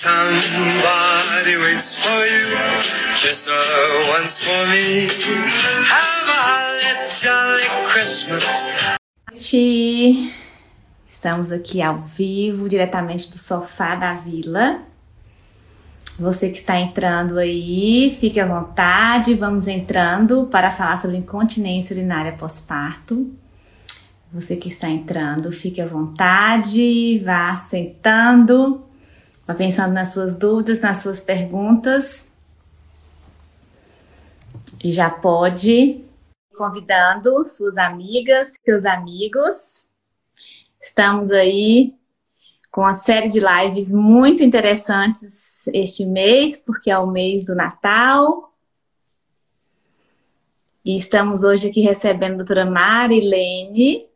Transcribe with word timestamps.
Somebody 0.00 1.58
waits 1.58 1.96
for 1.96 2.24
you, 2.24 2.56
once 4.10 4.42
for 4.42 4.66
me. 4.68 5.06
Have 5.90 6.26
a 6.26 7.10
jolly 7.10 7.68
Christmas. 7.92 8.96
Estamos 11.06 11.52
aqui 11.52 11.82
ao 11.82 11.98
vivo, 11.98 12.66
diretamente 12.66 13.28
do 13.28 13.36
sofá 13.36 13.94
da 13.94 14.14
vila. 14.14 14.80
Você 16.18 16.48
que 16.48 16.56
está 16.56 16.78
entrando 16.78 17.36
aí, 17.38 18.16
fique 18.18 18.40
à 18.40 18.46
vontade, 18.46 19.34
vamos 19.34 19.68
entrando 19.68 20.46
para 20.46 20.70
falar 20.70 20.96
sobre 20.96 21.18
incontinência 21.18 21.94
urinária 21.94 22.32
pós-parto. 22.32 23.30
Você 24.32 24.56
que 24.56 24.68
está 24.68 24.88
entrando, 24.88 25.52
fique 25.52 25.78
à 25.78 25.86
vontade, 25.86 27.22
vá 27.22 27.54
sentando, 27.54 28.86
vá 29.50 29.54
pensando 29.54 29.92
nas 29.92 30.12
suas 30.12 30.36
dúvidas, 30.36 30.80
nas 30.80 30.98
suas 30.98 31.20
perguntas. 31.20 32.32
E 34.82 34.92
já 34.92 35.10
pode 35.10 36.04
convidando 36.56 37.44
suas 37.44 37.76
amigas, 37.76 38.54
seus 38.64 38.84
amigos. 38.84 39.88
Estamos 40.80 41.30
aí 41.30 41.94
com 42.70 42.82
uma 42.82 42.94
série 42.94 43.28
de 43.28 43.40
lives 43.40 43.90
muito 43.90 44.42
interessantes 44.42 45.66
este 45.68 46.04
mês, 46.04 46.56
porque 46.56 46.90
é 46.90 46.98
o 46.98 47.06
mês 47.06 47.44
do 47.44 47.54
Natal. 47.54 48.54
E 50.84 50.94
estamos 50.94 51.42
hoje 51.42 51.68
aqui 51.68 51.80
recebendo 51.80 52.34
a 52.34 52.36
doutora 52.36 52.64
Marilene, 52.64 54.06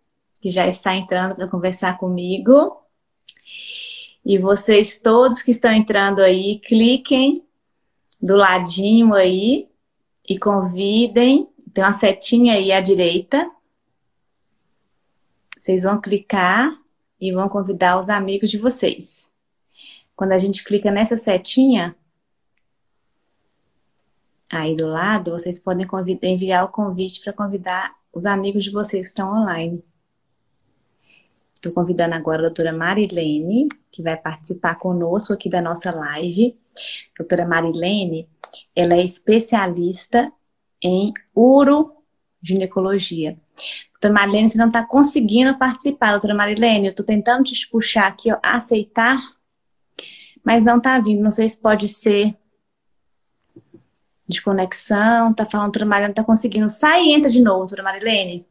que 0.41 0.49
já 0.49 0.67
está 0.67 0.95
entrando 0.95 1.35
para 1.35 1.49
conversar 1.49 1.99
comigo. 1.99 2.84
E 4.25 4.39
vocês 4.39 4.99
todos 4.99 5.43
que 5.43 5.51
estão 5.51 5.71
entrando 5.71 6.21
aí, 6.21 6.59
cliquem 6.59 7.45
do 8.21 8.37
ladinho 8.37 9.13
aí 9.13 9.69
e 10.27 10.39
convidem. 10.39 11.49
Tem 11.75 11.85
uma 11.85 11.93
setinha 11.93 12.55
aí 12.55 12.73
à 12.73 12.81
direita. 12.81 13.51
Vocês 15.57 15.83
vão 15.83 16.01
clicar 16.01 16.79
e 17.21 17.33
vão 17.33 17.49
convidar 17.49 17.99
os 17.99 18.09
amigos 18.09 18.51
de 18.51 18.59
vocês. 18.59 19.31
Quando 20.17 20.33
a 20.33 20.39
gente 20.39 20.65
clica 20.65 20.91
nessa 20.91 21.19
setinha, 21.19 21.95
aí 24.51 24.75
do 24.75 24.89
lado, 24.89 25.33
vocês 25.33 25.59
podem 25.59 25.87
enviar 26.23 26.65
o 26.65 26.69
convite 26.69 27.21
para 27.21 27.33
convidar 27.33 27.95
os 28.13 28.25
amigos 28.25 28.65
de 28.65 28.71
vocês 28.71 29.07
que 29.07 29.11
estão 29.11 29.33
online. 29.33 29.85
Estou 31.65 31.73
convidando 31.73 32.15
agora 32.15 32.41
a 32.41 32.43
doutora 32.43 32.75
Marilene, 32.75 33.69
que 33.91 34.03
vai 34.03 34.19
participar 34.19 34.75
conosco 34.75 35.33
aqui 35.33 35.49
da 35.49 35.63
nossa 35.63 35.91
live. 35.91 36.55
Doutora 37.17 37.47
Marilene, 37.47 38.29
ela 38.77 38.93
é 38.93 39.03
especialista 39.03 40.31
em 40.83 41.11
uroginecologia. 41.35 43.39
Doutora 43.93 44.13
Marilene, 44.13 44.51
você 44.51 44.59
não 44.59 44.67
está 44.67 44.85
conseguindo 44.85 45.57
participar, 45.57 46.11
doutora 46.11 46.35
Marilene. 46.35 46.89
Eu 46.89 46.91
estou 46.91 47.07
tentando 47.07 47.45
te 47.45 47.67
puxar 47.71 48.09
aqui, 48.09 48.31
ó, 48.31 48.39
aceitar, 48.43 49.19
mas 50.45 50.65
não 50.65 50.77
está 50.77 50.99
vindo. 50.99 51.23
Não 51.23 51.31
sei 51.31 51.49
se 51.49 51.59
pode 51.59 51.89
ser 51.89 52.37
de 54.29 54.43
conexão. 54.43 55.33
Tá 55.33 55.47
falando, 55.47 55.69
doutora 55.69 55.87
Marilene, 55.87 56.09
não 56.09 56.13
está 56.13 56.25
conseguindo. 56.25 56.69
Sai 56.69 57.05
e 57.05 57.15
entra 57.15 57.31
de 57.31 57.41
novo, 57.41 57.61
doutora 57.61 57.83
Marilene. 57.83 58.47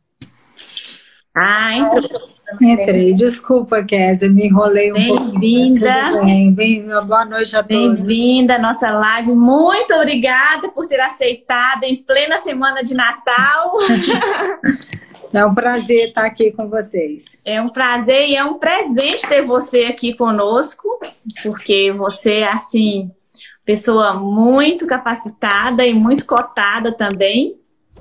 Ah, 1.36 1.76
entrou. 1.76 2.22
Entrei, 2.62 3.14
desculpa, 3.16 3.83
Kézia, 3.83 4.30
me 4.30 4.45
enrolei 4.45 4.94
um 4.94 5.08
pouquinho. 5.08 5.39
Bem-vinda. 5.39 6.21
Bem, 6.23 6.54
bem, 6.54 6.86
boa 6.86 7.26
noite 7.26 7.55
a 7.55 7.64
todos. 7.64 8.05
Bem-vinda 8.05 8.55
à 8.55 8.60
nossa 8.60 8.92
live. 8.92 9.32
Muito 9.33 9.94
obrigada 9.95 10.70
por 10.70 10.88
ter 10.88 10.99
aceitado 10.99 11.86
em 11.86 11.95
plena 11.95 12.38
semana 12.38 12.83
de 12.83 12.94
Natal. 12.94 13.77
É 15.33 15.44
um 15.44 15.55
prazer 15.55 16.10
estar 16.10 16.26
aqui 16.26 16.52
com 16.52 16.70
vocês. 16.70 17.36
É 17.44 17.60
um 17.60 17.70
prazer 17.70 18.30
e 18.30 18.36
é 18.36 18.45
um 18.45 18.60
presente 18.60 19.27
ter 19.27 19.44
você 19.44 19.86
aqui 19.86 20.14
conosco, 20.14 20.88
porque 21.42 21.92
você 21.92 22.33
é, 22.42 22.52
assim, 22.52 23.10
pessoa 23.65 24.14
muito 24.14 24.86
capacitada 24.86 25.83
e 25.83 25.92
muito 25.92 26.27
cotada 26.27 26.92
também. 26.92 27.55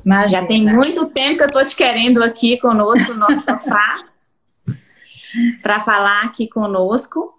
Imagina. 0.04 0.28
Já 0.28 0.46
tem 0.46 0.64
muito 0.64 1.06
tempo 1.06 1.38
que 1.38 1.42
eu 1.42 1.46
estou 1.46 1.64
te 1.64 1.76
querendo 1.76 2.22
aqui 2.22 2.58
conosco 2.58 3.12
no 3.12 3.20
nosso 3.20 3.40
sofá 3.40 4.04
para 5.62 5.80
falar 5.80 6.22
aqui 6.24 6.48
conosco. 6.48 7.34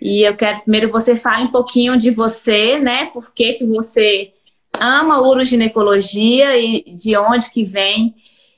E 0.00 0.26
eu 0.26 0.36
quero 0.36 0.62
primeiro 0.62 0.90
você 0.90 1.14
fale 1.14 1.44
um 1.44 1.52
pouquinho 1.52 1.96
de 1.96 2.10
você, 2.10 2.78
né? 2.78 3.06
Por 3.06 3.32
que, 3.32 3.54
que 3.54 3.66
você 3.66 4.32
ama 4.80 5.20
uroginecologia 5.20 6.58
e 6.58 6.92
de 6.94 7.16
onde 7.16 7.50
que 7.50 7.64
vem 7.64 8.14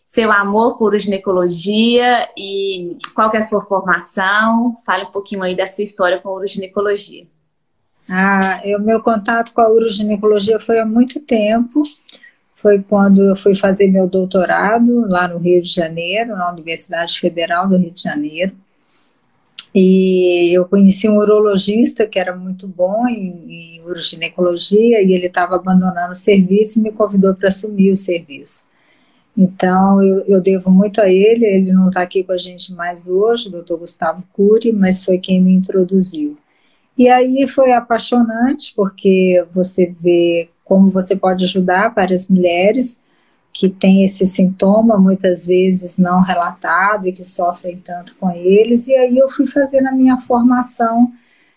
seu 0.06 0.30
amor 0.30 0.78
por 0.78 0.96
ginecologia 0.96 2.28
e 2.38 2.96
qual 3.16 3.30
que 3.32 3.36
é 3.36 3.40
a 3.40 3.42
sua 3.42 3.64
formação. 3.64 4.78
Fale 4.86 5.04
um 5.04 5.10
pouquinho 5.10 5.42
aí 5.42 5.56
da 5.56 5.66
sua 5.66 5.82
história 5.82 6.20
com 6.20 6.28
a 6.28 6.34
uroginecologia. 6.34 7.26
Ah, 8.08 8.60
o 8.64 8.78
meu 8.78 9.02
contato 9.02 9.52
com 9.52 9.60
a 9.60 9.68
uroginecologia 9.68 10.60
foi 10.60 10.78
há 10.78 10.86
muito 10.86 11.18
tempo. 11.18 11.82
Foi 12.64 12.82
quando 12.82 13.22
eu 13.22 13.36
fui 13.36 13.54
fazer 13.54 13.88
meu 13.88 14.08
doutorado 14.08 15.06
lá 15.12 15.28
no 15.28 15.36
Rio 15.36 15.60
de 15.60 15.68
Janeiro, 15.68 16.34
na 16.34 16.50
Universidade 16.50 17.20
Federal 17.20 17.68
do 17.68 17.76
Rio 17.76 17.90
de 17.90 18.02
Janeiro. 18.02 18.52
E 19.74 20.50
eu 20.50 20.64
conheci 20.64 21.06
um 21.06 21.18
urologista 21.18 22.06
que 22.06 22.18
era 22.18 22.34
muito 22.34 22.66
bom 22.66 23.06
em, 23.06 23.76
em 23.76 23.82
uroginecologia 23.82 25.02
e 25.02 25.12
ele 25.12 25.26
estava 25.26 25.56
abandonando 25.56 26.12
o 26.12 26.14
serviço 26.14 26.78
e 26.78 26.82
me 26.82 26.90
convidou 26.90 27.34
para 27.34 27.50
assumir 27.50 27.90
o 27.90 27.96
serviço. 27.96 28.64
Então, 29.36 30.02
eu, 30.02 30.20
eu, 30.26 30.40
devo 30.40 30.70
muito 30.70 31.02
a 31.02 31.08
ele, 31.10 31.44
ele 31.44 31.70
não 31.70 31.88
está 31.88 32.00
aqui 32.00 32.24
com 32.24 32.32
a 32.32 32.38
gente 32.38 32.72
mais 32.72 33.10
hoje, 33.10 33.48
o 33.48 33.50
doutor 33.50 33.80
Gustavo 33.80 34.24
Cury, 34.32 34.72
mas 34.72 35.04
foi 35.04 35.18
quem 35.18 35.38
me 35.38 35.52
introduziu. 35.52 36.38
E 36.96 37.10
aí 37.10 37.46
foi 37.46 37.72
apaixonante, 37.72 38.72
porque 38.74 39.44
você 39.52 39.94
vê 40.00 40.48
como 40.74 40.90
você 40.90 41.14
pode 41.14 41.44
ajudar 41.44 41.94
para 41.94 42.12
as 42.12 42.28
mulheres 42.28 43.00
que 43.52 43.68
têm 43.68 44.04
esse 44.04 44.26
sintoma, 44.26 44.98
muitas 44.98 45.46
vezes 45.46 45.96
não 45.96 46.20
relatado 46.20 47.06
e 47.06 47.12
que 47.12 47.24
sofrem 47.24 47.76
tanto 47.76 48.16
com 48.16 48.28
eles. 48.28 48.88
E 48.88 48.96
aí 48.96 49.16
eu 49.16 49.30
fui 49.30 49.46
fazendo 49.46 49.86
a 49.86 49.92
minha 49.92 50.16
formação 50.16 51.12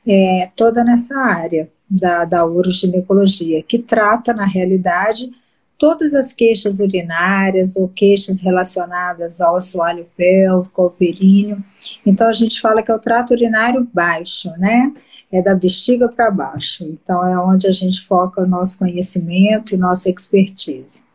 é, 0.05 0.51
toda 0.55 0.83
nessa 0.83 1.17
área 1.17 1.67
da, 1.89 2.25
da 2.25 2.45
uroginecologia, 2.45 3.63
que 3.63 3.79
trata, 3.79 4.35
na 4.35 4.45
realidade, 4.45 5.31
todas 5.77 6.13
as 6.13 6.33
queixas 6.33 6.79
urinárias 6.79 7.75
ou 7.75 7.87
queixas 7.87 8.41
relacionadas 8.41 9.39
ao 9.39 9.55
assoalho 9.55 10.07
pélvico, 10.17 10.81
ao 10.81 10.89
períneo. 10.89 11.63
Então 12.05 12.27
a 12.27 12.33
gente 12.33 12.59
fala 12.59 12.81
que 12.81 12.91
é 12.91 12.95
o 12.95 12.99
trato 12.99 13.31
urinário 13.31 13.87
baixo, 13.93 14.51
né? 14.57 14.93
É 15.31 15.41
da 15.41 15.53
bexiga 15.53 16.07
para 16.07 16.31
baixo. 16.31 16.83
Então 16.83 17.25
é 17.25 17.37
onde 17.39 17.67
a 17.67 17.71
gente 17.71 18.05
foca 18.05 18.41
o 18.41 18.47
nosso 18.47 18.79
conhecimento 18.79 19.75
e 19.75 19.77
nossa 19.77 20.09
expertise. 20.09 21.05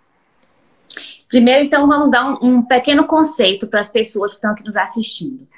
Primeiro, 1.32 1.64
então, 1.64 1.86
vamos 1.86 2.10
dar 2.10 2.28
um, 2.28 2.58
um 2.58 2.62
pequeno 2.62 3.06
conceito 3.06 3.66
para 3.66 3.80
as 3.80 3.88
pessoas 3.88 4.32
que 4.32 4.36
estão 4.36 4.50
aqui 4.50 4.62
nos 4.62 4.76
assistindo. 4.76 5.48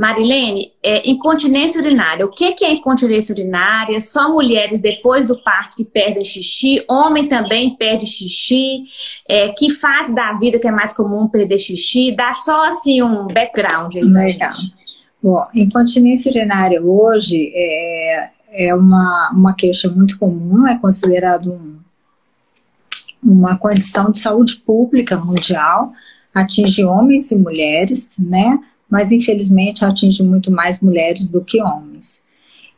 Marilene, 0.00 0.72
é, 0.82 1.10
incontinência 1.10 1.78
urinária. 1.78 2.24
O 2.24 2.30
que, 2.30 2.52
que 2.52 2.64
é 2.64 2.72
incontinência 2.72 3.34
urinária? 3.34 4.00
Só 4.00 4.32
mulheres 4.32 4.80
depois 4.80 5.26
do 5.26 5.38
parto 5.42 5.76
que 5.76 5.84
perdem 5.84 6.24
xixi, 6.24 6.82
homem 6.88 7.28
também 7.28 7.76
perde 7.76 8.06
xixi. 8.06 8.84
É, 9.28 9.50
que 9.50 9.68
fase 9.68 10.14
da 10.14 10.32
vida 10.38 10.58
que 10.58 10.66
é 10.66 10.70
mais 10.70 10.94
comum 10.94 11.28
perder 11.28 11.58
xixi? 11.58 12.16
Dá 12.16 12.32
só 12.32 12.70
assim 12.70 13.02
um 13.02 13.26
background 13.26 13.94
aí 13.94 14.10
pra 14.10 14.22
Legal. 14.22 14.54
gente. 14.54 14.74
Bom, 15.22 15.44
incontinência 15.54 16.30
urinária 16.30 16.82
hoje 16.82 17.52
é, 17.54 18.30
é 18.52 18.74
uma, 18.74 19.30
uma 19.34 19.54
queixa 19.54 19.90
muito 19.90 20.18
comum, 20.18 20.66
é 20.66 20.78
considerado 20.78 21.52
um, 21.52 21.76
uma 23.22 23.58
condição 23.58 24.10
de 24.10 24.18
saúde 24.18 24.56
pública 24.56 25.18
mundial, 25.18 25.92
atinge 26.34 26.82
homens 26.82 27.30
e 27.30 27.36
mulheres, 27.36 28.12
né? 28.18 28.60
Mas 28.90 29.12
infelizmente 29.12 29.84
atinge 29.84 30.22
muito 30.22 30.50
mais 30.50 30.80
mulheres 30.80 31.30
do 31.30 31.42
que 31.42 31.62
homens. 31.62 32.22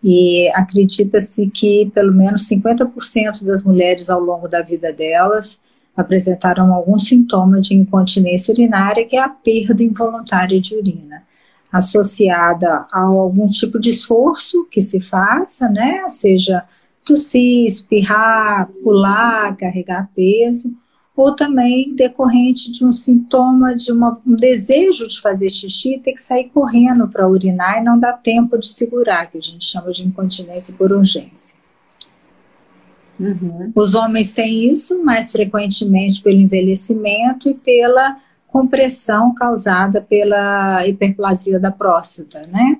E 0.04 0.50
acredita-se 0.54 1.48
que 1.48 1.90
pelo 1.94 2.12
menos 2.12 2.48
50% 2.48 3.44
das 3.44 3.64
mulheres 3.64 4.10
ao 4.10 4.20
longo 4.20 4.48
da 4.48 4.60
vida 4.60 4.92
delas 4.92 5.58
apresentaram 5.96 6.72
algum 6.72 6.98
sintoma 6.98 7.60
de 7.60 7.74
incontinência 7.74 8.52
urinária, 8.52 9.04
que 9.04 9.16
é 9.16 9.20
a 9.20 9.28
perda 9.28 9.82
involuntária 9.82 10.60
de 10.60 10.74
urina, 10.74 11.22
associada 11.70 12.86
a 12.90 13.00
algum 13.00 13.46
tipo 13.48 13.78
de 13.78 13.90
esforço 13.90 14.66
que 14.70 14.80
se 14.80 15.00
faça, 15.00 15.68
né? 15.68 16.08
Seja 16.08 16.64
tossir, 17.04 17.66
espirrar, 17.66 18.68
pular, 18.82 19.56
carregar 19.56 20.10
peso, 20.14 20.74
ou 21.16 21.34
também 21.34 21.94
decorrente 21.94 22.72
de 22.72 22.84
um 22.84 22.92
sintoma, 22.92 23.74
de 23.74 23.92
uma, 23.92 24.18
um 24.26 24.34
desejo 24.34 25.06
de 25.06 25.20
fazer 25.20 25.50
xixi, 25.50 26.00
ter 26.02 26.12
que 26.12 26.20
sair 26.20 26.48
correndo 26.48 27.06
para 27.06 27.28
urinar 27.28 27.80
e 27.80 27.84
não 27.84 27.98
dá 27.98 28.12
tempo 28.12 28.58
de 28.58 28.68
segurar, 28.68 29.26
que 29.26 29.38
a 29.38 29.40
gente 29.40 29.64
chama 29.64 29.90
de 29.90 30.06
incontinência 30.06 30.74
por 30.74 30.90
urgência. 30.90 31.60
Uhum. 33.20 33.70
Os 33.74 33.94
homens 33.94 34.32
têm 34.32 34.70
isso 34.70 35.04
mais 35.04 35.30
frequentemente 35.30 36.22
pelo 36.22 36.40
envelhecimento 36.40 37.48
e 37.48 37.54
pela 37.54 38.16
compressão 38.46 39.34
causada 39.34 40.00
pela 40.02 40.86
hiperplasia 40.86 41.60
da 41.60 41.70
próstata, 41.70 42.46
né? 42.46 42.78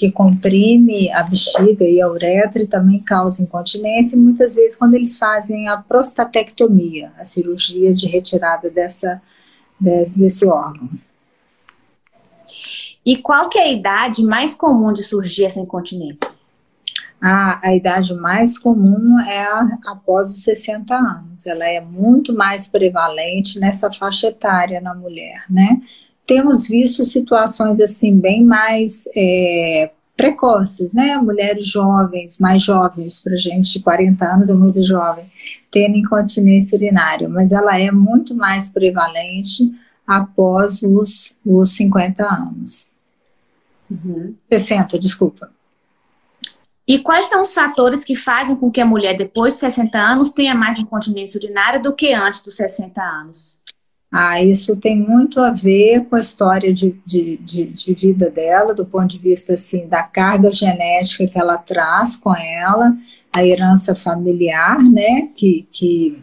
Que 0.00 0.10
comprime 0.10 1.12
a 1.12 1.22
bexiga 1.22 1.84
e 1.84 2.00
a 2.00 2.08
uretra 2.08 2.62
e 2.62 2.66
também 2.66 3.00
causa 3.00 3.42
incontinência, 3.42 4.16
e 4.16 4.18
muitas 4.18 4.54
vezes 4.54 4.74
quando 4.74 4.94
eles 4.94 5.18
fazem 5.18 5.68
a 5.68 5.76
prostatectomia, 5.76 7.12
a 7.18 7.24
cirurgia 7.24 7.94
de 7.94 8.06
retirada 8.06 8.70
dessa, 8.70 9.20
desse 9.78 10.46
órgão. 10.46 10.88
E 13.04 13.18
qual 13.18 13.50
que 13.50 13.58
é 13.58 13.64
a 13.64 13.72
idade 13.72 14.22
mais 14.22 14.54
comum 14.54 14.90
de 14.90 15.02
surgir 15.02 15.44
essa 15.44 15.60
incontinência? 15.60 16.40
a, 17.20 17.68
a 17.68 17.74
idade 17.74 18.14
mais 18.14 18.58
comum 18.58 19.20
é 19.20 19.44
a, 19.44 19.78
após 19.88 20.30
os 20.30 20.42
60 20.42 20.94
anos. 20.94 21.46
Ela 21.46 21.66
é 21.66 21.80
muito 21.80 22.34
mais 22.34 22.66
prevalente 22.66 23.60
nessa 23.60 23.92
faixa 23.92 24.28
etária 24.28 24.80
na 24.80 24.94
mulher, 24.94 25.44
né? 25.50 25.82
Temos 26.30 26.68
visto 26.68 27.04
situações 27.04 27.80
assim 27.80 28.16
bem 28.16 28.44
mais 28.44 29.02
é, 29.16 29.90
precoces, 30.16 30.92
né? 30.92 31.16
Mulheres 31.16 31.66
jovens, 31.66 32.38
mais 32.38 32.62
jovens, 32.62 33.20
para 33.20 33.34
gente 33.34 33.72
de 33.72 33.80
40 33.80 34.24
anos 34.24 34.48
é 34.48 34.54
muito 34.54 34.80
jovem, 34.80 35.24
tendo 35.72 35.96
incontinência 35.96 36.76
urinária, 36.76 37.28
mas 37.28 37.50
ela 37.50 37.76
é 37.76 37.90
muito 37.90 38.32
mais 38.32 38.68
prevalente 38.68 39.74
após 40.06 40.80
os, 40.84 41.36
os 41.44 41.72
50 41.72 42.24
anos. 42.24 42.90
Uhum. 43.90 44.32
60, 44.48 45.00
desculpa. 45.00 45.50
E 46.86 47.00
quais 47.00 47.28
são 47.28 47.42
os 47.42 47.52
fatores 47.52 48.04
que 48.04 48.14
fazem 48.14 48.54
com 48.54 48.70
que 48.70 48.80
a 48.80 48.86
mulher, 48.86 49.16
depois 49.16 49.54
de 49.54 49.60
60 49.60 49.98
anos, 49.98 50.30
tenha 50.30 50.54
mais 50.54 50.78
incontinência 50.78 51.38
urinária 51.38 51.80
do 51.80 51.92
que 51.92 52.14
antes 52.14 52.40
dos 52.44 52.54
60 52.54 53.02
anos? 53.02 53.59
Ah, 54.12 54.42
isso 54.42 54.74
tem 54.76 54.96
muito 54.96 55.38
a 55.38 55.52
ver 55.52 56.06
com 56.06 56.16
a 56.16 56.20
história 56.20 56.72
de, 56.72 57.00
de, 57.06 57.36
de, 57.36 57.66
de, 57.66 57.94
vida 57.94 58.28
dela, 58.28 58.74
do 58.74 58.84
ponto 58.84 59.06
de 59.06 59.18
vista 59.18 59.52
assim, 59.52 59.86
da 59.86 60.02
carga 60.02 60.50
genética 60.52 61.28
que 61.28 61.38
ela 61.38 61.56
traz 61.56 62.16
com 62.16 62.34
ela, 62.34 62.96
a 63.32 63.46
herança 63.46 63.94
familiar, 63.94 64.82
né, 64.82 65.28
que, 65.36 65.68
que 65.70 66.22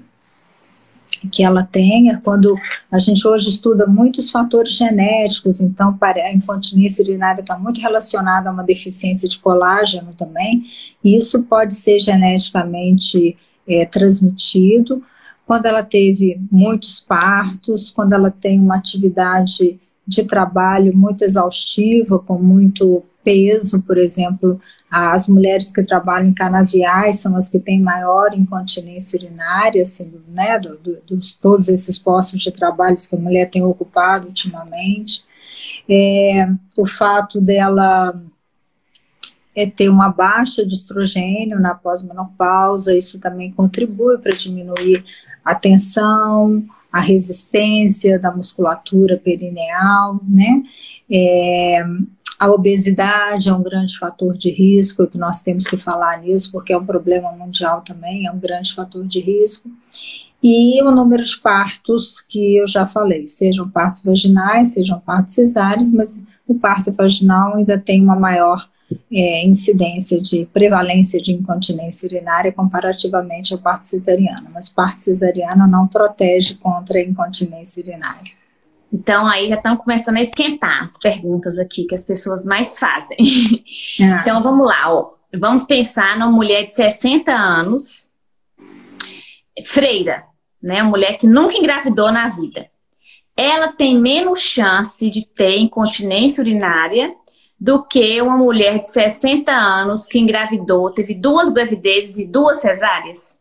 que 1.32 1.44
ela 1.44 1.64
tenha, 1.64 2.22
quando 2.24 2.56
a 2.92 3.00
gente 3.00 3.28
hoje 3.28 3.50
estuda 3.50 3.88
muitos 3.88 4.30
fatores 4.30 4.74
genéticos, 4.74 5.60
então 5.60 5.98
a 6.00 6.32
incontinência 6.32 7.04
urinária 7.04 7.42
está 7.42 7.58
muito 7.58 7.82
relacionada 7.82 8.50
a 8.50 8.54
uma 8.54 8.64
deficiência 8.64 9.28
de 9.28 9.40
colágeno 9.40 10.14
também, 10.14 10.64
e 11.04 11.18
isso 11.18 11.44
pode 11.44 11.74
ser 11.74 12.00
geneticamente 12.00 13.36
é, 13.68 13.86
transmitido. 13.86 15.04
Quando 15.48 15.66
ela 15.66 15.82
teve 15.82 16.40
muitos 16.52 17.00
partos, 17.00 17.90
quando 17.90 18.12
ela 18.12 18.30
tem 18.30 18.60
uma 18.60 18.76
atividade 18.76 19.80
de 20.06 20.24
trabalho 20.24 20.96
muito 20.96 21.24
exaustiva, 21.24 22.20
com 22.20 22.38
muito 22.38 23.04
peso, 23.24 23.82
por 23.82 23.98
exemplo, 23.98 24.60
as 24.92 25.28
mulheres 25.28 25.72
que 25.72 25.84
trabalham 25.84 26.30
em 26.30 26.34
canaviais 26.34 27.20
são 27.20 27.36
as 27.36 27.50
que 27.50 27.60
têm 27.60 27.82
maior 27.82 28.34
incontinência 28.34 29.18
urinária, 29.18 29.82
assim, 29.82 30.14
né, 30.30 30.60
do, 30.60 30.78
do, 30.78 31.02
dos 31.08 31.36
todos 31.36 31.68
esses 31.68 31.98
postos 31.98 32.42
de 32.42 32.52
trabalho 32.52 32.96
que 32.96 33.16
a 33.16 33.20
mulher 33.20 33.50
tem 33.50 33.64
ocupado 33.64 34.28
ultimamente. 34.28 35.26
É, 35.90 36.50
o 36.78 36.86
fato 36.86 37.42
dela 37.42 38.22
é 39.58 39.66
ter 39.66 39.90
uma 39.90 40.10
baixa 40.10 40.64
de 40.64 40.76
estrogênio 40.76 41.60
na 41.60 41.74
pós-menopausa, 41.74 42.96
isso 42.96 43.20
também 43.20 43.52
contribui 43.52 44.20
para 44.20 44.36
diminuir 44.36 45.04
a 45.44 45.56
tensão, 45.56 46.64
a 46.92 47.00
resistência 47.00 48.20
da 48.20 48.32
musculatura 48.32 49.18
perineal, 49.18 50.22
né? 50.30 50.62
É, 51.12 51.84
a 52.40 52.52
obesidade 52.52 53.50
é 53.50 53.54
um 53.54 53.64
grande 53.64 53.98
fator 53.98 54.38
de 54.38 54.52
risco, 54.52 55.08
que 55.08 55.18
nós 55.18 55.42
temos 55.42 55.66
que 55.66 55.76
falar 55.76 56.22
nisso, 56.22 56.52
porque 56.52 56.72
é 56.72 56.78
um 56.78 56.86
problema 56.86 57.32
mundial 57.32 57.82
também, 57.82 58.28
é 58.28 58.32
um 58.32 58.40
grande 58.40 58.76
fator 58.76 59.08
de 59.08 59.20
risco. 59.20 59.72
E 60.44 60.80
o 60.84 60.92
número 60.92 61.24
de 61.24 61.36
partos 61.40 62.22
que 62.22 62.58
eu 62.58 62.68
já 62.68 62.86
falei, 62.86 63.26
sejam 63.26 63.68
partos 63.68 64.04
vaginais, 64.04 64.68
sejam 64.74 65.00
partos 65.00 65.34
cesáreos, 65.34 65.92
mas 65.92 66.20
o 66.48 66.54
parto 66.54 66.92
vaginal 66.92 67.56
ainda 67.56 67.80
tem 67.80 68.04
uma 68.04 68.16
maior 68.16 68.70
é, 69.12 69.46
incidência 69.46 70.22
de 70.22 70.46
prevalência 70.54 71.22
de 71.22 71.34
incontinência 71.34 72.08
urinária 72.08 72.52
comparativamente 72.52 73.54
ao 73.54 73.60
parto 73.60 73.84
cesariano, 73.84 74.50
mas 74.54 74.70
parto 74.70 75.02
cesariano 75.02 75.68
não 75.68 75.88
protege 75.88 76.56
contra 76.56 77.00
a 77.00 77.04
incontinência 77.04 77.82
urinária. 77.84 78.38
Então, 78.92 79.28
aí 79.28 79.50
já 79.50 79.56
estão 79.56 79.76
começando 79.76 80.18
a 80.18 80.22
esquentar 80.22 80.84
as 80.84 80.98
perguntas 80.98 81.58
aqui 81.60 81.84
que 81.84 81.96
as 81.96 82.06
pessoas 82.06 82.46
mais 82.46 82.80
fazem. 82.80 83.18
Ah. 84.00 84.20
Então, 84.22 84.44
vamos 84.44 84.66
lá, 84.66 84.94
ó. 84.94 85.14
Vamos 85.36 85.64
pensar 85.64 86.18
numa 86.18 86.32
mulher 86.32 86.64
de 86.64 86.72
60 86.72 87.32
anos, 87.32 88.08
freira, 89.66 90.24
né? 90.62 90.84
Uma 90.84 90.92
mulher 90.92 91.18
que 91.18 91.26
nunca 91.26 91.58
engravidou 91.58 92.12
na 92.12 92.30
vida. 92.30 92.70
Ela 93.36 93.70
tem 93.70 94.00
menos 94.00 94.40
chance 94.40 95.10
de 95.10 95.26
ter 95.26 95.58
incontinência 95.58 96.42
urinária 96.42 97.14
do 97.60 97.84
que 97.84 98.22
uma 98.22 98.38
mulher 98.38 98.78
de 98.80 98.88
60 98.88 99.52
anos 99.52 100.06
que 100.06 100.20
engravidou, 100.20 100.92
teve 100.92 101.14
duas 101.14 101.50
gravidezes 101.50 102.18
e 102.18 102.26
duas 102.26 102.62
cesáreas? 102.62 103.40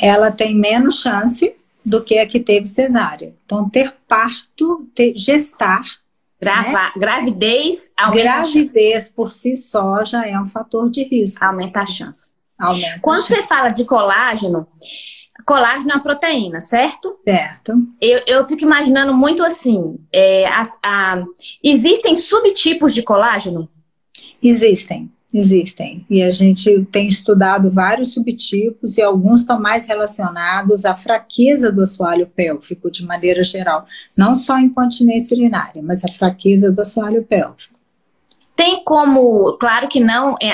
Ela 0.00 0.30
tem 0.30 0.54
menos 0.54 1.00
chance 1.00 1.56
do 1.84 2.02
que 2.02 2.18
a 2.18 2.26
que 2.26 2.40
teve 2.40 2.66
cesárea. 2.66 3.34
Então, 3.44 3.70
ter 3.70 3.94
parto, 4.06 4.86
ter, 4.94 5.16
gestar. 5.16 5.84
Grava, 6.38 6.70
né? 6.70 6.92
Gravidez 6.98 7.92
aumenta 7.96 8.24
Gravidez 8.24 9.08
por 9.08 9.30
si 9.30 9.56
só 9.56 10.04
já 10.04 10.26
é 10.26 10.38
um 10.38 10.46
fator 10.46 10.90
de 10.90 11.02
risco. 11.04 11.42
Aumenta 11.42 11.80
a 11.80 11.86
chance. 11.86 12.28
Aumenta 12.58 13.00
Quando 13.00 13.22
você 13.22 13.42
fala 13.42 13.70
de 13.70 13.86
colágeno, 13.86 14.66
colágeno 15.46 15.92
é 15.92 15.94
uma 15.94 16.02
proteína, 16.02 16.60
certo? 16.60 17.16
Certo. 17.24 17.72
Eu, 18.00 18.20
eu 18.26 18.44
fico 18.44 18.64
imaginando 18.64 19.14
muito 19.14 19.42
assim: 19.42 19.96
é, 20.12 20.46
a, 20.48 20.66
a, 20.82 21.24
existem 21.62 22.16
subtipos 22.16 22.92
de 22.92 23.02
colágeno? 23.02 23.68
Existem. 24.42 25.10
Existem. 25.34 26.06
E 26.08 26.22
a 26.22 26.30
gente 26.30 26.86
tem 26.90 27.08
estudado 27.08 27.70
vários 27.70 28.14
subtipos 28.14 28.96
e 28.96 29.02
alguns 29.02 29.40
estão 29.40 29.60
mais 29.60 29.86
relacionados 29.86 30.84
à 30.84 30.96
fraqueza 30.96 31.70
do 31.70 31.82
assoalho 31.82 32.26
pélvico, 32.26 32.90
de 32.90 33.04
maneira 33.04 33.42
geral. 33.42 33.86
Não 34.16 34.34
só 34.34 34.58
incontinência 34.58 35.36
urinária, 35.36 35.82
mas 35.82 36.04
a 36.04 36.08
fraqueza 36.08 36.70
do 36.70 36.80
assoalho 36.80 37.22
pélvico. 37.22 37.75
Tem 38.56 38.82
como, 38.82 39.58
claro 39.58 39.86
que 39.86 40.00
não 40.00 40.34
é, 40.40 40.50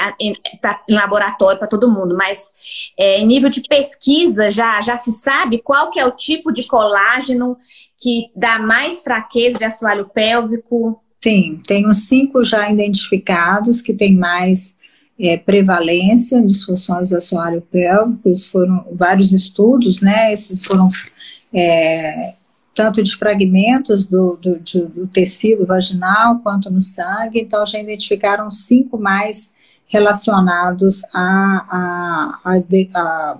tá 0.60 0.82
em 0.88 0.94
laboratório 0.94 1.58
para 1.58 1.68
todo 1.68 1.90
mundo, 1.90 2.16
mas 2.16 2.52
é, 2.98 3.20
em 3.20 3.26
nível 3.26 3.48
de 3.48 3.62
pesquisa 3.62 4.50
já, 4.50 4.80
já 4.80 4.98
se 4.98 5.12
sabe 5.12 5.62
qual 5.62 5.88
que 5.88 6.00
é 6.00 6.04
o 6.04 6.10
tipo 6.10 6.50
de 6.50 6.64
colágeno 6.64 7.56
que 7.96 8.26
dá 8.34 8.58
mais 8.58 9.04
fraqueza 9.04 9.58
de 9.58 9.64
assoalho 9.64 10.10
pélvico? 10.12 11.00
Sim, 11.22 11.60
tem 11.64 11.88
uns 11.88 12.08
cinco 12.08 12.42
já 12.42 12.68
identificados 12.68 13.80
que 13.80 13.94
tem 13.94 14.16
mais 14.16 14.74
é, 15.16 15.36
prevalência 15.36 16.36
em 16.36 16.46
disfunções 16.46 17.10
do 17.10 17.16
assoalho 17.16 17.62
pélvico. 17.62 18.28
Esses 18.28 18.46
foram 18.46 18.84
vários 18.92 19.32
estudos, 19.32 20.02
né? 20.02 20.32
Esses 20.32 20.64
foram 20.64 20.90
é, 21.54 22.34
tanto 22.74 23.02
de 23.02 23.14
fragmentos 23.16 24.06
do, 24.06 24.36
do, 24.36 24.58
do, 24.58 25.06
tecido 25.06 25.66
vaginal 25.66 26.38
quanto 26.40 26.70
no 26.70 26.80
sangue. 26.80 27.40
Então, 27.40 27.64
já 27.66 27.78
identificaram 27.78 28.50
cinco 28.50 28.98
mais 28.98 29.54
relacionados 29.86 31.02
à, 31.12 32.40
à, 32.44 32.58
à, 32.94 33.38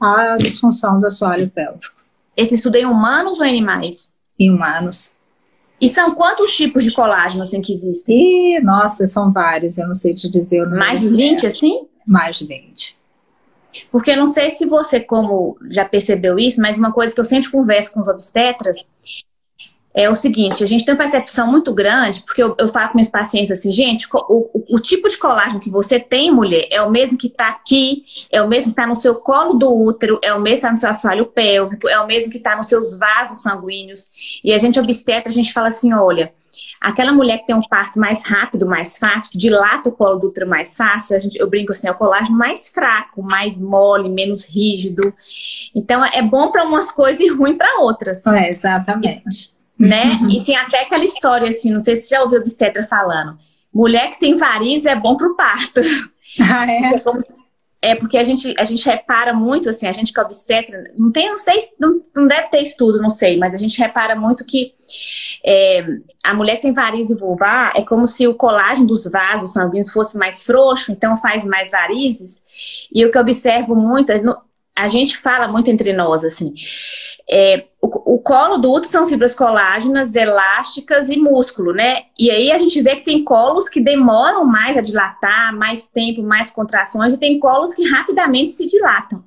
à 0.00 0.36
disfunção 0.36 1.00
do 1.00 1.06
assoalho 1.06 1.48
pélvico. 1.48 1.96
Esse 2.36 2.54
estudo 2.54 2.76
é 2.76 2.80
em 2.80 2.86
humanos 2.86 3.38
ou 3.38 3.44
em 3.44 3.50
animais? 3.50 4.12
Em 4.38 4.50
humanos. 4.50 5.12
E 5.80 5.88
são 5.88 6.14
quantos 6.14 6.56
tipos 6.56 6.84
de 6.84 6.92
colágeno 6.92 7.42
assim 7.42 7.62
que 7.62 7.72
existem? 7.72 8.56
Ih, 8.56 8.60
nossa, 8.60 9.06
são 9.06 9.32
vários, 9.32 9.78
eu 9.78 9.86
não 9.86 9.94
sei 9.94 10.14
te 10.14 10.28
dizer. 10.28 10.66
o 10.66 10.70
Mais 10.70 11.00
de 11.00 11.08
20, 11.08 11.46
assim? 11.46 11.86
Mais 12.06 12.36
de 12.36 12.46
20. 12.46 12.97
Porque 13.90 14.10
eu 14.10 14.16
não 14.16 14.26
sei 14.26 14.50
se 14.50 14.66
você, 14.66 15.00
como 15.00 15.56
já 15.70 15.84
percebeu 15.84 16.38
isso, 16.38 16.60
mas 16.60 16.78
uma 16.78 16.92
coisa 16.92 17.14
que 17.14 17.20
eu 17.20 17.24
sempre 17.24 17.50
converso 17.50 17.92
com 17.92 18.00
os 18.00 18.08
obstetras 18.08 18.90
é 19.98 20.08
o 20.08 20.14
seguinte, 20.14 20.62
a 20.62 20.66
gente 20.66 20.84
tem 20.84 20.94
uma 20.94 21.02
percepção 21.02 21.50
muito 21.50 21.74
grande, 21.74 22.22
porque 22.22 22.40
eu, 22.40 22.54
eu 22.56 22.68
falo 22.68 22.90
com 22.90 22.98
meus 22.98 23.08
pacientes 23.08 23.50
assim, 23.50 23.72
gente, 23.72 24.06
o, 24.12 24.48
o, 24.54 24.76
o, 24.76 24.78
tipo 24.78 25.08
de 25.08 25.18
colágeno 25.18 25.58
que 25.58 25.68
você 25.68 25.98
tem, 25.98 26.30
mulher, 26.30 26.68
é 26.70 26.80
o 26.80 26.88
mesmo 26.88 27.18
que 27.18 27.26
está 27.26 27.48
aqui, 27.48 28.04
é 28.30 28.40
o 28.40 28.46
mesmo 28.46 28.72
que 28.72 28.78
está 28.78 28.86
no 28.86 28.94
seu 28.94 29.16
colo 29.16 29.54
do 29.54 29.74
útero, 29.74 30.20
é 30.22 30.32
o 30.32 30.40
mesmo 30.40 30.60
que 30.60 30.66
está 30.66 30.70
no 30.70 30.76
seu 30.76 30.88
assoalho 30.88 31.26
pélvico, 31.26 31.88
é 31.88 31.98
o 31.98 32.06
mesmo 32.06 32.30
que 32.30 32.38
está 32.38 32.54
nos 32.54 32.68
seus 32.68 32.96
vasos 32.96 33.42
sanguíneos. 33.42 34.08
E 34.44 34.52
a 34.52 34.58
gente 34.58 34.78
obstetra, 34.78 35.28
a 35.28 35.34
gente 35.34 35.52
fala 35.52 35.66
assim, 35.66 35.92
olha, 35.92 36.32
aquela 36.80 37.12
mulher 37.12 37.38
que 37.38 37.48
tem 37.48 37.56
um 37.56 37.68
parto 37.68 37.98
mais 37.98 38.24
rápido, 38.24 38.66
mais 38.66 38.98
fácil, 38.98 39.32
que 39.32 39.38
dilata 39.38 39.88
o 39.88 39.92
colo 39.92 40.20
do 40.20 40.28
útero 40.28 40.48
mais 40.48 40.76
fácil, 40.76 41.16
a 41.16 41.18
gente, 41.18 41.36
eu 41.40 41.50
brinco 41.50 41.72
assim, 41.72 41.88
é 41.88 41.90
o 41.90 41.96
colágeno 41.96 42.38
mais 42.38 42.68
fraco, 42.68 43.20
mais 43.20 43.60
mole, 43.60 44.08
menos 44.08 44.48
rígido. 44.48 45.12
Então, 45.74 46.04
é 46.04 46.22
bom 46.22 46.52
para 46.52 46.62
umas 46.62 46.92
coisas 46.92 47.20
e 47.20 47.28
ruim 47.28 47.58
para 47.58 47.80
outras. 47.80 48.24
É, 48.28 48.48
exatamente 48.48 49.57
né? 49.78 50.16
e 50.30 50.44
tem 50.44 50.56
até 50.56 50.82
aquela 50.82 51.04
história 51.04 51.48
assim, 51.48 51.70
não 51.70 51.80
sei 51.80 51.96
se 51.96 52.02
você 52.04 52.14
já 52.14 52.22
ouviu 52.22 52.38
o 52.38 52.42
obstetra 52.42 52.82
falando. 52.82 53.38
Mulher 53.72 54.10
que 54.10 54.18
tem 54.18 54.36
varizes 54.36 54.86
é 54.86 54.96
bom 54.96 55.16
pro 55.16 55.36
parto. 55.36 55.80
Ah, 56.40 56.70
é? 56.70 57.02
É 57.80 57.94
porque 57.94 58.18
a 58.18 58.22
gente, 58.24 58.54
a 58.58 58.64
gente 58.64 58.84
repara 58.84 59.32
muito, 59.32 59.68
assim, 59.68 59.86
a 59.86 59.92
gente 59.92 60.12
que 60.12 60.18
é 60.18 60.22
obstetra, 60.22 60.84
não 60.96 61.12
tem, 61.12 61.30
não 61.30 61.38
sei, 61.38 61.58
não, 61.78 62.00
não 62.14 62.26
deve 62.26 62.48
ter 62.48 62.60
estudo, 62.60 63.00
não 63.00 63.08
sei, 63.08 63.38
mas 63.38 63.54
a 63.54 63.56
gente 63.56 63.78
repara 63.78 64.16
muito 64.16 64.44
que 64.44 64.74
é, 65.44 65.86
a 66.24 66.34
mulher 66.34 66.56
que 66.56 66.62
tem 66.62 66.72
varizes 66.72 67.18
vulvar 67.18 67.72
é 67.76 67.82
como 67.82 68.06
se 68.06 68.26
o 68.26 68.34
colágeno 68.34 68.88
dos 68.88 69.08
vasos 69.08 69.52
sanguíneos 69.52 69.90
fosse 69.90 70.18
mais 70.18 70.44
frouxo, 70.44 70.90
então 70.90 71.16
faz 71.16 71.44
mais 71.44 71.70
varizes. 71.70 72.42
E 72.92 73.04
o 73.04 73.10
que 73.10 73.16
eu 73.16 73.22
observo 73.22 73.76
muito, 73.76 74.12
a 74.78 74.86
gente 74.86 75.16
fala 75.16 75.48
muito 75.48 75.68
entre 75.70 75.92
nós, 75.92 76.24
assim, 76.24 76.54
é, 77.28 77.64
o, 77.82 78.14
o, 78.14 78.18
colo 78.20 78.58
do 78.58 78.72
útero 78.72 78.90
são 78.90 79.08
fibras 79.08 79.34
colágenas, 79.34 80.14
elásticas 80.14 81.10
e 81.10 81.16
músculo, 81.16 81.72
né? 81.72 82.02
E 82.16 82.30
aí 82.30 82.52
a 82.52 82.58
gente 82.58 82.80
vê 82.80 82.94
que 82.94 83.04
tem 83.04 83.24
colos 83.24 83.68
que 83.68 83.80
demoram 83.80 84.44
mais 84.44 84.76
a 84.76 84.80
dilatar, 84.80 85.54
mais 85.56 85.88
tempo, 85.88 86.22
mais 86.22 86.52
contrações, 86.52 87.12
e 87.12 87.18
tem 87.18 87.40
colos 87.40 87.74
que 87.74 87.88
rapidamente 87.88 88.52
se 88.52 88.66
dilatam. 88.66 89.24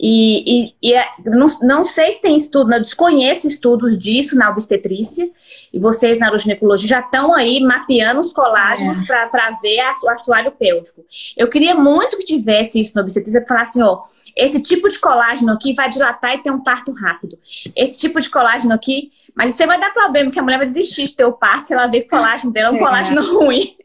E, 0.00 0.64
e, 0.66 0.74
e 0.82 0.94
é, 0.94 1.06
não, 1.24 1.46
não, 1.62 1.84
sei 1.84 2.10
se 2.10 2.22
tem 2.22 2.34
estudo, 2.34 2.72
eu 2.72 2.80
desconheço 2.80 3.46
estudos 3.46 3.98
disso 3.98 4.34
na 4.34 4.50
obstetrícia, 4.50 5.30
e 5.72 5.78
vocês 5.78 6.18
na 6.18 6.36
ginecologia 6.38 6.88
já 6.88 7.00
estão 7.00 7.34
aí 7.34 7.60
mapeando 7.60 8.20
os 8.20 8.32
colágenos 8.32 9.02
é. 9.02 9.26
para 9.26 9.50
ver 9.62 9.80
a, 9.80 9.92
o 10.02 10.08
assoalho 10.08 10.52
pélvico. 10.52 11.04
Eu 11.36 11.48
queria 11.48 11.74
muito 11.74 12.16
que 12.16 12.24
tivesse 12.24 12.80
isso 12.80 12.96
na 12.96 13.02
obstetrícia, 13.02 13.40
para 13.42 13.48
falar 13.48 13.62
assim, 13.62 13.82
ó, 13.82 14.02
esse 14.36 14.60
tipo 14.60 14.88
de 14.88 14.98
colágeno 14.98 15.52
aqui 15.52 15.74
vai 15.74 15.88
dilatar 15.88 16.34
e 16.34 16.42
ter 16.42 16.50
um 16.50 16.62
parto 16.62 16.92
rápido. 16.92 17.38
Esse 17.76 17.96
tipo 17.96 18.20
de 18.20 18.28
colágeno 18.28 18.74
aqui. 18.74 19.12
Mas 19.34 19.54
isso 19.54 19.66
vai 19.66 19.80
dar 19.80 19.92
problema, 19.92 20.26
porque 20.26 20.38
a 20.38 20.42
mulher 20.42 20.58
vai 20.58 20.66
desistir 20.66 21.04
de 21.04 21.14
ter 21.14 21.24
o 21.24 21.32
parto 21.32 21.66
se 21.66 21.74
ela 21.74 21.86
ver 21.86 22.02
que 22.02 22.06
o 22.06 22.10
colágeno 22.10 22.52
dela 22.52 22.68
é 22.68 22.72
um 22.72 22.76
é. 22.76 22.78
colágeno 22.78 23.22
ruim, 23.38 23.76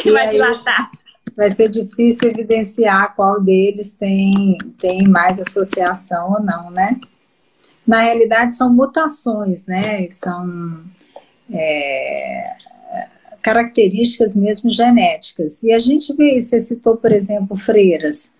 que 0.00 0.08
e 0.08 0.12
vai 0.12 0.26
aí, 0.26 0.30
dilatar. 0.30 0.90
Vai 1.36 1.50
ser 1.50 1.68
difícil 1.68 2.30
evidenciar 2.30 3.14
qual 3.14 3.40
deles 3.40 3.92
tem, 3.92 4.56
tem 4.78 5.08
mais 5.08 5.40
associação 5.40 6.32
ou 6.32 6.42
não, 6.42 6.70
né? 6.70 6.98
Na 7.86 8.00
realidade, 8.00 8.56
são 8.56 8.72
mutações, 8.72 9.66
né? 9.66 10.08
São 10.10 10.84
é, 11.52 12.44
características 13.42 14.36
mesmo 14.36 14.70
genéticas. 14.70 15.62
E 15.62 15.72
a 15.72 15.78
gente 15.78 16.14
vê, 16.14 16.40
você 16.40 16.60
citou, 16.60 16.96
por 16.96 17.10
exemplo, 17.10 17.56
freiras. 17.56 18.34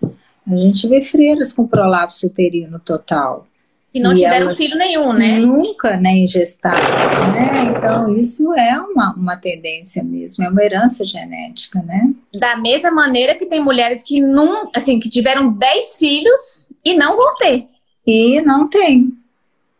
A 0.53 0.57
gente 0.57 0.87
vê 0.87 1.01
freiras 1.01 1.53
com 1.53 1.67
prolapso 1.67 2.27
uterino 2.27 2.79
total. 2.79 3.47
E 3.93 3.99
não 3.99 4.13
e 4.13 4.15
tiveram 4.15 4.55
filho 4.55 4.77
nenhum, 4.77 5.11
né? 5.11 5.39
Nunca 5.39 5.97
nem 5.97 6.25
gestaram, 6.25 7.33
né? 7.33 7.73
Então, 7.75 8.09
isso 8.15 8.53
é 8.53 8.79
uma, 8.79 9.13
uma 9.13 9.35
tendência 9.35 10.01
mesmo, 10.01 10.43
é 10.45 10.49
uma 10.49 10.63
herança 10.63 11.05
genética, 11.05 11.81
né? 11.81 12.09
Da 12.33 12.55
mesma 12.55 12.89
maneira 12.89 13.35
que 13.35 13.45
tem 13.45 13.61
mulheres 13.61 14.01
que 14.01 14.21
não, 14.21 14.69
assim, 14.73 14.97
que 14.97 15.09
tiveram 15.09 15.51
10 15.51 15.97
filhos 15.97 16.69
e 16.85 16.93
não 16.93 17.17
vão 17.17 17.35
ter. 17.35 17.67
E 18.07 18.39
não 18.41 18.69
tem 18.69 19.11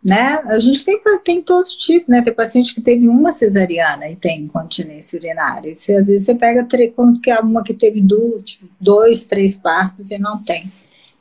né? 0.03 0.41
A 0.45 0.57
gente 0.57 0.83
tem, 0.83 0.99
tem 1.23 1.41
todo 1.41 1.67
tipo, 1.69 2.09
né? 2.09 2.21
Tem 2.21 2.33
paciente 2.33 2.73
que 2.73 2.81
teve 2.81 3.07
uma 3.07 3.31
cesariana 3.31 4.09
e 4.09 4.15
tem 4.15 4.41
incontinência 4.41 5.19
urinária. 5.19 5.69
E 5.69 5.73
às 5.73 6.07
vezes 6.07 6.23
você 6.23 6.33
pega 6.33 6.67
é 7.27 7.39
uma 7.39 7.63
que 7.63 7.73
teve 7.73 8.05
tipo, 8.43 8.67
dois, 8.79 9.25
três 9.25 9.55
partos 9.55 10.09
e 10.09 10.17
não 10.17 10.41
tem. 10.43 10.71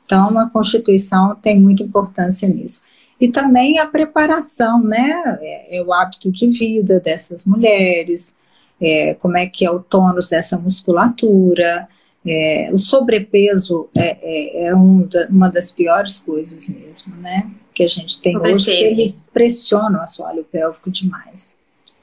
Então, 0.03 0.37
a 0.39 0.49
constituição 0.49 1.35
tem 1.35 1.59
muita 1.59 1.83
importância 1.83 2.49
nisso. 2.49 2.81
E 3.19 3.29
também 3.29 3.77
a 3.77 3.85
preparação, 3.85 4.83
né? 4.83 5.37
É, 5.41 5.77
é 5.77 5.83
o 5.83 5.93
hábito 5.93 6.31
de 6.31 6.47
vida 6.47 6.99
dessas 6.99 7.45
mulheres, 7.45 8.35
é, 8.81 9.13
como 9.21 9.37
é 9.37 9.45
que 9.45 9.63
é 9.63 9.69
o 9.69 9.79
tônus 9.79 10.27
dessa 10.27 10.57
musculatura. 10.57 11.87
É, 12.25 12.71
o 12.73 12.77
sobrepeso 12.77 13.89
é, 13.95 14.17
é, 14.21 14.67
é 14.67 14.75
um 14.75 15.03
da, 15.03 15.27
uma 15.27 15.49
das 15.49 15.71
piores 15.71 16.17
coisas 16.17 16.67
mesmo, 16.67 17.15
né? 17.17 17.49
Que 17.73 17.83
a 17.83 17.87
gente 17.87 18.21
tem 18.21 18.37
hoje, 18.37 18.71
ele 18.71 19.15
pressiona 19.33 19.99
o 19.99 20.01
assoalho 20.01 20.43
pélvico 20.43 20.89
demais. 20.89 21.55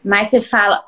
Mas 0.04 0.28
você 0.28 0.40
fala, 0.40 0.82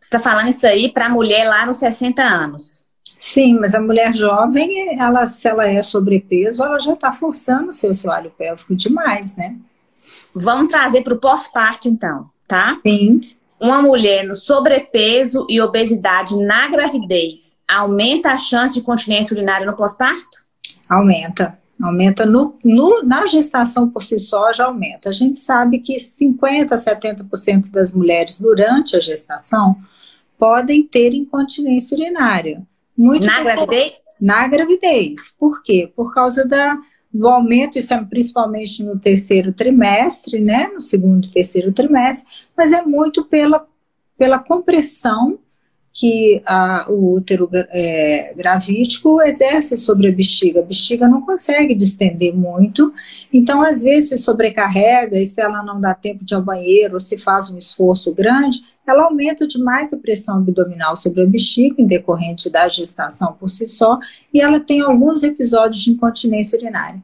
você 0.00 0.08
está 0.08 0.18
falando 0.18 0.48
isso 0.48 0.66
aí 0.66 0.90
para 0.90 1.06
a 1.06 1.10
mulher 1.10 1.48
lá 1.48 1.64
nos 1.66 1.78
60 1.78 2.22
anos? 2.22 2.86
Sim, 3.04 3.54
mas 3.54 3.74
a 3.74 3.80
mulher 3.80 4.14
jovem, 4.14 4.98
ela, 5.00 5.26
se 5.26 5.48
ela 5.48 5.66
é 5.66 5.82
sobrepeso, 5.82 6.62
ela 6.62 6.78
já 6.78 6.92
está 6.92 7.12
forçando 7.12 7.68
o 7.68 7.72
seu 7.72 7.90
assoalho 7.90 8.30
pélvico 8.30 8.74
demais, 8.74 9.36
né? 9.36 9.56
Vamos 10.34 10.70
trazer 10.70 11.02
para 11.02 11.14
o 11.14 11.18
pós-parto, 11.18 11.88
então, 11.88 12.30
tá? 12.46 12.78
Sim. 12.86 13.20
Uma 13.58 13.80
mulher 13.80 14.24
no 14.24 14.36
sobrepeso 14.36 15.46
e 15.48 15.60
obesidade 15.60 16.36
na 16.36 16.68
gravidez 16.68 17.58
aumenta 17.66 18.30
a 18.30 18.36
chance 18.36 18.74
de 18.74 18.82
continência 18.82 19.34
urinária 19.34 19.66
no 19.66 19.74
pós-parto? 19.74 20.44
Aumenta. 20.88 21.58
Aumenta 21.80 22.24
no, 22.24 22.58
no, 22.64 23.02
na 23.02 23.26
gestação 23.26 23.90
por 23.90 24.02
si 24.02 24.18
só, 24.18 24.52
já 24.52 24.64
aumenta. 24.64 25.10
A 25.10 25.12
gente 25.12 25.36
sabe 25.36 25.78
que 25.78 25.96
50% 25.96 26.72
a 26.72 26.76
70% 26.76 27.70
das 27.70 27.92
mulheres 27.92 28.40
durante 28.40 28.96
a 28.96 29.00
gestação 29.00 29.76
podem 30.38 30.82
ter 30.82 31.12
incontinência 31.12 31.96
urinária. 31.96 32.62
Muito 32.96 33.26
na 33.26 33.42
gravidez? 33.42 33.92
Na 34.18 34.48
gravidez. 34.48 35.34
Por 35.38 35.62
quê? 35.62 35.92
Por 35.94 36.14
causa 36.14 36.46
da, 36.46 36.78
do 37.12 37.28
aumento, 37.28 37.78
isso 37.78 37.92
é 37.92 38.04
principalmente 38.04 38.82
no 38.82 38.98
terceiro 38.98 39.52
trimestre, 39.52 40.40
né? 40.40 40.68
No 40.68 40.80
segundo 40.80 41.26
e 41.26 41.30
terceiro 41.30 41.72
trimestre, 41.72 42.32
mas 42.56 42.72
é 42.72 42.82
muito 42.82 43.24
pela, 43.24 43.66
pela 44.16 44.38
compressão 44.38 45.38
que 45.98 46.42
a, 46.44 46.84
o 46.90 47.14
útero 47.14 47.48
é, 47.52 48.34
gravídico 48.36 49.22
exerce 49.22 49.78
sobre 49.78 50.08
a 50.08 50.12
bexiga. 50.12 50.60
A 50.60 50.62
bexiga 50.62 51.08
não 51.08 51.22
consegue 51.22 51.74
distender 51.74 52.36
muito, 52.36 52.92
então 53.32 53.62
às 53.62 53.82
vezes 53.82 54.10
se 54.10 54.18
sobrecarrega 54.18 55.18
e 55.18 55.26
se 55.26 55.40
ela 55.40 55.62
não 55.62 55.80
dá 55.80 55.94
tempo 55.94 56.22
de 56.22 56.34
ir 56.34 56.36
ao 56.36 56.42
banheiro 56.42 56.94
ou 56.94 57.00
se 57.00 57.16
faz 57.16 57.50
um 57.50 57.56
esforço 57.56 58.12
grande, 58.12 58.62
ela 58.86 59.04
aumenta 59.04 59.46
demais 59.46 59.90
a 59.90 59.96
pressão 59.96 60.36
abdominal 60.36 60.96
sobre 60.98 61.22
a 61.22 61.26
bexiga 61.26 61.80
em 61.80 61.86
decorrente 61.86 62.50
da 62.50 62.68
gestação 62.68 63.32
por 63.32 63.48
si 63.48 63.66
só 63.66 63.98
e 64.34 64.38
ela 64.38 64.60
tem 64.60 64.82
alguns 64.82 65.22
episódios 65.22 65.82
de 65.82 65.92
incontinência 65.92 66.58
urinária. 66.58 67.02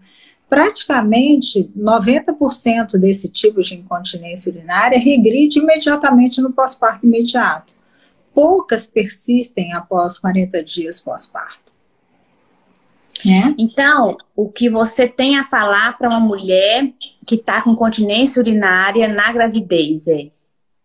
Praticamente 0.50 1.70
90% 1.75 2.99
desse 2.99 3.26
tipo 3.26 3.62
de 3.62 3.75
incontinência 3.75 4.52
urinária 4.52 4.99
regride 4.99 5.61
imediatamente 5.61 6.42
no 6.42 6.52
pós-parto 6.52 7.06
imediato 7.06 7.72
poucas 8.34 8.86
persistem 8.86 9.72
após 9.72 10.18
40 10.18 10.62
dias 10.64 11.00
pós-parto. 11.00 11.60
É? 13.24 13.54
Então, 13.56 14.16
o 14.34 14.50
que 14.50 14.68
você 14.68 15.06
tem 15.06 15.38
a 15.38 15.44
falar 15.44 15.96
para 15.96 16.08
uma 16.08 16.18
mulher 16.18 16.92
que 17.24 17.36
está 17.36 17.62
com 17.62 17.74
continência 17.74 18.40
urinária 18.40 19.06
na 19.06 19.32
gravidez 19.32 20.08
é 20.08 20.30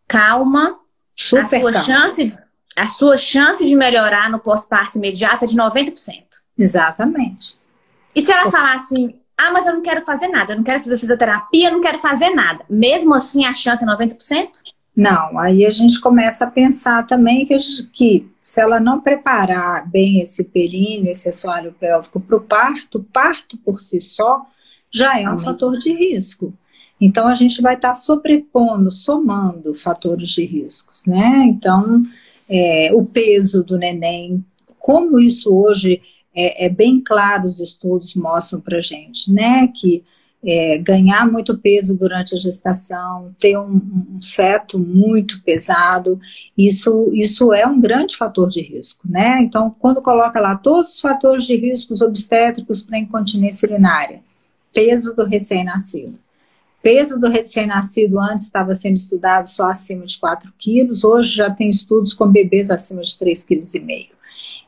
calma, 0.07 0.79
Super 1.15 1.41
a 1.41 1.45
sua 1.45 1.71
calma. 1.71 1.85
chance 1.85 2.37
a 2.77 2.87
sua 2.87 3.17
chance 3.17 3.65
de 3.65 3.75
melhorar 3.75 4.29
no 4.29 4.37
pós-parto 4.37 4.99
imediato 4.99 5.43
é 5.43 5.47
de 5.47 5.57
90%. 5.57 6.23
Exatamente. 6.55 7.57
E 8.13 8.21
se 8.21 8.31
ela 8.31 8.51
falar 8.51 8.75
assim, 8.75 9.15
ah, 9.35 9.51
mas 9.51 9.65
eu 9.65 9.73
não 9.73 9.81
quero 9.81 10.01
fazer 10.01 10.27
nada, 10.27 10.53
eu 10.53 10.57
não 10.57 10.63
quero 10.63 10.83
fazer 10.83 10.95
fisioterapia, 10.95 11.69
eu 11.69 11.73
não 11.73 11.81
quero 11.81 11.97
fazer 11.97 12.29
nada. 12.29 12.63
Mesmo 12.69 13.15
assim, 13.15 13.45
a 13.45 13.53
chance 13.53 13.83
é 13.83 13.87
90%? 13.87 14.49
Não, 14.97 15.37
aí 15.37 15.63
a 15.63 15.69
gente 15.69 16.01
começa 16.01 16.45
a 16.45 16.49
pensar 16.49 17.05
também 17.05 17.45
que, 17.45 17.55
que 17.93 18.27
se 18.41 18.59
ela 18.59 18.79
não 18.79 18.99
preparar 18.99 19.87
bem 19.87 20.21
esse 20.21 20.43
períneo, 20.43 21.11
esse 21.11 21.29
assoalho 21.29 21.71
pélvico 21.79 22.19
para 22.19 22.35
o 22.35 22.41
parto, 22.41 22.97
o 22.97 23.03
parto 23.03 23.59
por 23.59 23.79
si 23.79 24.01
só 24.01 24.43
já 24.89 25.19
é 25.19 25.25
um 25.25 25.33
Amém. 25.33 25.43
fator 25.43 25.77
de 25.77 25.93
risco. 25.93 26.51
Então 26.99 27.27
a 27.27 27.35
gente 27.35 27.61
vai 27.61 27.75
estar 27.75 27.89
tá 27.89 27.93
sobrepondo, 27.93 28.89
somando 28.89 29.71
fatores 29.75 30.29
de 30.29 30.43
riscos, 30.43 31.05
né? 31.05 31.43
Então, 31.45 32.01
é, 32.49 32.89
o 32.91 33.05
peso 33.05 33.63
do 33.63 33.77
neném, 33.77 34.43
como 34.79 35.19
isso 35.19 35.55
hoje 35.55 36.01
é, 36.35 36.65
é 36.65 36.69
bem 36.69 36.99
claro, 36.99 37.43
os 37.43 37.59
estudos 37.59 38.15
mostram 38.15 38.59
para 38.59 38.81
gente, 38.81 39.31
né? 39.31 39.67
Que 39.67 40.03
é, 40.43 40.77
ganhar 40.77 41.29
muito 41.29 41.57
peso 41.57 41.97
durante 41.97 42.35
a 42.35 42.39
gestação, 42.39 43.35
ter 43.39 43.57
um, 43.57 43.75
um, 43.75 44.19
feto 44.23 44.77
muito 44.77 45.41
pesado, 45.43 46.19
isso, 46.57 47.09
isso 47.13 47.53
é 47.53 47.65
um 47.65 47.79
grande 47.79 48.15
fator 48.15 48.49
de 48.49 48.61
risco, 48.61 49.05
né? 49.09 49.39
Então, 49.41 49.75
quando 49.79 50.01
coloca 50.01 50.39
lá 50.39 50.55
todos 50.55 50.95
os 50.95 51.01
fatores 51.01 51.43
de 51.45 51.55
riscos 51.55 52.01
obstétricos 52.01 52.81
para 52.81 52.99
incontinência 52.99 53.67
urinária, 53.67 54.21
peso 54.73 55.15
do 55.15 55.25
recém-nascido. 55.25 56.19
Peso 56.83 57.19
do 57.19 57.27
recém-nascido 57.27 58.19
antes 58.19 58.45
estava 58.45 58.73
sendo 58.73 58.95
estudado 58.95 59.49
só 59.49 59.69
acima 59.69 60.05
de 60.05 60.17
4 60.19 60.53
quilos, 60.57 61.03
hoje 61.03 61.35
já 61.35 61.49
tem 61.49 61.69
estudos 61.69 62.13
com 62.13 62.27
bebês 62.27 62.69
acima 62.69 63.01
de 63.01 63.11
3,5 63.11 63.65
kg. 63.65 64.09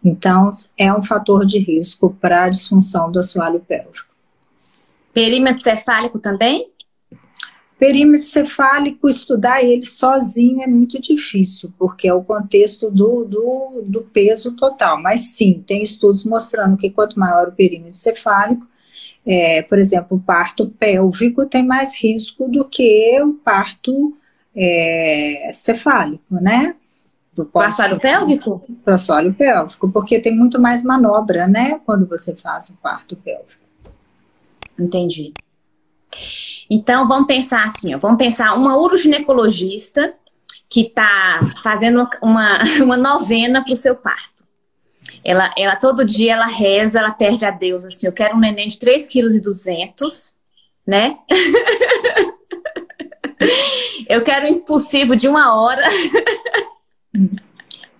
Então, 0.04 0.50
é 0.78 0.92
um 0.94 1.02
fator 1.02 1.46
de 1.46 1.60
risco 1.60 2.16
para 2.20 2.46
a 2.46 2.50
disfunção 2.50 3.12
do 3.12 3.20
assoalho 3.20 3.60
pélvico. 3.60 4.09
Perímetro 5.14 5.62
cefálico 5.62 6.20
também? 6.20 6.72
Perímetro 7.80 8.28
cefálico, 8.28 9.08
estudar 9.08 9.64
ele 9.64 9.86
sozinho 9.86 10.62
é 10.62 10.68
muito 10.68 11.02
difícil, 11.02 11.74
porque 11.80 12.10
é 12.10 12.14
o 12.14 12.22
contexto 12.22 12.92
do, 12.92 13.24
do, 13.24 13.84
do 13.86 14.02
peso 14.02 14.54
total. 14.58 15.02
Mas 15.02 15.38
sim, 15.38 15.64
tem 15.66 15.82
estudos 15.82 16.26
mostrando 16.26 16.76
que 16.76 16.90
quanto 16.90 17.18
maior 17.18 17.48
o 17.48 17.52
perímetro 17.54 17.96
cefálico, 17.96 18.68
é, 19.26 19.62
por 19.62 19.80
exemplo, 19.80 20.18
o 20.18 20.20
parto 20.20 20.70
pélvico 20.72 21.46
tem 21.46 21.66
mais 21.66 21.96
risco 21.96 22.50
do 22.50 22.68
que 22.68 23.18
o 23.22 23.34
parto 23.34 24.18
é, 24.54 25.52
cefálico, 25.54 26.24
né? 26.32 26.76
Do 27.34 27.50
assoalho 27.56 28.00
pélvico? 28.00 28.62
Para 28.84 28.96
assoalho 28.96 29.34
pélvico, 29.34 29.90
porque 29.90 30.20
tem 30.20 30.36
muito 30.36 30.60
mais 30.60 30.84
manobra, 30.84 31.48
né? 31.48 31.80
Quando 31.86 32.06
você 32.06 32.36
faz 32.36 32.70
o 32.70 32.76
parto 32.76 33.16
pélvico. 33.16 33.59
Entendi. 34.80 35.34
Então, 36.70 37.08
vamos 37.08 37.28
pensar 37.28 37.64
assim, 37.64 37.96
ó, 37.96 37.98
vamos 37.98 38.18
pensar 38.18 38.54
uma 38.54 38.78
uroginecologista 38.78 40.14
que 40.70 40.82
está 40.82 41.40
fazendo 41.64 42.08
uma, 42.22 42.60
uma 42.82 42.98
novena 42.98 43.64
para 43.64 43.74
o 43.74 43.76
seu 43.76 43.96
parto. 43.96 44.30
Ela, 45.24 45.52
ela, 45.58 45.76
todo 45.76 46.06
dia, 46.06 46.34
ela 46.34 46.46
reza, 46.46 47.00
ela 47.00 47.12
perde 47.12 47.44
a 47.44 47.50
Deus, 47.52 47.84
assim, 47.86 48.08
eu 48.08 48.14
quero 48.14 48.36
um 48.36 48.40
neném 48.40 48.68
de 48.68 48.78
3,2 48.78 49.08
kg, 49.12 49.42
né? 50.86 51.18
eu 54.08 54.24
quero 54.24 54.46
um 54.46 54.50
expulsivo 54.50 55.16
de 55.16 55.28
uma 55.28 55.60
hora. 55.60 55.82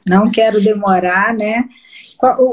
Não 0.06 0.30
quero 0.32 0.62
demorar, 0.62 1.34
né? 1.34 1.68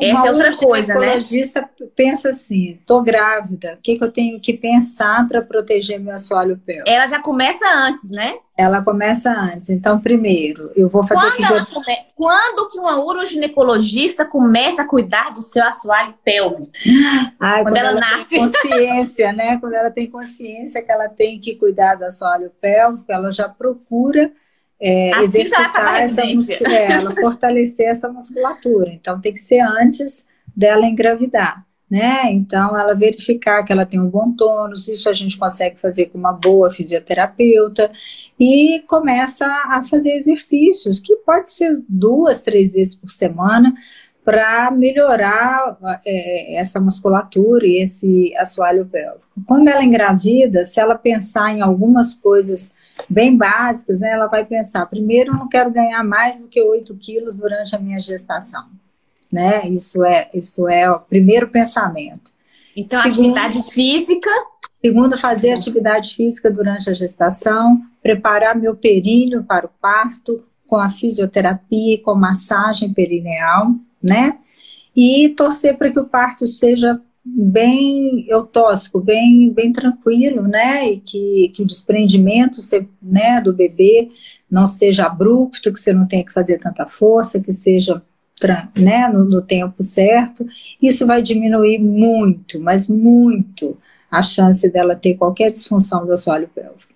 Essa 0.01 0.29
é 0.29 0.31
outra 0.31 0.57
coisa, 0.57 0.95
né? 0.95 0.99
O 1.17 1.21
ginecologista 1.21 1.71
pensa 1.97 2.31
assim: 2.31 2.81
tô 2.87 3.03
grávida, 3.03 3.75
o 3.75 3.83
que, 3.83 3.99
que 3.99 4.05
eu 4.05 4.13
tenho 4.13 4.39
que 4.39 4.53
pensar 4.53 5.27
para 5.27 5.43
proteger 5.43 5.99
meu 5.99 6.15
assoalho 6.15 6.57
pélvico? 6.65 6.89
Ela 6.89 7.09
já 7.09 7.21
começa 7.21 7.67
antes, 7.75 8.11
né? 8.11 8.37
Ela 8.57 8.81
começa 8.81 9.31
antes. 9.31 9.69
Então, 9.69 10.01
primeiro, 10.01 10.71
eu 10.77 10.89
vou 10.89 11.05
fazer. 11.05 11.37
Quando, 11.37 11.67
come... 11.67 11.97
Quando 12.15 12.69
que 12.69 12.79
uma 12.79 13.05
uroginecologista 13.05 14.25
começa 14.25 14.83
a 14.83 14.89
cuidar 14.89 15.33
do 15.33 15.43
seu 15.43 15.65
assoalho 15.65 16.15
pélvico? 16.25 16.71
Ai, 17.41 17.63
quando, 17.63 17.75
quando 17.75 17.77
ela, 17.77 17.91
ela 17.91 18.01
nasce. 18.01 18.29
Tem 18.29 18.39
consciência, 18.39 19.33
né? 19.33 19.59
Quando 19.59 19.75
ela 19.75 19.91
tem 19.91 20.09
consciência 20.09 20.81
que 20.81 20.93
ela 20.93 21.09
tem 21.09 21.41
que 21.41 21.57
cuidar 21.57 21.97
do 21.97 22.05
assoalho 22.05 22.53
pélvico, 22.61 23.05
ela 23.09 23.33
já 23.33 23.49
procura 23.49 24.33
é, 24.81 25.13
assim 25.15 25.25
exercitar 25.25 26.03
essa 26.03 26.25
musculatura, 26.25 26.75
é, 26.75 27.21
fortalecer 27.21 27.89
essa 27.89 28.13
musculatura. 28.13 28.91
Então 28.93 29.21
tem 29.21 29.33
que 29.33 29.39
ser 29.39 29.61
antes 29.61 30.27
dela 30.55 30.87
engravidar. 30.87 31.65
Né? 31.89 32.33
Então, 32.33 32.77
ela 32.77 32.95
verificar 32.95 33.63
que 33.63 33.73
ela 33.73 33.87
tem 33.87 34.01
um 34.01 34.11
bom 34.11 34.33
tônus, 34.33 34.89
isso 34.89 35.09
a 35.09 35.13
gente 35.13 35.39
consegue 35.39 35.79
fazer 35.79 36.07
com 36.07 36.19
uma 36.19 36.33
boa 36.33 36.69
fisioterapeuta 36.69 37.89
e 38.41 38.83
começa 38.89 39.47
a 39.47 39.85
fazer 39.89 40.11
exercícios, 40.11 40.99
que 40.99 41.15
pode 41.19 41.49
ser 41.49 41.81
duas, 41.89 42.41
três 42.41 42.73
vezes 42.73 42.97
por 42.97 43.09
semana, 43.09 43.73
para 44.25 44.73
melhorar 44.73 45.79
é, 46.05 46.57
essa 46.57 46.81
musculatura 46.81 47.65
e 47.65 47.81
esse 47.81 48.35
assoalho 48.37 48.85
pélvico. 48.87 49.23
Quando 49.47 49.69
ela 49.69 49.85
engravida, 49.85 50.65
se 50.65 50.81
ela 50.81 50.97
pensar 50.97 51.53
em 51.53 51.61
algumas 51.61 52.15
coisas 52.15 52.73
bem 53.09 53.37
básicas, 53.37 54.01
né, 54.01 54.11
ela 54.11 54.27
vai 54.27 54.45
pensar: 54.45 54.87
primeiro, 54.87 55.33
eu 55.33 55.37
não 55.37 55.49
quero 55.49 55.71
ganhar 55.71 56.03
mais 56.05 56.43
do 56.43 56.49
que 56.49 56.63
8 56.63 56.97
quilos 56.97 57.37
durante 57.37 57.75
a 57.75 57.79
minha 57.79 58.01
gestação. 58.01 58.65
Né? 59.33 59.69
Isso 59.69 60.05
é, 60.05 60.31
isso 60.33 60.69
é 60.69 60.91
o 60.91 61.01
primeiro 61.01 61.49
pensamento. 61.49 62.33
Então, 62.77 63.03
segundo, 63.03 63.37
atividade 63.37 63.63
física. 63.73 64.31
Segundo, 64.85 65.19
fazer 65.19 65.53
atividade 65.53 66.15
física 66.15 66.51
durante 66.51 66.89
a 66.89 66.95
gestação, 66.95 67.81
preparar 68.03 68.55
meu 68.55 68.77
períneo 68.77 69.43
para 69.43 69.67
o 69.67 69.71
parto, 69.81 70.45
com 70.67 70.77
a 70.77 70.91
fisioterapia, 70.91 72.01
com 72.03 72.15
massagem 72.15 72.93
perineal, 72.93 73.75
né? 74.03 74.39
E 74.95 75.31
torcer 75.31 75.77
para 75.77 75.91
que 75.91 75.99
o 75.99 76.07
parto 76.07 76.47
seja 76.47 77.01
bem 77.29 78.25
eutóxico, 78.29 79.01
bem, 79.01 79.53
bem 79.53 79.73
tranquilo, 79.73 80.43
né? 80.43 80.93
E 80.93 81.01
que, 81.01 81.51
que 81.55 81.63
o 81.63 81.67
desprendimento 81.67 82.59
né, 83.03 83.41
do 83.41 83.53
bebê 83.53 84.09
não 84.49 84.67
seja 84.67 85.07
abrupto, 85.07 85.73
que 85.73 85.81
você 85.81 85.93
não 85.93 86.07
tenha 86.07 86.25
que 86.25 86.33
fazer 86.33 86.59
tanta 86.59 86.87
força, 86.87 87.41
que 87.41 87.53
seja 87.53 88.01
né, 88.77 89.09
no, 89.09 89.25
no 89.25 89.43
tempo 89.43 89.83
certo. 89.83 90.47
Isso 90.81 91.07
vai 91.07 91.21
diminuir 91.21 91.79
muito, 91.79 92.61
mas 92.61 92.87
muito, 92.87 93.77
a 94.09 94.23
chance 94.23 94.71
dela 94.71 94.95
ter 94.95 95.15
qualquer 95.15 95.51
disfunção 95.51 96.07
do 96.07 96.13
assoalho 96.13 96.49
pélvico. 96.55 96.95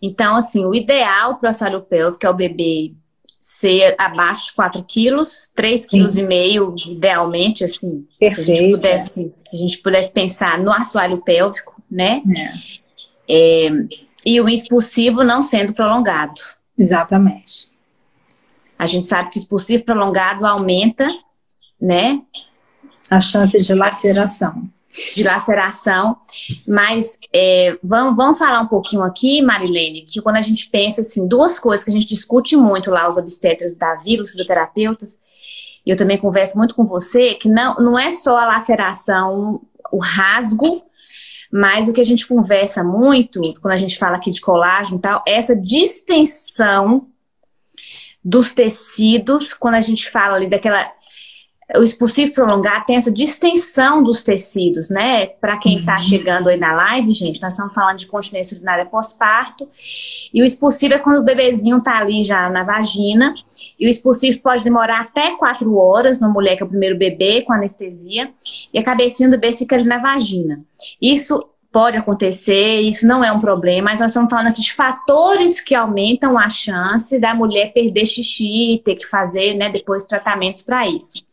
Então, 0.00 0.36
assim, 0.36 0.64
o 0.64 0.74
ideal 0.74 1.36
para 1.36 1.48
o 1.48 1.50
assoalho 1.50 1.82
pélvico 1.82 2.24
é 2.24 2.30
o 2.30 2.34
bebê 2.34 2.92
ser 3.40 3.96
abaixo 3.98 4.46
de 4.46 4.52
4 4.52 4.84
quilos, 4.84 5.50
3 5.54 5.86
quilos 5.86 6.16
e 6.18 6.22
meio, 6.22 6.74
idealmente, 6.86 7.64
assim. 7.64 8.06
Perfeito. 8.18 8.44
Se 8.44 8.52
a 8.52 8.56
gente 8.56 8.70
pudesse, 8.72 9.34
se 9.48 9.56
a 9.56 9.56
gente 9.56 9.78
pudesse 9.78 10.12
pensar 10.12 10.58
no 10.58 10.70
assoalho 10.70 11.22
pélvico, 11.22 11.82
né? 11.90 12.22
É. 12.36 13.66
É, 13.66 13.70
e 14.26 14.40
o 14.40 14.48
expulsivo 14.48 15.24
não 15.24 15.40
sendo 15.40 15.72
prolongado. 15.72 16.40
Exatamente. 16.76 17.70
A 18.78 18.86
gente 18.86 19.06
sabe 19.06 19.30
que 19.30 19.38
o 19.38 19.40
expulsivo 19.40 19.84
prolongado 19.84 20.46
aumenta, 20.46 21.08
né? 21.80 22.20
A 23.10 23.20
chance 23.20 23.60
de 23.60 23.74
laceração 23.74 24.70
de 25.14 25.22
laceração. 25.22 26.16
Mas 26.66 27.18
é, 27.32 27.78
vamos, 27.82 28.16
vamos 28.16 28.38
falar 28.38 28.60
um 28.60 28.66
pouquinho 28.66 29.02
aqui, 29.02 29.40
Marilene, 29.40 30.02
que 30.02 30.20
quando 30.20 30.36
a 30.36 30.42
gente 30.42 30.68
pensa 30.68 31.00
assim, 31.02 31.26
duas 31.26 31.58
coisas 31.58 31.84
que 31.84 31.90
a 31.90 31.92
gente 31.92 32.06
discute 32.06 32.56
muito 32.56 32.90
lá, 32.90 33.08
os 33.08 33.16
obstetras 33.16 33.74
da 33.74 33.94
vida, 33.96 34.22
os 34.22 34.30
fisioterapeutas, 34.30 35.18
e 35.84 35.90
eu 35.90 35.96
também 35.96 36.18
converso 36.18 36.58
muito 36.58 36.74
com 36.74 36.84
você, 36.84 37.34
que 37.34 37.48
não, 37.48 37.74
não 37.76 37.98
é 37.98 38.10
só 38.12 38.38
a 38.38 38.46
laceração, 38.46 39.62
o 39.90 39.98
rasgo, 39.98 40.82
mas 41.50 41.88
o 41.88 41.92
que 41.92 42.00
a 42.00 42.04
gente 42.04 42.26
conversa 42.26 42.84
muito, 42.84 43.40
quando 43.60 43.74
a 43.74 43.78
gente 43.78 43.98
fala 43.98 44.16
aqui 44.16 44.30
de 44.30 44.40
colágeno 44.40 44.98
e 44.98 45.00
tal, 45.00 45.22
é 45.26 45.34
essa 45.34 45.56
distensão 45.56 47.08
dos 48.22 48.52
tecidos, 48.52 49.54
quando 49.54 49.74
a 49.74 49.80
gente 49.80 50.10
fala 50.10 50.36
ali 50.36 50.48
daquela 50.48 50.92
o 51.76 51.82
expulsivo 51.82 52.32
prolongado 52.32 52.84
tem 52.86 52.96
essa 52.96 53.10
distensão 53.10 54.02
dos 54.02 54.22
tecidos, 54.22 54.90
né? 54.90 55.26
Para 55.26 55.58
quem 55.58 55.80
está 55.80 55.96
uhum. 55.96 56.02
chegando 56.02 56.48
aí 56.48 56.56
na 56.56 56.72
live, 56.72 57.12
gente, 57.12 57.40
nós 57.40 57.52
estamos 57.52 57.72
falando 57.72 57.98
de 57.98 58.06
continência 58.06 58.56
urinária 58.56 58.86
pós-parto. 58.86 59.68
E 60.32 60.42
o 60.42 60.44
expulsivo 60.44 60.94
é 60.94 60.98
quando 60.98 61.18
o 61.18 61.24
bebezinho 61.24 61.78
está 61.78 61.98
ali 61.98 62.22
já 62.22 62.48
na 62.48 62.64
vagina. 62.64 63.34
E 63.78 63.86
o 63.86 63.90
expulsivo 63.90 64.40
pode 64.40 64.64
demorar 64.64 65.00
até 65.02 65.36
quatro 65.36 65.76
horas 65.76 66.18
na 66.18 66.28
mulher 66.28 66.56
que 66.56 66.62
é 66.62 66.66
o 66.66 66.68
primeiro 66.68 66.98
bebê, 66.98 67.42
com 67.42 67.52
anestesia. 67.52 68.30
E 68.72 68.78
a 68.78 68.82
cabecinha 68.82 69.28
do 69.28 69.38
bebê 69.38 69.56
fica 69.56 69.76
ali 69.76 69.84
na 69.84 69.98
vagina. 69.98 70.60
Isso 71.00 71.44
pode 71.72 71.96
acontecer, 71.96 72.80
isso 72.80 73.06
não 73.06 73.22
é 73.22 73.30
um 73.30 73.38
problema, 73.38 73.90
mas 73.90 74.00
nós 74.00 74.10
estamos 74.10 74.28
falando 74.28 74.48
aqui 74.48 74.60
de 74.60 74.72
fatores 74.72 75.60
que 75.60 75.72
aumentam 75.72 76.36
a 76.36 76.50
chance 76.50 77.16
da 77.16 77.32
mulher 77.32 77.72
perder 77.72 78.06
xixi, 78.06 78.82
ter 78.84 78.96
que 78.96 79.06
fazer, 79.06 79.54
né, 79.54 79.68
depois 79.68 80.04
tratamentos 80.04 80.62
para 80.62 80.88
isso. 80.88 81.29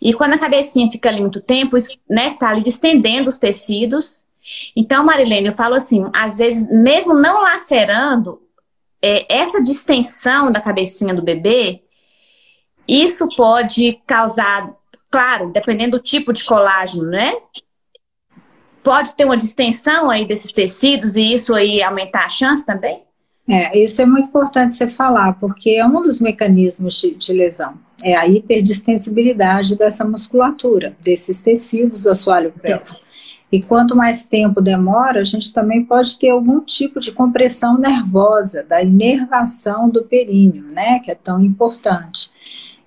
E 0.00 0.14
quando 0.14 0.34
a 0.34 0.38
cabecinha 0.38 0.90
fica 0.90 1.08
ali 1.08 1.20
muito 1.20 1.40
tempo, 1.40 1.76
isso, 1.76 1.96
né, 2.08 2.34
tá 2.34 2.48
ali 2.50 2.62
distendendo 2.62 3.28
os 3.28 3.38
tecidos. 3.38 4.24
Então, 4.74 5.04
Marilene, 5.04 5.48
eu 5.48 5.52
falo 5.52 5.74
assim, 5.74 6.04
às 6.12 6.36
vezes, 6.36 6.70
mesmo 6.70 7.14
não 7.14 7.42
lacerando, 7.42 8.40
é, 9.02 9.26
essa 9.28 9.62
distensão 9.62 10.50
da 10.50 10.60
cabecinha 10.60 11.14
do 11.14 11.22
bebê, 11.22 11.82
isso 12.88 13.28
pode 13.36 14.00
causar, 14.06 14.74
claro, 15.10 15.50
dependendo 15.50 15.98
do 15.98 16.02
tipo 16.02 16.32
de 16.32 16.44
colágeno, 16.44 17.04
né? 17.04 17.32
Pode 18.82 19.14
ter 19.14 19.24
uma 19.24 19.36
distensão 19.36 20.10
aí 20.10 20.26
desses 20.26 20.52
tecidos 20.52 21.16
e 21.16 21.32
isso 21.32 21.54
aí 21.54 21.82
aumentar 21.82 22.24
a 22.24 22.28
chance 22.28 22.64
também? 22.64 23.02
É, 23.48 23.78
isso 23.78 24.00
é 24.00 24.06
muito 24.06 24.28
importante 24.28 24.74
você 24.74 24.88
falar, 24.88 25.34
porque 25.34 25.70
é 25.70 25.86
um 25.86 26.00
dos 26.00 26.18
mecanismos 26.18 26.94
de, 26.94 27.14
de 27.14 27.32
lesão 27.32 27.78
é 28.04 28.16
a 28.16 28.26
hiperdistensibilidade 28.26 29.76
dessa 29.76 30.04
musculatura, 30.04 30.94
desses 31.02 31.38
tecidos 31.38 32.02
do 32.02 32.10
assoalho 32.10 32.52
pélvico. 32.60 32.96
E 33.50 33.62
quanto 33.62 33.96
mais 33.96 34.24
tempo 34.24 34.60
demora, 34.60 35.20
a 35.20 35.24
gente 35.24 35.52
também 35.52 35.84
pode 35.84 36.18
ter 36.18 36.30
algum 36.30 36.60
tipo 36.60 37.00
de 37.00 37.12
compressão 37.12 37.78
nervosa, 37.78 38.62
da 38.64 38.82
inervação 38.82 39.88
do 39.88 40.04
períneo, 40.04 40.64
né, 40.64 40.98
que 40.98 41.10
é 41.10 41.14
tão 41.14 41.40
importante. 41.40 42.30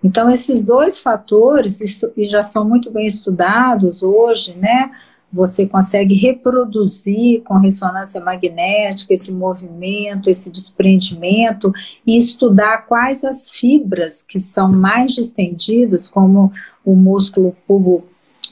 Então, 0.04 0.30
esses 0.30 0.64
dois 0.64 1.00
fatores, 1.00 1.80
e 2.16 2.28
já 2.28 2.44
são 2.44 2.68
muito 2.68 2.92
bem 2.92 3.08
estudados 3.08 4.04
hoje, 4.04 4.56
né, 4.56 4.92
você 5.32 5.68
consegue 5.68 6.16
reproduzir 6.16 7.44
com 7.44 7.60
ressonância 7.60 8.22
magnética 8.22 9.14
esse 9.14 9.32
movimento, 9.32 10.30
esse 10.30 10.50
desprendimento 10.50 11.72
e 12.06 12.18
estudar 12.18 12.86
quais 12.86 13.24
as 13.24 13.50
fibras 13.50 14.22
que 14.22 14.40
são 14.40 14.72
mais 14.72 15.14
distendidas, 15.14 16.08
como 16.08 16.52
o 16.84 16.96
músculo 16.96 17.56
pubo 17.68 18.06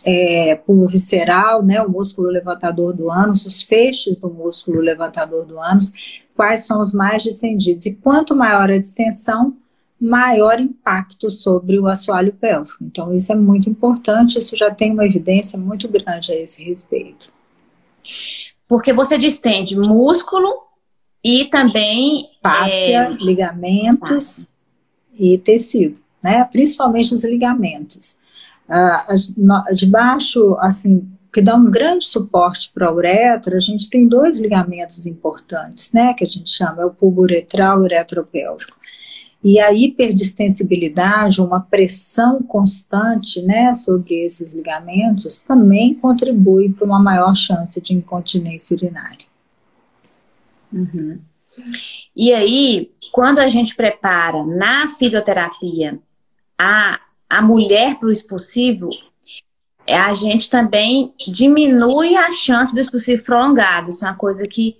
é, 0.05 0.59
visceral, 0.87 1.63
né, 1.63 1.81
o 1.81 1.89
músculo 1.89 2.29
levantador 2.29 2.93
do 2.93 3.09
ânus, 3.09 3.45
os 3.45 3.61
feixes 3.61 4.17
do 4.17 4.29
músculo 4.29 4.79
levantador 4.79 5.45
do 5.45 5.59
ânus, 5.59 5.91
quais 6.35 6.65
são 6.65 6.79
os 6.79 6.93
mais 6.93 7.23
distendidos. 7.23 7.85
E 7.85 7.95
quanto 7.95 8.35
maior 8.35 8.69
a 8.69 8.77
distensão, 8.77 9.55
maior 9.99 10.59
impacto 10.59 11.31
sobre 11.31 11.79
o 11.79 11.87
assoalho 11.87 12.33
pélvico. 12.33 12.83
Então, 12.83 13.13
isso 13.13 13.31
é 13.31 13.35
muito 13.35 13.69
importante, 13.69 14.37
isso 14.37 14.55
já 14.55 14.69
tem 14.69 14.91
uma 14.91 15.05
evidência 15.05 15.57
muito 15.57 15.87
grande 15.87 16.31
a 16.31 16.35
esse 16.35 16.63
respeito. 16.63 17.31
Porque 18.67 18.93
você 18.93 19.17
distende 19.17 19.77
músculo 19.77 20.65
e 21.23 21.45
também 21.45 22.29
fáscia, 22.43 23.09
é... 23.09 23.09
ligamentos 23.13 24.47
e 25.17 25.37
tecido, 25.37 25.99
né? 26.21 26.43
Principalmente 26.45 27.13
os 27.13 27.23
ligamentos. 27.23 28.17
Ah, 28.67 29.07
debaixo, 29.73 30.55
assim, 30.59 31.07
que 31.31 31.41
dá 31.41 31.55
um 31.55 31.69
grande 31.69 32.05
suporte 32.05 32.71
para 32.73 32.87
a 32.87 32.93
uretra, 32.93 33.57
a 33.57 33.59
gente 33.59 33.89
tem 33.89 34.07
dois 34.07 34.39
ligamentos 34.39 35.05
importantes, 35.05 35.91
né? 35.93 36.13
Que 36.13 36.23
a 36.23 36.27
gente 36.27 36.49
chama 36.49 36.81
é 36.81 36.85
o 36.85 36.91
pulbo 36.91 37.21
uretral 37.21 37.79
e 37.79 37.81
o 37.81 37.83
uretropélvico. 37.83 38.77
E 39.47 39.59
a 39.59 39.71
hiperdistensibilidade, 39.71 41.39
uma 41.39 41.59
pressão 41.59 42.41
constante 42.41 43.43
né, 43.43 43.75
sobre 43.75 44.25
esses 44.25 44.53
ligamentos, 44.53 45.39
também 45.39 45.93
contribui 45.93 46.73
para 46.73 46.83
uma 46.83 46.97
maior 46.99 47.35
chance 47.35 47.79
de 47.79 47.93
incontinência 47.93 48.75
urinária. 48.75 49.27
Uhum. 50.73 51.19
E 52.15 52.33
aí, 52.33 52.91
quando 53.11 53.37
a 53.37 53.47
gente 53.47 53.75
prepara 53.75 54.43
na 54.43 54.87
fisioterapia 54.87 55.99
a, 56.57 56.99
a 57.29 57.39
mulher 57.39 57.99
para 57.99 58.07
o 58.07 58.11
expulsivo, 58.11 58.89
a 59.87 60.11
gente 60.15 60.49
também 60.49 61.13
diminui 61.27 62.15
a 62.15 62.33
chance 62.33 62.73
do 62.73 62.81
expulsivo 62.81 63.23
prolongado. 63.23 63.91
Isso 63.91 64.03
é 64.03 64.07
uma 64.07 64.17
coisa 64.17 64.47
que 64.47 64.75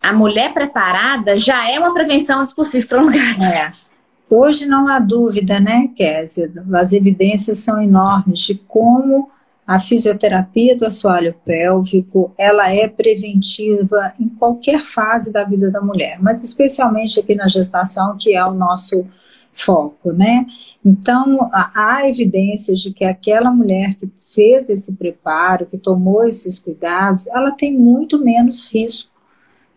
a 0.00 0.12
mulher 0.12 0.54
preparada 0.54 1.36
já 1.36 1.68
é 1.68 1.80
uma 1.80 1.92
prevenção 1.92 2.38
do 2.38 2.44
expulsivo 2.44 2.86
prolongado. 2.86 3.42
É. 3.42 3.87
Hoje 4.30 4.66
não 4.66 4.86
há 4.88 4.98
dúvida, 4.98 5.58
né, 5.58 5.88
Kézia? 5.94 6.50
As 6.74 6.92
evidências 6.92 7.58
são 7.58 7.80
enormes 7.80 8.40
de 8.40 8.54
como 8.54 9.30
a 9.66 9.78
fisioterapia 9.78 10.74
do 10.74 10.86
assoalho 10.86 11.34
pélvico, 11.44 12.32
ela 12.38 12.72
é 12.72 12.88
preventiva 12.88 14.14
em 14.18 14.26
qualquer 14.26 14.82
fase 14.82 15.30
da 15.30 15.44
vida 15.44 15.70
da 15.70 15.82
mulher, 15.82 16.18
mas 16.22 16.42
especialmente 16.42 17.20
aqui 17.20 17.34
na 17.34 17.46
gestação, 17.46 18.16
que 18.18 18.34
é 18.34 18.42
o 18.42 18.54
nosso 18.54 19.06
foco, 19.52 20.12
né? 20.12 20.46
Então, 20.82 21.50
há 21.52 22.08
evidências 22.08 22.80
de 22.80 22.92
que 22.92 23.04
aquela 23.04 23.50
mulher 23.50 23.94
que 23.94 24.10
fez 24.22 24.70
esse 24.70 24.94
preparo, 24.94 25.66
que 25.66 25.76
tomou 25.76 26.26
esses 26.26 26.58
cuidados, 26.58 27.26
ela 27.26 27.50
tem 27.50 27.76
muito 27.76 28.24
menos 28.24 28.66
risco 28.72 29.17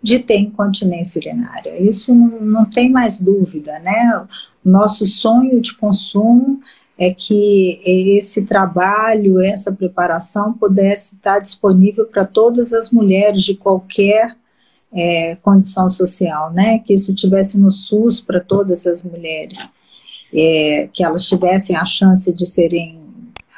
de 0.02 0.20
ter 0.20 0.38
incontinência 0.38 1.20
urinária. 1.20 1.80
Isso 1.80 2.14
não, 2.14 2.42
não 2.42 2.66
tem 2.66 2.90
mais 2.90 3.20
dúvida, 3.20 3.78
né? 3.80 4.26
Nosso 4.64 5.06
sonho 5.06 5.62
de 5.62 5.76
consumo 5.76 6.60
é 6.98 7.14
que 7.14 7.82
esse 7.86 8.46
trabalho, 8.46 9.42
essa 9.42 9.72
preparação 9.72 10.54
pudesse 10.54 11.16
estar 11.16 11.40
disponível 11.40 12.06
para 12.06 12.26
todas 12.26 12.74
as 12.74 12.92
mulheres 12.92 13.44
de 13.44 13.56
qualquer 13.56 14.36
é, 14.94 15.36
condição 15.38 15.90
social, 15.90 16.52
né? 16.52 16.80
Que 16.80 16.94
isso 16.94 17.14
tivesse 17.14 17.60
no 17.60 17.72
SUS 17.72 18.20
para 18.20 18.40
todas 18.40 18.86
as 18.88 19.04
mulheres, 19.04 19.70
é, 20.34 20.90
que 20.92 21.04
elas 21.04 21.28
tivessem 21.28 21.76
a 21.76 21.86
chance 21.86 22.34
de 22.34 22.46
serem 22.46 23.00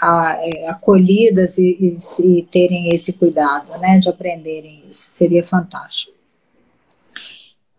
a, 0.02 0.38
é, 0.40 0.70
acolhidas 0.70 1.58
e, 1.58 1.78
e, 1.80 2.38
e 2.40 2.44
terem 2.44 2.94
esse 2.94 3.14
cuidado, 3.14 3.78
né? 3.80 3.98
De 3.98 4.10
aprenderem 4.10 4.84
isso, 4.90 5.10
seria 5.10 5.44
fantástico. 5.44 6.23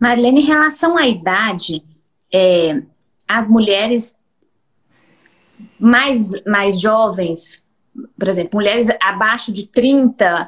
Marlene, 0.04 0.42
em 0.42 0.44
relação 0.44 0.98
à 0.98 1.06
idade, 1.08 1.82
é, 2.30 2.82
as 3.26 3.48
mulheres 3.48 4.18
mais, 5.78 6.32
mais 6.46 6.78
jovens, 6.78 7.64
por 8.18 8.28
exemplo, 8.28 8.58
mulheres 8.58 8.88
abaixo 9.00 9.50
de 9.50 9.66
30, 9.66 10.46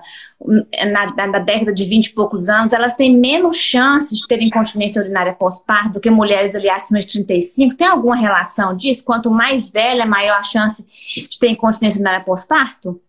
na, 0.92 1.27
na, 1.29 1.38
década 1.38 1.73
de 1.73 1.85
20 1.85 2.05
e 2.05 2.12
poucos 2.12 2.51
anos, 2.51 2.75
elas 2.75 2.97
têm 2.97 3.16
menos 3.16 3.57
chances 3.57 4.19
de 4.19 4.27
terem 4.27 4.49
incontinência 4.49 5.01
urinária 5.01 5.33
pós-parto 5.33 5.95
do 5.95 6.01
que 6.01 6.11
mulheres 6.11 6.55
ali 6.55 6.69
acima 6.69 7.01
de 7.01 7.07
35. 7.07 7.77
Tem 7.77 7.87
alguma 7.87 8.16
relação 8.16 8.77
disso? 8.77 9.03
Quanto 9.05 9.31
mais 9.31 9.71
velha, 9.71 10.05
maior 10.05 10.38
a 10.38 10.42
chance 10.42 10.85
de 11.31 11.38
ter 11.38 11.49
incontinência 11.49 11.97
urinária 11.97 12.23
pós-parto? 12.23 13.01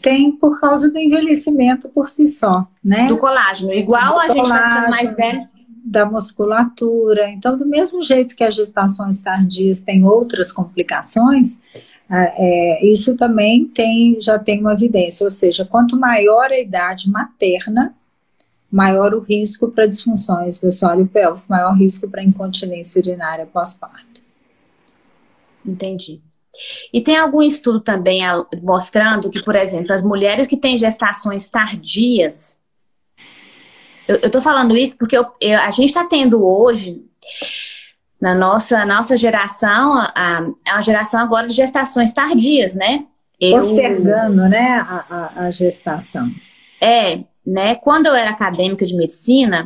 Tem 0.00 0.32
por 0.32 0.58
causa 0.60 0.90
do 0.90 0.98
envelhecimento 0.98 1.90
por 1.90 2.08
si 2.08 2.26
só, 2.26 2.66
né? 2.82 3.06
Do 3.08 3.18
colágeno. 3.18 3.74
Igual 3.74 4.14
do 4.14 4.20
a 4.20 4.28
gente 4.28 4.48
vai 4.48 4.62
ficando 4.62 4.90
mais 4.90 5.14
velho 5.14 5.57
da 5.88 6.04
musculatura. 6.04 7.30
Então, 7.30 7.56
do 7.56 7.66
mesmo 7.66 8.02
jeito 8.02 8.36
que 8.36 8.44
as 8.44 8.54
gestações 8.54 9.20
tardias 9.20 9.80
têm 9.80 10.04
outras 10.04 10.52
complicações, 10.52 11.60
é, 12.10 12.86
isso 12.86 13.16
também 13.16 13.66
tem, 13.66 14.20
já 14.20 14.38
tem 14.38 14.60
uma 14.60 14.72
evidência, 14.72 15.24
ou 15.24 15.30
seja, 15.30 15.64
quanto 15.64 15.98
maior 15.98 16.50
a 16.50 16.58
idade 16.58 17.10
materna, 17.10 17.94
maior 18.70 19.14
o 19.14 19.20
risco 19.20 19.68
para 19.70 19.86
disfunções 19.86 20.60
do 20.60 20.68
assoalho 20.68 21.06
pélvico, 21.06 21.46
maior 21.48 21.72
risco 21.72 22.08
para 22.08 22.22
incontinência 22.22 23.00
urinária 23.00 23.46
pós-parto. 23.46 24.22
Entendi. 25.64 26.20
E 26.92 27.00
tem 27.00 27.16
algum 27.16 27.42
estudo 27.42 27.80
também 27.80 28.22
mostrando 28.62 29.30
que, 29.30 29.42
por 29.42 29.54
exemplo, 29.54 29.92
as 29.92 30.02
mulheres 30.02 30.46
que 30.46 30.56
têm 30.56 30.76
gestações 30.76 31.48
tardias, 31.48 32.57
eu, 34.08 34.16
eu 34.22 34.30
tô 34.30 34.40
falando 34.40 34.74
isso 34.74 34.96
porque 34.96 35.16
eu, 35.16 35.26
eu, 35.38 35.60
a 35.60 35.70
gente 35.70 35.90
está 35.90 36.04
tendo 36.04 36.44
hoje, 36.44 37.04
na 38.18 38.34
nossa, 38.34 38.86
nossa 38.86 39.16
geração, 39.16 39.92
a, 39.92 40.12
a, 40.14 40.72
uma 40.72 40.82
geração 40.82 41.20
agora 41.20 41.46
de 41.46 41.52
gestações 41.52 42.14
tardias, 42.14 42.74
né? 42.74 43.04
Eu, 43.38 43.52
Postergando, 43.52 44.48
né, 44.48 44.78
a, 44.80 45.04
a, 45.10 45.44
a 45.44 45.50
gestação. 45.50 46.28
É, 46.80 47.20
né? 47.46 47.74
Quando 47.76 48.06
eu 48.06 48.14
era 48.14 48.30
acadêmica 48.30 48.84
de 48.84 48.96
medicina, 48.96 49.64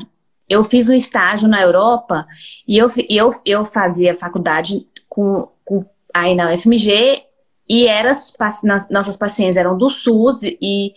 eu 0.48 0.62
fiz 0.64 0.88
um 0.88 0.94
estágio 0.94 1.48
na 1.48 1.62
Europa 1.62 2.26
e 2.66 2.76
eu, 2.76 2.90
eu, 3.08 3.30
eu 3.46 3.64
fazia 3.64 4.14
faculdade 4.14 4.86
com, 5.08 5.48
com, 5.64 5.84
aí 6.12 6.34
na 6.34 6.52
UFMG 6.52 7.22
e 7.72 7.86
era, 7.86 8.12
nossas 8.90 9.16
pacientes 9.16 9.56
eram 9.56 9.78
do 9.78 9.88
SUS 9.88 10.42
e, 10.42 10.92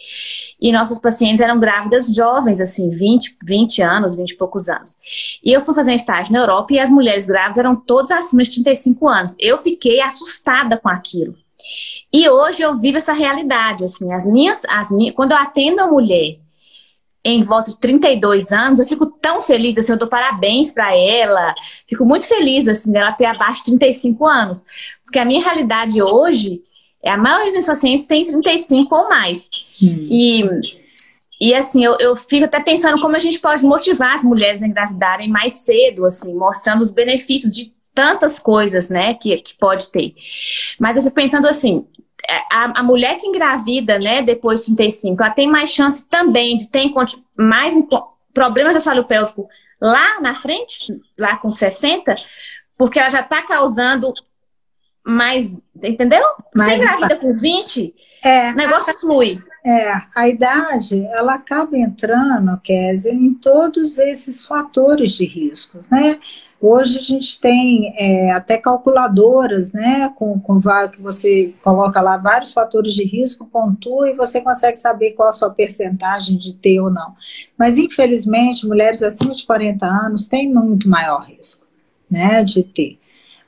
e 0.59 0.73
nossas 0.73 0.99
pacientes 0.99 1.39
eram 1.39 1.57
grávidas 1.57 2.13
jovens, 2.13 2.59
assim, 2.59 2.89
20, 2.89 3.37
20 3.45 3.81
anos, 3.81 4.17
20 4.17 4.31
e 4.31 4.35
poucos 4.35 4.67
anos. 4.67 4.97
E 5.41 5.53
eu 5.53 5.61
fui 5.61 5.73
fazer 5.73 5.91
um 5.91 5.95
estágio 5.95 6.33
na 6.33 6.39
Europa 6.39 6.73
e 6.73 6.79
as 6.81 6.89
mulheres 6.89 7.27
grávidas 7.27 7.59
eram 7.59 7.77
todas 7.77 8.11
acima 8.11 8.43
de 8.43 8.51
35 8.51 9.07
anos. 9.07 9.35
Eu 9.39 9.57
fiquei 9.57 10.01
assustada 10.01 10.77
com 10.77 10.89
aquilo. 10.89 11.37
E 12.11 12.29
hoje 12.29 12.61
eu 12.61 12.75
vivo 12.75 12.97
essa 12.97 13.13
realidade, 13.13 13.85
assim, 13.85 14.11
as 14.11 14.27
minhas, 14.27 14.65
as 14.65 14.91
minhas, 14.91 15.15
quando 15.15 15.31
eu 15.31 15.37
atendo 15.37 15.81
a 15.81 15.87
mulher 15.87 16.39
em 17.25 17.41
volta 17.41 17.71
de 17.71 17.79
32 17.79 18.51
anos, 18.51 18.79
eu 18.79 18.85
fico 18.85 19.07
tão 19.07 19.41
feliz, 19.41 19.75
assim, 19.77 19.93
eu 19.93 19.97
dou 19.97 20.07
parabéns 20.07 20.71
para 20.71 20.95
ela, 20.95 21.55
fico 21.87 22.05
muito 22.05 22.27
feliz, 22.27 22.67
assim, 22.67 22.91
dela 22.91 23.11
ter 23.13 23.25
abaixo 23.25 23.63
de 23.63 23.71
35 23.71 24.27
anos, 24.27 24.63
porque 25.05 25.19
a 25.19 25.25
minha 25.25 25.43
realidade 25.43 26.01
hoje, 26.01 26.61
é 27.01 27.11
a 27.11 27.17
maioria 27.17 27.53
dos 27.53 27.65
pacientes 27.65 28.05
tem 28.05 28.25
35 28.25 28.93
ou 28.95 29.07
mais. 29.07 29.49
Hum. 29.81 30.07
E, 30.09 30.43
e 31.39 31.53
assim, 31.53 31.85
eu, 31.85 31.95
eu 31.99 32.15
fico 32.15 32.45
até 32.45 32.59
pensando 32.59 32.99
como 32.99 33.15
a 33.15 33.19
gente 33.19 33.39
pode 33.39 33.63
motivar 33.63 34.15
as 34.15 34.23
mulheres 34.23 34.63
a 34.63 34.67
engravidarem 34.67 35.29
mais 35.29 35.53
cedo, 35.53 36.05
assim, 36.05 36.33
mostrando 36.33 36.81
os 36.81 36.89
benefícios 36.89 37.53
de 37.53 37.73
tantas 37.93 38.39
coisas, 38.39 38.89
né, 38.89 39.13
que, 39.13 39.37
que 39.37 39.57
pode 39.57 39.87
ter. 39.89 40.13
Mas 40.77 40.97
eu 40.97 41.03
fico 41.03 41.15
pensando 41.15 41.47
assim, 41.47 41.87
é, 42.29 42.37
a, 42.51 42.79
a, 42.79 42.83
mulher 42.83 43.17
que 43.17 43.27
engravida, 43.27 43.97
né, 43.97 44.21
depois 44.21 44.65
de 44.65 44.75
35, 44.75 45.23
ela 45.23 45.31
tem 45.31 45.47
mais 45.47 45.71
chance 45.71 46.05
também 46.09 46.57
de 46.57 46.67
ter 46.67 46.91
mais 47.37 47.73
problemas 48.33 48.73
de 48.73 48.79
assoalho 48.79 49.05
pélvico 49.05 49.47
lá 49.79 50.19
na 50.19 50.35
frente, 50.35 50.93
lá 51.17 51.37
com 51.37 51.51
60, 51.51 52.15
porque 52.77 52.99
ela 52.99 53.09
já 53.09 53.21
está 53.21 53.41
causando 53.41 54.13
mais, 55.05 55.53
entendeu? 55.83 56.23
Mais 56.55 56.79
Você 56.79 56.83
engravida 56.83 57.15
com 57.17 57.33
20, 57.33 57.93
é, 58.23 58.51
o 58.51 58.55
negócio 58.55 58.91
a, 58.91 58.97
flui. 58.97 59.39
É, 59.63 60.01
a 60.15 60.27
idade, 60.27 61.05
ela 61.07 61.35
acaba 61.35 61.77
entrando, 61.77 62.59
Kézia, 62.63 63.13
em 63.13 63.35
todos 63.35 63.99
esses 63.99 64.43
fatores 64.43 65.11
de 65.11 65.25
riscos, 65.25 65.87
né? 65.89 66.19
Hoje 66.59 66.97
a 66.97 67.01
gente 67.03 67.39
tem 67.39 67.93
é, 67.95 68.31
até 68.31 68.57
calculadoras, 68.57 69.71
né, 69.71 70.11
com, 70.15 70.39
com 70.39 70.59
que 70.91 70.99
você 70.99 71.53
coloca 71.61 72.01
lá 72.01 72.17
vários 72.17 72.53
fatores 72.53 72.93
de 72.93 73.03
risco, 73.03 73.45
pontua 73.45 74.09
e 74.09 74.15
você 74.15 74.41
consegue 74.41 74.77
saber 74.77 75.11
qual 75.11 75.29
a 75.29 75.33
sua 75.33 75.51
percentagem 75.51 76.35
de 76.35 76.55
ter 76.55 76.79
ou 76.79 76.89
não. 76.89 77.13
Mas 77.55 77.77
infelizmente, 77.77 78.65
mulheres 78.65 79.03
acima 79.03 79.35
de 79.35 79.45
40 79.45 79.85
anos 79.85 80.27
têm 80.27 80.51
muito 80.51 80.89
maior 80.89 81.21
risco, 81.25 81.67
né, 82.09 82.41
de 82.43 82.63
ter. 82.63 82.97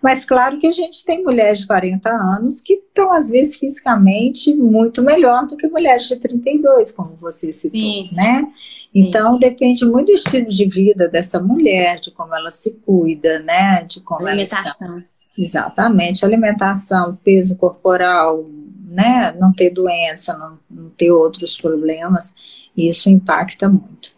Mas 0.01 0.23
claro 0.23 0.59
que 0.59 0.67
a 0.67 0.71
gente 0.71 1.03
tem 1.03 1.23
mulheres 1.23 1.61
de 1.61 1.67
40 1.67 2.09
anos 2.09 2.61
que 2.61 2.73
estão, 2.73 3.11
às 3.11 3.29
vezes, 3.29 3.57
fisicamente 3.57 4.53
muito 4.53 5.01
melhor 5.01 5.47
do 5.47 5.57
que 5.57 5.67
mulheres 5.67 6.07
de 6.07 6.17
32, 6.17 6.91
como 6.91 7.17
você 7.19 7.51
citou, 7.51 7.79
Sim. 7.79 8.07
né? 8.13 8.47
Então, 8.93 9.33
Sim. 9.33 9.39
depende 9.39 9.85
muito 9.85 10.07
do 10.07 10.13
estilo 10.13 10.47
de 10.47 10.65
vida 10.65 11.07
dessa 11.07 11.39
mulher, 11.39 11.99
de 11.99 12.11
como 12.11 12.33
ela 12.35 12.51
se 12.51 12.79
cuida, 12.85 13.39
né? 13.39 13.83
De 13.83 13.99
como 14.01 14.25
alimentação. 14.27 14.87
ela 14.87 14.97
está. 14.99 15.17
Exatamente, 15.37 16.25
alimentação, 16.25 17.17
peso 17.23 17.57
corporal, 17.57 18.45
né? 18.87 19.35
Não 19.39 19.51
ter 19.51 19.71
doença, 19.71 20.35
não, 20.37 20.59
não 20.69 20.89
ter 20.91 21.11
outros 21.11 21.57
problemas, 21.57 22.33
isso 22.75 23.09
impacta 23.09 23.67
muito. 23.67 24.15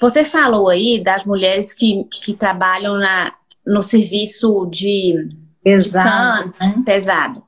Você 0.00 0.24
falou 0.24 0.68
aí 0.68 1.02
das 1.02 1.24
mulheres 1.24 1.72
que, 1.72 2.04
que 2.20 2.34
trabalham 2.34 2.98
na, 2.98 3.32
no 3.66 3.82
serviço 3.82 4.66
de 4.70 5.30
pesado, 5.62 6.52
de 6.52 6.66
né? 6.66 6.82
pesado. 6.84 7.42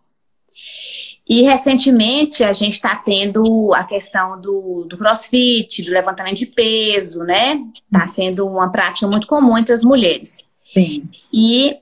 E 1.29 1.43
recentemente 1.43 2.45
a 2.45 2.53
gente 2.53 2.75
está 2.75 2.95
tendo 2.95 3.73
a 3.75 3.83
questão 3.83 4.41
do, 4.41 4.87
do 4.89 4.97
crossfit, 4.97 5.83
do 5.83 5.91
levantamento 5.91 6.37
de 6.39 6.47
peso, 6.47 7.25
né? 7.25 7.61
Está 7.93 8.07
sendo 8.07 8.47
uma 8.47 8.71
prática 8.71 9.09
muito 9.09 9.27
comum 9.27 9.59
entre 9.59 9.73
as 9.73 9.83
mulheres. 9.83 10.47
Sim. 10.73 11.09
E, 11.33 11.77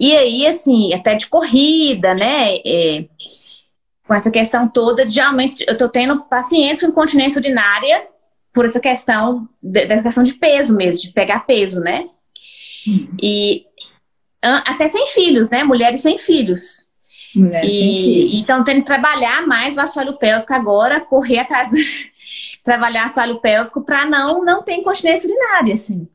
e 0.00 0.16
aí, 0.16 0.46
assim, 0.46 0.94
até 0.94 1.14
de 1.14 1.26
corrida, 1.26 2.14
né? 2.14 2.56
É, 2.64 3.04
com 4.06 4.14
essa 4.14 4.30
questão 4.30 4.66
toda 4.66 5.04
de 5.04 5.20
aumento, 5.20 5.62
eu 5.66 5.74
estou 5.74 5.88
tendo 5.88 6.22
paciência 6.24 6.86
com 6.86 6.92
incontinência 6.92 7.38
urinária 7.38 8.06
por 8.54 8.64
essa 8.64 8.80
questão, 8.80 9.48
dessa 9.62 10.02
questão 10.02 10.24
de 10.24 10.34
peso 10.34 10.74
mesmo, 10.74 11.02
de 11.02 11.12
pegar 11.12 11.40
peso, 11.40 11.80
né? 11.80 12.08
Hum. 12.86 13.08
E 13.22 13.66
até 14.42 14.88
sem 14.88 15.06
filhos, 15.06 15.48
né? 15.48 15.62
Mulheres 15.62 16.00
sem 16.00 16.18
filhos. 16.18 16.86
Mulheres 17.34 17.72
e, 17.72 17.78
sem 17.78 18.02
filhos. 18.02 18.42
Então, 18.42 18.64
tendo 18.64 18.80
que 18.80 18.86
trabalhar 18.86 19.46
mais 19.46 19.76
o 19.76 19.80
assoalho 19.80 20.18
pélvico 20.18 20.52
agora, 20.52 21.00
correr 21.00 21.40
atrás, 21.40 21.70
trabalhar 22.64 23.06
assoalho 23.06 23.40
pélvico 23.40 23.82
para 23.82 24.04
não, 24.04 24.44
não 24.44 24.62
ter 24.62 24.74
incontinência 24.74 25.28
urinária, 25.28 25.74
assim. 25.74 26.08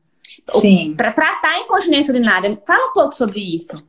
Sim. 0.46 0.94
Para 0.96 1.12
tratar 1.12 1.50
a 1.50 1.60
incontinência 1.60 2.12
urinária. 2.12 2.60
Fala 2.66 2.90
um 2.90 2.92
pouco 2.92 3.12
sobre 3.12 3.40
isso. 3.40 3.82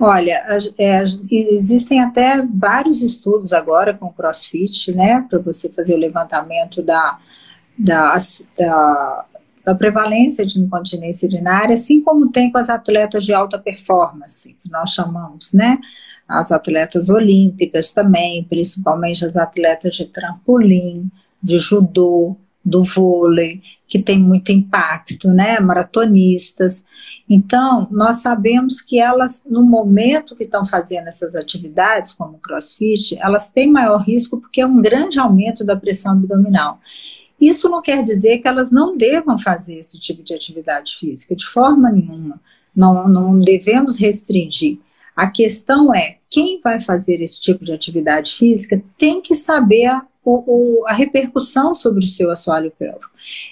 Olha, 0.00 0.46
é, 0.78 1.02
existem 1.30 2.00
até 2.00 2.40
vários 2.54 3.02
estudos 3.02 3.52
agora 3.52 3.92
com 3.92 4.12
crossfit, 4.12 4.92
né? 4.92 5.26
Para 5.28 5.40
você 5.40 5.68
fazer 5.70 5.94
o 5.94 5.98
levantamento 5.98 6.80
da, 6.82 7.18
da, 7.76 8.14
da 8.56 9.26
da 9.64 9.74
prevalência 9.74 10.46
de 10.46 10.58
incontinência 10.58 11.28
urinária, 11.28 11.74
assim 11.74 12.02
como 12.02 12.30
tem 12.30 12.50
com 12.50 12.58
as 12.58 12.68
atletas 12.68 13.24
de 13.24 13.32
alta 13.32 13.58
performance, 13.58 14.56
que 14.62 14.70
nós 14.70 14.90
chamamos, 14.90 15.52
né? 15.52 15.78
As 16.26 16.52
atletas 16.52 17.08
olímpicas 17.08 17.92
também, 17.92 18.44
principalmente 18.44 19.24
as 19.24 19.36
atletas 19.36 19.94
de 19.94 20.06
trampolim, 20.06 21.10
de 21.42 21.58
judô, 21.58 22.36
do 22.68 22.84
vôlei, 22.84 23.62
que 23.86 23.98
tem 23.98 24.20
muito 24.20 24.52
impacto, 24.52 25.28
né? 25.28 25.58
Maratonistas. 25.58 26.84
Então, 27.28 27.88
nós 27.90 28.18
sabemos 28.18 28.82
que 28.82 29.00
elas, 29.00 29.44
no 29.48 29.62
momento 29.62 30.36
que 30.36 30.44
estão 30.44 30.66
fazendo 30.66 31.08
essas 31.08 31.34
atividades, 31.34 32.12
como 32.12 32.36
o 32.36 32.40
crossfit, 32.40 33.18
elas 33.18 33.48
têm 33.48 33.70
maior 33.70 33.98
risco 33.98 34.38
porque 34.38 34.60
é 34.60 34.66
um 34.66 34.82
grande 34.82 35.18
aumento 35.18 35.64
da 35.64 35.76
pressão 35.76 36.12
abdominal. 36.12 36.78
Isso 37.40 37.68
não 37.68 37.80
quer 37.80 38.02
dizer 38.02 38.38
que 38.38 38.48
elas 38.48 38.70
não 38.70 38.96
devam 38.96 39.38
fazer 39.38 39.78
esse 39.78 39.98
tipo 39.98 40.22
de 40.22 40.34
atividade 40.34 40.96
física, 40.96 41.36
de 41.36 41.46
forma 41.46 41.90
nenhuma. 41.90 42.40
Não, 42.74 43.08
não 43.08 43.38
devemos 43.38 43.96
restringir. 43.96 44.78
A 45.14 45.28
questão 45.28 45.94
é: 45.94 46.18
quem 46.30 46.60
vai 46.60 46.80
fazer 46.80 47.20
esse 47.20 47.40
tipo 47.40 47.64
de 47.64 47.72
atividade 47.72 48.36
física 48.36 48.82
tem 48.96 49.20
que 49.20 49.34
saber 49.34 49.86
a, 49.86 50.06
o, 50.24 50.84
a 50.86 50.92
repercussão 50.92 51.74
sobre 51.74 52.04
o 52.04 52.08
seu 52.08 52.30
assoalho 52.30 52.72
pélvico. 52.78 53.10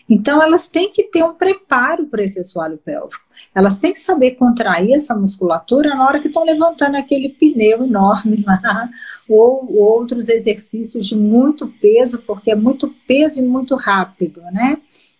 Então, 0.09 0.43
elas 0.43 0.69
têm 0.69 0.91
que 0.91 1.05
ter 1.05 1.25
um 1.25 1.35
preparo 1.35 2.07
para 2.07 2.23
esse 2.23 2.39
assoalho 2.39 2.79
pélvico. 2.79 3.26
Elas 3.55 3.79
têm 3.79 3.93
que 3.93 4.01
saber 4.01 4.33
contrair 4.33 4.95
essa 4.95 5.15
musculatura 5.15 5.95
na 5.95 6.07
hora 6.07 6.21
que 6.21 6.29
estão 6.29 6.45
levantando 6.45 6.97
aquele 6.97 7.29
pneu 7.29 7.85
enorme 7.85 8.45
lá, 8.47 8.91
ou, 9.29 9.67
ou 9.71 9.99
outros 9.99 10.29
exercícios 10.29 11.07
de 11.07 11.17
muito 11.17 11.69
peso, 11.81 12.23
porque 12.23 12.51
é 12.51 12.55
muito 12.55 12.95
peso 13.07 13.41
e 13.41 13.47
muito 13.47 13.75
rápido, 13.77 14.41
né? 14.53 14.79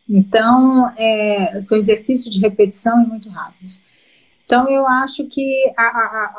Então, 0.09 0.91
é, 0.97 1.61
são 1.61 1.77
exercícios 1.77 2.33
de 2.33 2.41
repetição 2.41 3.03
e 3.03 3.07
muito 3.07 3.29
rápidos. 3.29 3.83
Então, 4.45 4.69
eu 4.69 4.87
acho 4.87 5.25
que 5.25 5.73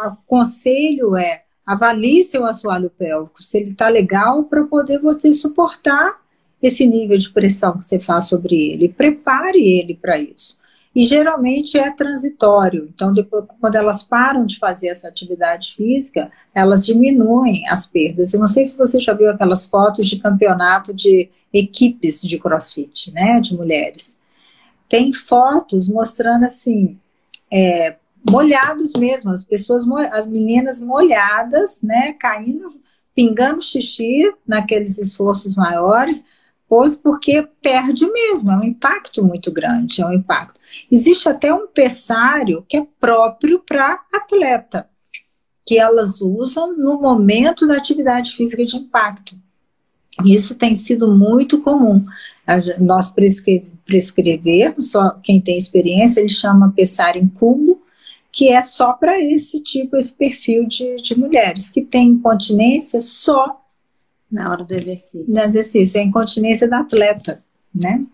o 0.06 0.16
conselho 0.26 1.18
é 1.18 1.44
avalie 1.66 2.24
seu 2.24 2.46
assoalho 2.46 2.90
pélvico, 2.90 3.44
se 3.44 3.58
ele 3.58 3.72
está 3.72 3.90
legal, 3.90 4.46
para 4.46 4.64
poder 4.64 5.00
você 5.00 5.34
suportar 5.34 6.18
esse 6.64 6.88
nível 6.88 7.18
de 7.18 7.30
pressão 7.30 7.78
que 7.78 7.84
você 7.84 8.00
faz 8.00 8.30
sobre 8.30 8.56
ele. 8.56 8.88
Prepare 8.88 9.60
ele 9.60 9.94
para 9.94 10.18
isso. 10.18 10.58
E 10.98 11.04
geralmente 11.04 11.78
é 11.78 11.92
transitório. 11.92 12.90
Então, 12.92 13.14
depois, 13.14 13.46
quando 13.62 13.76
elas 13.76 14.02
param 14.02 14.48
de 14.48 14.58
fazer 14.58 14.88
essa 14.88 15.08
atividade 15.08 15.76
física, 15.76 16.32
elas 16.56 16.84
diminuem 16.84 17.70
as 17.70 17.86
perdas. 17.86 18.34
Eu 18.34 18.40
não 18.40 18.48
sei 18.48 18.66
se 18.66 18.76
você 18.76 19.00
já 19.00 19.14
viu 19.14 19.30
aquelas 19.30 19.68
fotos 19.68 20.08
de 20.08 20.18
campeonato 20.18 20.92
de 20.96 21.30
equipes 21.54 22.24
de 22.24 22.40
crossfit, 22.40 23.12
né? 23.12 23.40
De 23.40 23.56
mulheres. 23.56 24.18
Tem 24.90 25.14
fotos 25.14 25.88
mostrando 25.88 26.46
assim. 26.46 26.98
É, 27.54 27.96
molhados 28.28 28.94
mesmo, 28.94 29.30
as 29.30 29.46
pessoas, 29.46 29.84
as 30.12 30.26
meninas 30.26 30.82
molhadas, 30.82 31.80
né, 31.84 32.14
caindo, 32.14 32.70
pingando 33.16 33.62
xixi 33.62 34.34
naqueles 34.48 34.98
esforços 34.98 35.56
maiores, 35.56 36.26
pois 36.70 36.96
porque 36.96 37.48
perde 37.62 38.06
mesmo, 38.12 38.52
é 38.52 38.58
um 38.58 38.64
impacto 38.64 39.24
muito 39.24 39.52
grande, 39.52 40.02
é 40.02 40.06
um 40.06 40.14
impacto. 40.14 40.60
Existe 40.92 41.30
até 41.30 41.54
um 41.54 41.68
pessário 41.68 42.66
que 42.68 42.78
é 42.78 42.86
próprio 43.00 43.60
para 43.60 44.02
atleta, 44.14 44.90
que 45.66 45.80
elas 45.80 46.22
usam 46.22 46.76
no 46.78 47.00
momento 47.00 47.66
da 47.68 47.78
atividade 47.78 48.36
física 48.36 48.66
de 48.66 48.78
impacto. 48.78 49.36
Isso 50.26 50.56
tem 50.56 50.74
sido 50.74 51.08
muito 51.16 51.62
comum. 51.62 52.06
Nós 52.80 53.14
prescrevemos, 53.86 54.92
só 54.92 55.12
quem 55.22 55.40
tem 55.40 55.58
experiência, 55.58 56.20
ele 56.20 56.30
chama 56.30 56.74
pessário 56.76 57.22
em 57.22 57.28
cubo, 57.28 57.82
que 58.32 58.50
é 58.50 58.62
só 58.62 58.94
para 58.94 59.20
esse 59.22 59.64
tipo, 59.64 59.96
esse 59.96 60.14
perfil 60.14 60.66
de, 60.66 60.98
de 60.98 61.18
mulheres, 61.18 61.70
que 61.70 61.82
tem 61.82 62.10
incontinência 62.10 63.02
só 63.02 63.64
na 64.32 64.52
hora 64.52 64.64
do 64.64 64.74
exercício. 64.74 65.34
No 65.34 65.42
exercício, 65.42 65.98
é 65.98 66.02
a 66.02 66.06
incontinência 66.06 66.68
da 66.68 66.80
atleta, 66.80 67.44
né? 67.74 68.06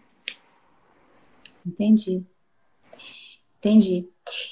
Entendi. 1.65 2.23
Entendi. 3.59 4.05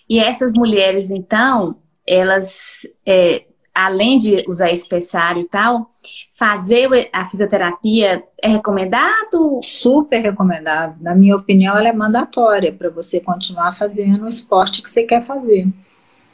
E 0.10 0.20
essas 0.20 0.54
mulheres, 0.54 1.12
então, 1.12 1.76
elas 2.06 2.88
é, 3.06 3.46
além 3.74 4.18
de 4.18 4.44
usar 4.48 4.72
esse 4.72 4.88
pessário 4.88 5.42
e 5.42 5.48
tal, 5.48 5.92
fazer 6.34 7.10
a 7.12 7.26
fisioterapia 7.26 8.24
é 8.42 8.48
recomendado? 8.48 9.60
Super 9.64 10.20
recomendado. 10.20 11.02
Na 11.02 11.16
minha 11.16 11.36
opinião, 11.36 11.78
ela 11.78 11.88
é 11.88 11.94
mandatória 11.94 12.72
para 12.72 12.90
você 12.90 13.20
continuar 13.20 13.74
fazendo 13.74 14.26
o 14.26 14.30
esporte 14.30 14.82
que 14.82 14.90
você 14.90 15.04
quer 15.04 15.22
fazer. 15.22 15.68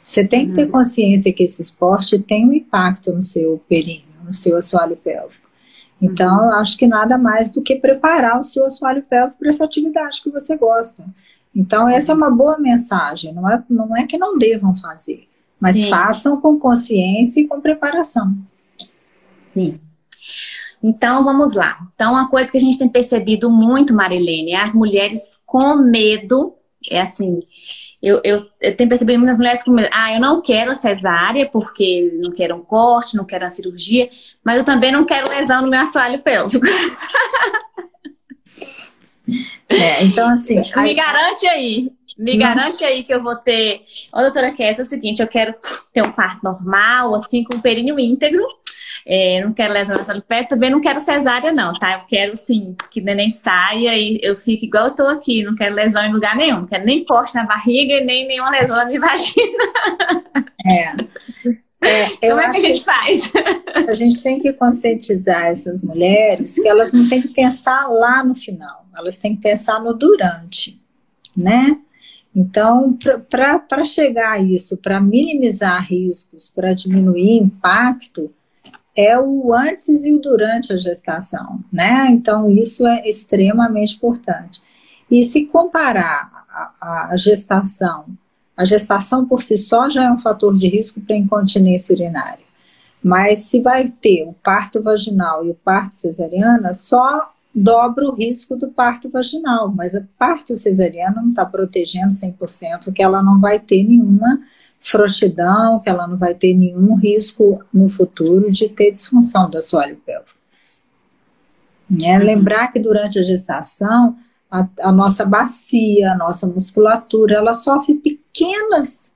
Você 0.04 0.26
tem 0.26 0.48
que 0.48 0.54
ter 0.54 0.64
uhum. 0.64 0.70
consciência 0.70 1.32
que 1.32 1.42
esse 1.42 1.60
esporte 1.60 2.18
tem 2.18 2.46
um 2.46 2.52
impacto 2.52 3.12
no 3.12 3.22
seu 3.22 3.62
períneo, 3.68 4.07
no 4.28 4.34
seu 4.34 4.56
assoalho 4.56 4.96
pélvico. 4.96 5.48
Então, 6.00 6.38
uhum. 6.38 6.44
eu 6.44 6.52
acho 6.52 6.76
que 6.76 6.86
nada 6.86 7.18
mais 7.18 7.50
do 7.50 7.60
que 7.60 7.74
preparar 7.74 8.38
o 8.38 8.44
seu 8.44 8.64
assoalho 8.66 9.02
pélvico 9.02 9.40
para 9.40 9.48
essa 9.48 9.64
atividade 9.64 10.22
que 10.22 10.30
você 10.30 10.56
gosta. 10.56 11.04
Então, 11.52 11.88
essa 11.88 12.12
é 12.12 12.14
uma 12.14 12.30
boa 12.30 12.56
mensagem. 12.58 13.34
Não 13.34 13.50
é, 13.50 13.64
não 13.68 13.96
é 13.96 14.06
que 14.06 14.16
não 14.16 14.38
devam 14.38 14.76
fazer 14.76 15.28
mas 15.60 15.76
Sim. 15.76 15.90
façam 15.90 16.40
com 16.40 16.58
consciência 16.58 17.40
e 17.40 17.46
com 17.46 17.60
preparação. 17.60 18.36
Sim. 19.52 19.78
Então 20.82 21.24
vamos 21.24 21.54
lá. 21.54 21.78
Então, 21.94 22.12
uma 22.12 22.28
coisa 22.28 22.50
que 22.50 22.56
a 22.56 22.60
gente 22.60 22.78
tem 22.78 22.88
percebido 22.88 23.50
muito, 23.50 23.94
Marilene, 23.94 24.52
é 24.52 24.60
as 24.60 24.72
mulheres 24.72 25.40
com 25.44 25.76
medo 25.76 26.54
é 26.88 27.00
assim, 27.00 27.40
eu, 28.02 28.20
eu, 28.24 28.46
eu, 28.60 28.76
tenho 28.76 28.88
percebido 28.88 29.18
muitas 29.18 29.36
mulheres 29.36 29.62
que 29.62 29.70
ah, 29.92 30.14
eu 30.14 30.20
não 30.20 30.40
quero 30.40 30.74
cesárea 30.74 31.46
porque 31.46 32.12
não 32.20 32.30
quero 32.30 32.56
um 32.56 32.62
corte, 32.62 33.16
não 33.16 33.24
quero 33.24 33.44
uma 33.44 33.50
cirurgia, 33.50 34.08
mas 34.44 34.58
eu 34.58 34.64
também 34.64 34.92
não 34.92 35.04
quero 35.04 35.28
lesão 35.28 35.62
no 35.62 35.68
meu 35.68 35.80
assoalho 35.80 36.20
pélvico. 36.20 36.66
É, 39.68 40.02
então 40.02 40.30
assim. 40.30 40.54
Me 40.54 40.72
aí... 40.74 40.94
garante 40.94 41.46
aí. 41.46 41.92
Me 42.18 42.36
não. 42.36 42.38
garante 42.38 42.82
aí 42.82 43.04
que 43.04 43.14
eu 43.14 43.22
vou 43.22 43.36
ter. 43.36 43.82
Ô, 44.12 44.20
doutora 44.20 44.52
Kess, 44.52 44.78
é 44.78 44.82
o 44.82 44.86
seguinte, 44.86 45.22
eu 45.22 45.28
quero 45.28 45.54
ter 45.92 46.04
um 46.04 46.10
parto 46.10 46.42
normal, 46.42 47.14
assim, 47.14 47.44
com 47.44 47.58
o 47.58 47.62
períneo 47.62 48.00
íntegro. 48.00 48.42
É, 49.10 49.40
não 49.42 49.54
quero 49.54 49.72
lesão 49.72 49.96
nessa 49.96 50.20
pé, 50.20 50.44
também 50.44 50.68
não 50.68 50.82
quero 50.82 51.00
cesárea, 51.00 51.50
não, 51.50 51.72
tá? 51.78 51.94
Eu 51.94 52.00
quero, 52.06 52.36
sim, 52.36 52.76
que 52.90 53.00
o 53.00 53.02
neném 53.02 53.30
saia 53.30 53.96
e 53.96 54.20
eu 54.22 54.36
fique 54.36 54.66
igual 54.66 54.88
eu 54.88 54.94
tô 54.94 55.06
aqui. 55.06 55.42
Não 55.42 55.56
quero 55.56 55.74
lesão 55.74 56.04
em 56.04 56.12
lugar 56.12 56.36
nenhum. 56.36 56.60
Não 56.60 56.66
quero 56.66 56.84
nem 56.84 57.02
corte 57.06 57.34
na 57.34 57.44
barriga 57.44 57.94
e 57.94 58.04
nem 58.04 58.28
nenhuma 58.28 58.50
lesão 58.50 58.76
na 58.76 58.84
minha 58.84 59.00
vagina. 59.00 59.64
É. 60.66 60.94
é 61.80 62.18
Como 62.28 62.38
é 62.38 62.50
que 62.50 62.58
a 62.58 62.60
gente 62.60 62.84
faz? 62.84 63.32
A 63.88 63.94
gente 63.94 64.22
tem 64.22 64.38
que 64.40 64.52
conscientizar 64.52 65.46
essas 65.46 65.82
mulheres 65.82 66.56
que 66.56 66.68
elas 66.68 66.92
não 66.92 67.08
têm 67.08 67.22
que 67.22 67.32
pensar 67.32 67.88
lá 67.88 68.22
no 68.22 68.34
final, 68.34 68.84
elas 68.94 69.16
têm 69.16 69.34
que 69.34 69.40
pensar 69.40 69.80
no 69.80 69.94
durante, 69.94 70.78
né? 71.34 71.78
Então, 72.36 72.96
para 73.30 73.84
chegar 73.86 74.32
a 74.32 74.38
isso, 74.38 74.76
para 74.76 75.00
minimizar 75.00 75.82
riscos, 75.82 76.52
para 76.54 76.74
diminuir 76.74 77.38
impacto, 77.38 78.30
é 78.98 79.16
o 79.16 79.54
antes 79.54 80.04
e 80.04 80.12
o 80.12 80.18
durante 80.18 80.72
a 80.72 80.76
gestação, 80.76 81.60
né? 81.72 82.08
Então, 82.10 82.50
isso 82.50 82.84
é 82.84 83.08
extremamente 83.08 83.94
importante. 83.94 84.60
E 85.08 85.22
se 85.22 85.44
comparar 85.44 86.44
a, 86.82 87.12
a 87.12 87.16
gestação, 87.16 88.06
a 88.56 88.64
gestação 88.64 89.24
por 89.24 89.40
si 89.40 89.56
só 89.56 89.88
já 89.88 90.06
é 90.06 90.10
um 90.10 90.18
fator 90.18 90.58
de 90.58 90.66
risco 90.66 91.00
para 91.00 91.16
incontinência 91.16 91.94
urinária. 91.94 92.44
Mas 93.00 93.44
se 93.44 93.60
vai 93.60 93.88
ter 93.88 94.24
o 94.24 94.32
parto 94.42 94.82
vaginal 94.82 95.46
e 95.46 95.50
o 95.50 95.54
parto 95.54 95.94
cesariana, 95.94 96.74
só 96.74 97.32
dobra 97.54 98.04
o 98.04 98.14
risco 98.14 98.56
do 98.56 98.68
parto 98.68 99.08
vaginal, 99.08 99.72
mas 99.72 99.94
o 99.94 100.04
parto 100.18 100.56
cesariano 100.56 101.22
não 101.22 101.30
está 101.30 101.46
protegendo 101.46 102.12
100%, 102.12 102.92
que 102.92 103.02
ela 103.02 103.22
não 103.22 103.40
vai 103.40 103.60
ter 103.60 103.84
nenhuma 103.84 104.40
frouxidão, 104.80 105.80
que 105.80 105.88
ela 105.88 106.06
não 106.06 106.16
vai 106.16 106.34
ter 106.34 106.54
nenhum 106.54 106.94
risco 106.94 107.62
no 107.72 107.88
futuro 107.88 108.50
de 108.50 108.68
ter 108.68 108.90
disfunção 108.90 109.50
do 109.50 109.58
assoalho 109.58 109.96
pélvico. 110.04 110.38
É, 112.02 112.18
lembrar 112.18 112.70
que 112.70 112.78
durante 112.78 113.18
a 113.18 113.22
gestação, 113.22 114.16
a, 114.50 114.66
a, 114.80 114.92
nossa 114.92 115.24
bacia, 115.24 116.12
a 116.12 116.16
nossa 116.16 116.46
musculatura, 116.46 117.36
ela 117.36 117.54
sofre 117.54 117.94
pequenas 117.94 119.14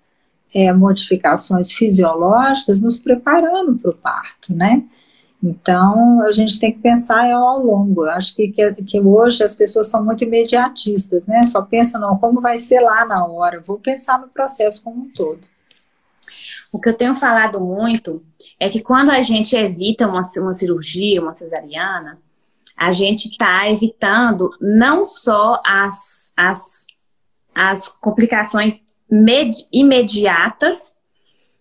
é, 0.55 0.73
modificações 0.73 1.73
fisiológicas 1.73 2.81
nos 2.81 2.99
preparando 2.99 3.77
para 3.79 3.91
o 3.91 3.95
parto, 3.95 4.55
né? 4.55 4.85
Então, 5.43 6.23
a 6.23 6.31
gente 6.31 6.61
tem 6.61 6.73
que 6.73 6.79
pensar 6.79 7.29
ao 7.33 7.59
longo. 7.59 8.07
Eu 8.07 8.13
acho 8.13 8.35
que, 8.37 8.49
que, 8.49 8.73
que, 8.85 9.01
hoje 9.01 9.43
as 9.43 9.57
pessoas 9.57 9.89
são 9.89 10.05
muito 10.05 10.23
imediatistas, 10.23 11.27
né? 11.27 11.45
Só 11.47 11.63
pensam, 11.63 12.01
não, 12.01 12.17
como 12.17 12.41
vai 12.41 12.57
ser 12.59 12.81
lá 12.81 13.05
na 13.05 13.27
hora? 13.27 13.61
Vou 13.61 13.77
pensar 13.79 14.21
no 14.21 14.29
processo 14.29 14.83
como 14.85 15.03
um 15.03 15.09
todo. 15.09 15.41
O 16.73 16.81
que 16.81 16.89
eu 16.89 16.95
tenho 16.95 17.15
falado 17.15 17.61
muito 17.61 18.25
é 18.59 18.71
que 18.71 18.81
quando 18.81 19.11
a 19.11 19.23
gente 19.23 19.55
evita 19.55 20.09
uma, 20.09 20.23
uma 20.39 20.53
cirurgia, 20.53 21.21
uma 21.21 21.35
cesariana, 21.35 22.19
a 22.75 22.91
gente 22.91 23.29
está 23.29 23.69
evitando 23.69 24.51
não 24.59 25.05
só 25.05 25.61
as, 25.65 26.33
as, 26.35 26.87
as 27.55 27.89
complicações 27.89 28.81
imediatas, 29.71 30.95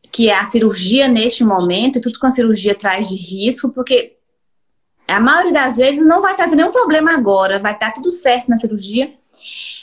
que 0.09 0.29
é 0.29 0.37
a 0.37 0.45
cirurgia 0.45 1.09
neste 1.09 1.43
momento, 1.43 1.97
e 1.97 2.01
tudo 2.01 2.17
com 2.17 2.27
a 2.27 2.31
cirurgia 2.31 2.73
traz 2.73 3.09
de 3.09 3.15
risco, 3.15 3.69
porque 3.69 4.17
a 5.07 5.19
maioria 5.19 5.51
das 5.51 5.75
vezes 5.75 6.05
não 6.05 6.21
vai 6.21 6.35
trazer 6.35 6.55
nenhum 6.55 6.71
problema 6.71 7.13
agora, 7.13 7.59
vai 7.59 7.73
estar 7.73 7.91
tudo 7.91 8.09
certo 8.11 8.47
na 8.47 8.57
cirurgia, 8.57 9.13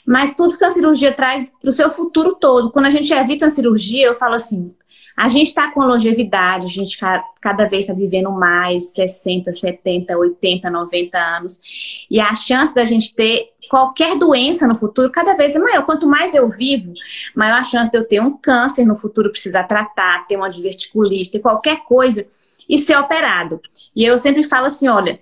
mas 0.07 0.35
tudo 0.35 0.57
que 0.57 0.65
a 0.65 0.71
cirurgia 0.71 1.13
traz 1.13 1.53
para 1.61 1.69
o 1.69 1.73
seu 1.73 1.91
futuro 1.91 2.35
todo. 2.37 2.71
Quando 2.71 2.87
a 2.87 2.91
gente 2.91 3.13
evita 3.13 3.47
a 3.47 3.51
cirurgia, 3.51 4.07
eu 4.07 4.15
falo 4.15 4.35
assim, 4.35 4.75
a 5.19 5.29
gente 5.29 5.49
está 5.49 5.69
com 5.73 5.81
longevidade, 5.81 6.67
a 6.67 6.71
gente 6.71 6.97
cada 7.41 7.65
vez 7.65 7.83
está 7.83 7.93
vivendo 7.93 8.31
mais, 8.31 8.95
60, 8.95 9.53
70, 9.53 10.17
80, 10.17 10.71
90 10.71 11.19
anos. 11.19 11.61
E 12.09 12.21
a 12.21 12.33
chance 12.37 12.73
da 12.73 12.85
gente 12.85 13.13
ter 13.13 13.49
qualquer 13.69 14.17
doença 14.17 14.69
no 14.69 14.77
futuro 14.77 15.11
cada 15.11 15.35
vez 15.35 15.57
é 15.57 15.59
maior. 15.59 15.85
Quanto 15.85 16.07
mais 16.07 16.37
eu 16.37 16.49
vivo, 16.49 16.93
maior 17.35 17.59
a 17.59 17.65
chance 17.65 17.91
de 17.91 17.99
eu 17.99 18.05
ter 18.05 18.23
um 18.23 18.39
câncer 18.39 18.87
no 18.87 18.95
futuro, 18.95 19.33
precisar 19.33 19.65
tratar, 19.65 20.25
ter 20.29 20.37
uma 20.37 20.49
diverticulite, 20.49 21.33
ter 21.33 21.41
qualquer 21.41 21.83
coisa 21.83 22.25
e 22.69 22.79
ser 22.79 22.97
operado. 22.97 23.61
E 23.97 24.05
eu 24.05 24.21
sempre 24.21 24.45
falo 24.45 24.67
assim: 24.67 24.87
olha, 24.87 25.19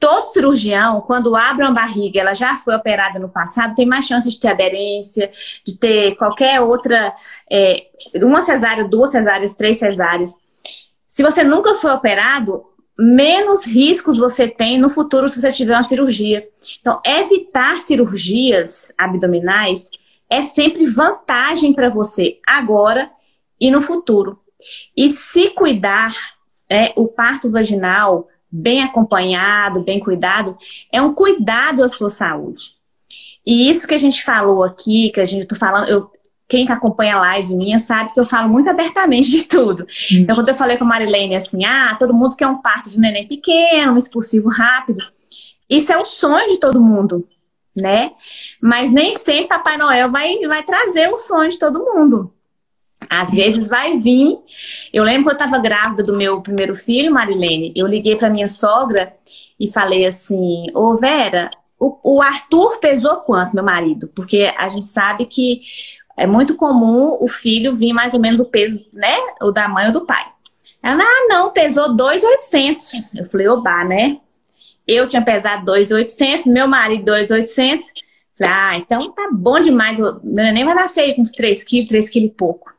todo 0.00 0.32
cirurgião, 0.32 1.02
quando 1.02 1.36
abre 1.36 1.62
uma 1.62 1.74
barriga, 1.74 2.20
ela 2.20 2.32
já 2.32 2.56
foi 2.56 2.74
operada 2.74 3.18
no 3.18 3.28
passado, 3.28 3.74
tem 3.74 3.86
mais 3.86 4.06
chance 4.06 4.28
de 4.28 4.40
ter 4.40 4.48
aderência, 4.48 5.30
de 5.64 5.76
ter 5.76 6.16
qualquer 6.16 6.60
outra, 6.62 7.14
é, 7.52 7.86
uma 8.16 8.42
cesárea, 8.42 8.88
duas 8.88 9.10
cesáreas, 9.10 9.54
três 9.54 9.78
cesáreas. 9.78 10.40
Se 11.06 11.22
você 11.22 11.44
nunca 11.44 11.74
foi 11.74 11.90
operado, 11.92 12.64
menos 12.98 13.66
riscos 13.66 14.16
você 14.16 14.48
tem 14.48 14.78
no 14.78 14.88
futuro 14.88 15.28
se 15.28 15.40
você 15.40 15.52
tiver 15.52 15.74
uma 15.74 15.86
cirurgia. 15.86 16.48
Então, 16.80 17.00
evitar 17.04 17.78
cirurgias 17.82 18.92
abdominais 18.96 19.90
é 20.30 20.40
sempre 20.42 20.86
vantagem 20.86 21.74
para 21.74 21.90
você 21.90 22.38
agora 22.46 23.10
e 23.60 23.70
no 23.70 23.82
futuro. 23.82 24.40
E 24.96 25.10
se 25.10 25.50
cuidar, 25.50 26.14
é, 26.68 26.92
o 26.96 27.08
parto 27.08 27.50
vaginal, 27.50 28.28
bem 28.50 28.82
acompanhado, 28.82 29.82
bem 29.82 30.00
cuidado, 30.00 30.56
é 30.92 31.00
um 31.00 31.14
cuidado 31.14 31.82
à 31.82 31.88
sua 31.88 32.10
saúde. 32.10 32.74
E 33.46 33.70
isso 33.70 33.86
que 33.86 33.94
a 33.94 33.98
gente 33.98 34.22
falou 34.22 34.62
aqui, 34.62 35.10
que 35.10 35.20
a 35.20 35.24
gente 35.24 35.46
tô 35.46 35.54
falando, 35.54 35.88
eu, 35.88 36.10
quem 36.48 36.68
acompanha 36.68 37.16
a 37.16 37.20
live 37.20 37.54
minha 37.54 37.78
sabe 37.78 38.12
que 38.12 38.20
eu 38.20 38.24
falo 38.24 38.48
muito 38.48 38.68
abertamente 38.68 39.30
de 39.30 39.44
tudo. 39.44 39.84
Hum. 39.84 40.18
Então, 40.18 40.34
quando 40.34 40.48
eu 40.48 40.54
falei 40.54 40.76
com 40.76 40.84
a 40.84 40.88
Marilene 40.88 41.36
assim, 41.36 41.64
ah, 41.64 41.96
todo 41.98 42.12
mundo 42.12 42.36
quer 42.36 42.48
um 42.48 42.60
parto 42.60 42.90
de 42.90 42.98
um 42.98 43.00
neném 43.00 43.26
pequeno, 43.26 43.92
um 43.92 43.98
expulsivo 43.98 44.48
rápido, 44.48 45.04
isso 45.68 45.92
é 45.92 45.96
o 45.96 46.04
sonho 46.04 46.48
de 46.48 46.58
todo 46.58 46.82
mundo, 46.82 47.26
né? 47.80 48.10
Mas 48.60 48.90
nem 48.90 49.14
sempre 49.14 49.46
Papai 49.46 49.78
Noel 49.78 50.10
vai, 50.10 50.36
vai 50.40 50.64
trazer 50.64 51.08
o 51.08 51.16
sonho 51.16 51.50
de 51.50 51.58
todo 51.58 51.84
mundo. 51.84 52.34
Às 53.08 53.32
vezes 53.32 53.68
vai 53.68 53.98
vir. 53.98 54.38
Eu 54.92 55.04
lembro 55.04 55.24
que 55.24 55.30
eu 55.30 55.44
estava 55.44 55.58
grávida 55.58 56.02
do 56.02 56.16
meu 56.16 56.40
primeiro 56.40 56.74
filho, 56.74 57.12
Marilene. 57.12 57.72
Eu 57.74 57.86
liguei 57.86 58.16
para 58.16 58.30
minha 58.30 58.48
sogra 58.48 59.14
e 59.58 59.70
falei 59.70 60.06
assim: 60.06 60.66
Ô 60.74 60.96
Vera, 60.96 61.50
o, 61.78 62.16
o, 62.16 62.22
Arthur 62.22 62.78
pesou 62.78 63.16
quanto, 63.18 63.54
meu 63.54 63.64
marido? 63.64 64.08
Porque 64.14 64.52
a 64.56 64.68
gente 64.68 64.86
sabe 64.86 65.24
que 65.24 65.62
é 66.16 66.26
muito 66.26 66.54
comum 66.56 67.16
o 67.20 67.26
filho 67.26 67.74
vir 67.74 67.92
mais 67.92 68.12
ou 68.12 68.20
menos 68.20 68.38
o 68.38 68.44
peso, 68.44 68.84
né? 68.92 69.16
O 69.40 69.50
da 69.50 69.68
mãe 69.68 69.86
ou 69.86 69.92
do 69.92 70.06
pai. 70.06 70.26
Ela, 70.82 71.02
ah, 71.02 71.26
não, 71.28 71.50
pesou 71.50 71.94
2,800. 71.94 73.14
Eu 73.14 73.24
falei, 73.30 73.48
oba, 73.48 73.84
né? 73.84 74.18
Eu 74.86 75.06
tinha 75.06 75.22
pesado 75.22 75.64
2,800, 75.64 76.46
meu 76.46 76.66
marido 76.66 77.04
2,800. 77.04 77.86
Falei, 78.36 78.52
ah, 78.52 78.76
então 78.76 79.12
tá 79.12 79.28
bom 79.32 79.60
demais. 79.60 79.98
Meu 79.98 80.20
neném 80.22 80.64
vai 80.64 80.74
nascer 80.74 81.14
com 81.14 81.22
uns 81.22 81.32
3 81.32 81.64
quilos, 81.64 81.88
3 81.88 82.10
quilos 82.10 82.30
e 82.30 82.34
pouco. 82.34 82.69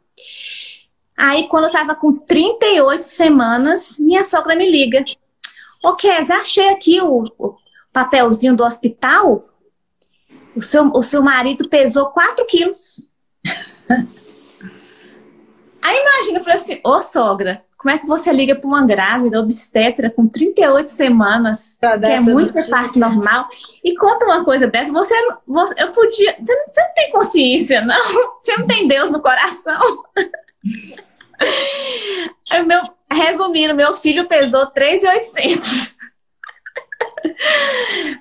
Aí, 1.18 1.48
quando 1.48 1.66
eu 1.66 1.72
tava 1.72 1.96
com 1.96 2.14
38 2.14 3.04
semanas, 3.04 3.98
minha 4.00 4.24
sogra 4.24 4.56
me 4.56 4.70
liga. 4.70 5.04
Ô, 5.84 5.96
Kes, 5.96 6.32
achei 6.32 6.70
aqui 6.70 7.00
o, 7.02 7.26
o, 7.38 7.56
papelzinho 7.94 8.56
do 8.56 8.64
hospital. 8.64 9.48
O 10.56 10.62
seu, 10.62 10.88
o 10.94 11.04
seu 11.04 11.22
marido 11.22 11.70
pesou 11.70 12.08
4 12.08 12.46
quilos. 12.46 13.12
Aí 15.82 15.98
imagina, 15.98 16.40
eu 16.40 16.44
falei 16.44 16.60
assim, 16.60 16.80
ô 16.84 17.02
sogra, 17.02 17.66
como 17.82 17.96
é 17.96 17.98
que 17.98 18.06
você 18.06 18.32
liga 18.32 18.54
para 18.54 18.68
uma 18.68 18.86
grávida 18.86 19.40
obstetra 19.40 20.08
com 20.08 20.28
38 20.28 20.88
semanas, 20.88 21.80
que 21.80 22.06
é 22.06 22.20
muito 22.20 22.54
parte 22.70 23.00
normal, 23.00 23.48
e 23.84 23.96
conta 23.96 24.26
uma 24.26 24.46
coisa 24.46 24.68
dessa, 24.68 24.94
você, 24.94 25.16
você 25.48 25.82
eu 25.82 25.92
podia, 25.92 26.36
você 26.40 26.54
não, 26.54 26.66
você 26.68 26.84
não 26.84 26.94
tem 26.94 27.12
consciência, 27.12 27.82
não? 27.82 28.00
Você 28.38 28.56
não 28.56 28.68
tem 28.68 28.88
Deus 28.88 29.10
no 29.10 29.20
coração? 29.20 29.80
meu, 32.68 32.84
resumindo, 33.12 33.74
meu 33.74 33.96
filho 33.96 34.28
pesou 34.28 34.68
3,800. 34.68 35.96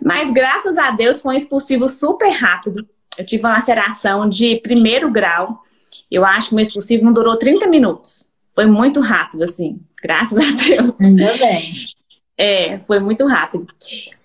Mas 0.02 0.32
graças 0.32 0.78
a 0.78 0.90
Deus 0.90 1.20
foi 1.20 1.34
um 1.34 1.38
expulsivo 1.38 1.86
super 1.86 2.30
rápido. 2.30 2.88
Eu 3.18 3.26
tive 3.26 3.42
uma 3.42 3.52
laceração 3.52 4.26
de 4.26 4.56
primeiro 4.56 5.10
grau. 5.10 5.62
Eu 6.10 6.24
acho 6.24 6.48
que 6.48 6.54
o 6.54 6.56
meu 6.56 6.62
expulsivo 6.62 7.04
não 7.04 7.12
durou 7.12 7.36
30 7.36 7.66
minutos. 7.66 8.29
Foi 8.60 8.66
muito 8.66 9.00
rápido, 9.00 9.42
assim. 9.42 9.80
Graças 10.02 10.36
a 10.36 10.50
Deus. 10.50 11.00
Ainda 11.00 11.34
bem. 11.38 11.88
É, 12.36 12.78
foi 12.80 13.00
muito 13.00 13.26
rápido. 13.26 13.66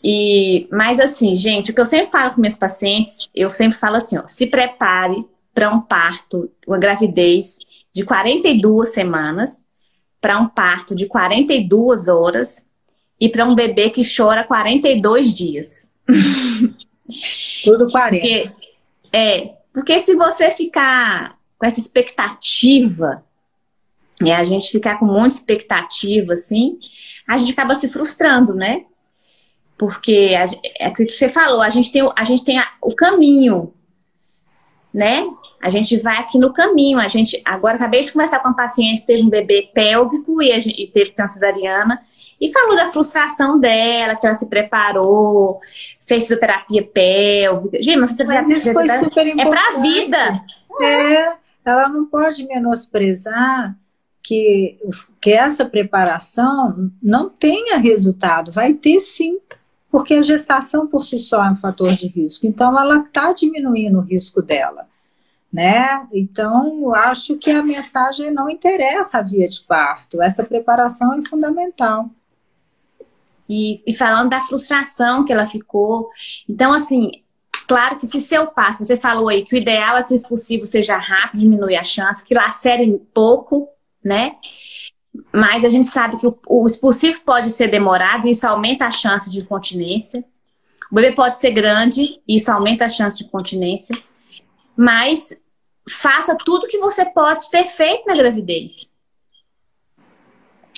E, 0.04 0.68
mas 0.70 1.00
assim, 1.00 1.34
gente, 1.36 1.72
o 1.72 1.74
que 1.74 1.80
eu 1.80 1.86
sempre 1.86 2.12
falo 2.12 2.34
com 2.34 2.42
meus 2.42 2.56
pacientes, 2.56 3.30
eu 3.34 3.50
sempre 3.50 3.78
falo 3.78 3.96
assim, 3.96 4.18
ó, 4.18 4.28
se 4.28 4.46
prepare 4.48 5.26
para 5.54 5.74
um 5.74 5.80
parto, 5.80 6.52
uma 6.68 6.78
gravidez 6.78 7.60
de 7.94 8.04
42 8.04 8.94
semanas, 8.94 9.64
para 10.20 10.38
um 10.38 10.50
parto 10.50 10.94
de 10.94 11.06
42 11.06 12.10
horas 12.10 12.70
e 13.18 13.30
para 13.30 13.46
um 13.46 13.56
bebê 13.56 13.90
que 13.90 14.02
chora 14.04 14.44
42 14.44 15.34
dias. 15.34 15.90
Tudo 17.64 17.90
40. 17.90 18.22
Porque, 18.22 18.52
é, 19.14 19.54
porque 19.74 20.00
se 20.02 20.14
você 20.14 20.52
ficar 20.52 21.38
com 21.58 21.66
essa 21.66 21.80
expectativa, 21.80 23.25
e 24.24 24.32
a 24.32 24.44
gente 24.44 24.72
ficar 24.72 24.98
com 24.98 25.06
muita 25.06 25.36
expectativa, 25.36 26.34
assim, 26.34 26.78
a 27.28 27.38
gente 27.38 27.52
acaba 27.52 27.76
se 27.76 27.90
frustrando, 27.90 28.54
né? 28.54 28.86
Porque 29.78 30.32
a, 30.38 30.46
é 30.80 30.88
aquilo 30.88 31.08
que 31.08 31.14
você 31.14 31.28
falou, 31.28 31.62
a 31.62 31.70
gente 31.70 31.92
tem, 31.92 32.10
a 32.16 32.24
gente 32.24 32.44
tem 32.44 32.58
a, 32.58 32.68
o 32.82 32.96
caminho, 32.96 33.74
né? 34.94 35.28
A 35.62 35.70
gente 35.70 35.98
vai 35.98 36.20
aqui 36.20 36.38
no 36.38 36.54
caminho. 36.54 37.00
A 37.00 37.08
gente 37.08 37.42
agora 37.44 37.76
acabei 37.76 38.04
de 38.04 38.14
conversar 38.14 38.40
com 38.40 38.50
uma 38.50 38.56
paciente 38.56 39.02
que 39.02 39.08
teve 39.08 39.24
um 39.24 39.30
bebê 39.30 39.70
pélvico 39.74 40.42
e, 40.42 40.60
gente, 40.60 40.80
e 40.82 40.88
teve 40.88 41.14
uma 41.18 41.28
cesariana 41.28 42.00
e 42.40 42.52
falou 42.52 42.76
da 42.76 42.88
frustração 42.88 43.60
dela, 43.60 44.16
que 44.16 44.26
ela 44.26 44.36
se 44.36 44.48
preparou, 44.48 45.60
fez 46.06 46.24
fisioterapia 46.24 46.84
pélvica. 46.84 47.82
Gente, 47.82 47.98
mas, 47.98 48.18
mas 48.18 48.50
isso 48.50 48.74
foi 48.74 48.88
super 48.88 49.26
importante. 49.26 49.42
É 49.42 49.50
pra 49.50 49.82
vida. 49.82 50.44
É, 50.82 51.34
ela 51.66 51.90
não 51.90 52.06
pode 52.06 52.46
menosprezar 52.46 53.76
que, 54.26 54.78
que 55.22 55.32
essa 55.32 55.66
preparação 55.66 56.92
não 57.02 57.30
tenha 57.30 57.78
resultado. 57.78 58.52
Vai 58.52 58.74
ter 58.74 59.00
sim, 59.00 59.38
porque 59.92 60.16
a 60.16 60.24
gestação 60.24 60.88
por 60.88 61.06
si 61.06 61.20
só 61.20 61.46
é 61.46 61.52
um 61.52 61.56
fator 61.56 61.92
de 61.94 62.08
risco. 62.08 62.48
Então, 62.48 62.78
ela 62.78 62.98
está 62.98 63.32
diminuindo 63.32 64.00
o 64.00 64.02
risco 64.02 64.42
dela. 64.42 64.88
Né? 65.54 66.06
Então, 66.12 66.94
acho 66.94 67.38
que 67.38 67.52
a 67.52 67.64
mensagem 67.64 68.32
não 68.32 68.50
interessa 68.50 69.20
a 69.20 69.22
via 69.22 69.48
de 69.48 69.62
parto. 69.62 70.22
Essa 70.22 70.44
preparação 70.44 71.14
é 71.14 71.30
fundamental. 71.30 72.10
E, 73.48 73.82
e 73.86 73.94
falando 73.94 74.32
da 74.32 74.42
frustração 74.42 75.24
que 75.24 75.32
ela 75.32 75.46
ficou. 75.46 76.10
Então, 76.50 76.74
assim, 76.74 77.12
Claro 77.68 77.98
que 77.98 78.06
se 78.06 78.22
seu 78.22 78.46
parto, 78.46 78.84
você 78.84 78.96
falou 78.96 79.28
aí 79.28 79.44
que 79.44 79.56
o 79.56 79.58
ideal 79.58 79.98
é 79.98 80.04
que 80.04 80.14
o 80.14 80.16
expulsivo 80.16 80.68
seja 80.68 80.98
rápido, 80.98 81.40
diminui 81.40 81.76
a 81.76 81.84
chance, 81.84 82.24
que 82.24 82.36
lacere 82.36 83.02
pouco, 83.12 83.68
né? 84.06 84.36
Mas 85.34 85.66
a 85.66 85.70
gente 85.70 85.88
sabe 85.88 86.18
que 86.18 86.28
o, 86.28 86.38
o 86.48 86.68
expulsivo 86.68 87.22
pode 87.22 87.50
ser 87.50 87.68
demorado 87.68 88.28
e 88.28 88.32
isso 88.32 88.46
aumenta 88.46 88.86
a 88.86 88.92
chance 88.92 89.30
de 89.30 89.40
incontinência. 89.40 90.24
O 90.92 90.96
bebê 90.96 91.14
pode 91.14 91.40
ser 91.40 91.52
grande 91.52 92.22
e 92.28 92.36
isso 92.36 92.52
aumenta 92.52 92.86
a 92.86 92.90
chance 92.90 93.18
de 93.18 93.24
incontinência. 93.24 94.00
Mas 94.78 95.36
faça 95.90 96.38
tudo 96.46 96.68
que 96.68 96.78
você 96.78 97.06
pode 97.06 97.50
ter 97.50 97.66
feito 97.66 98.06
na 98.06 98.16
gravidez. 98.16 98.94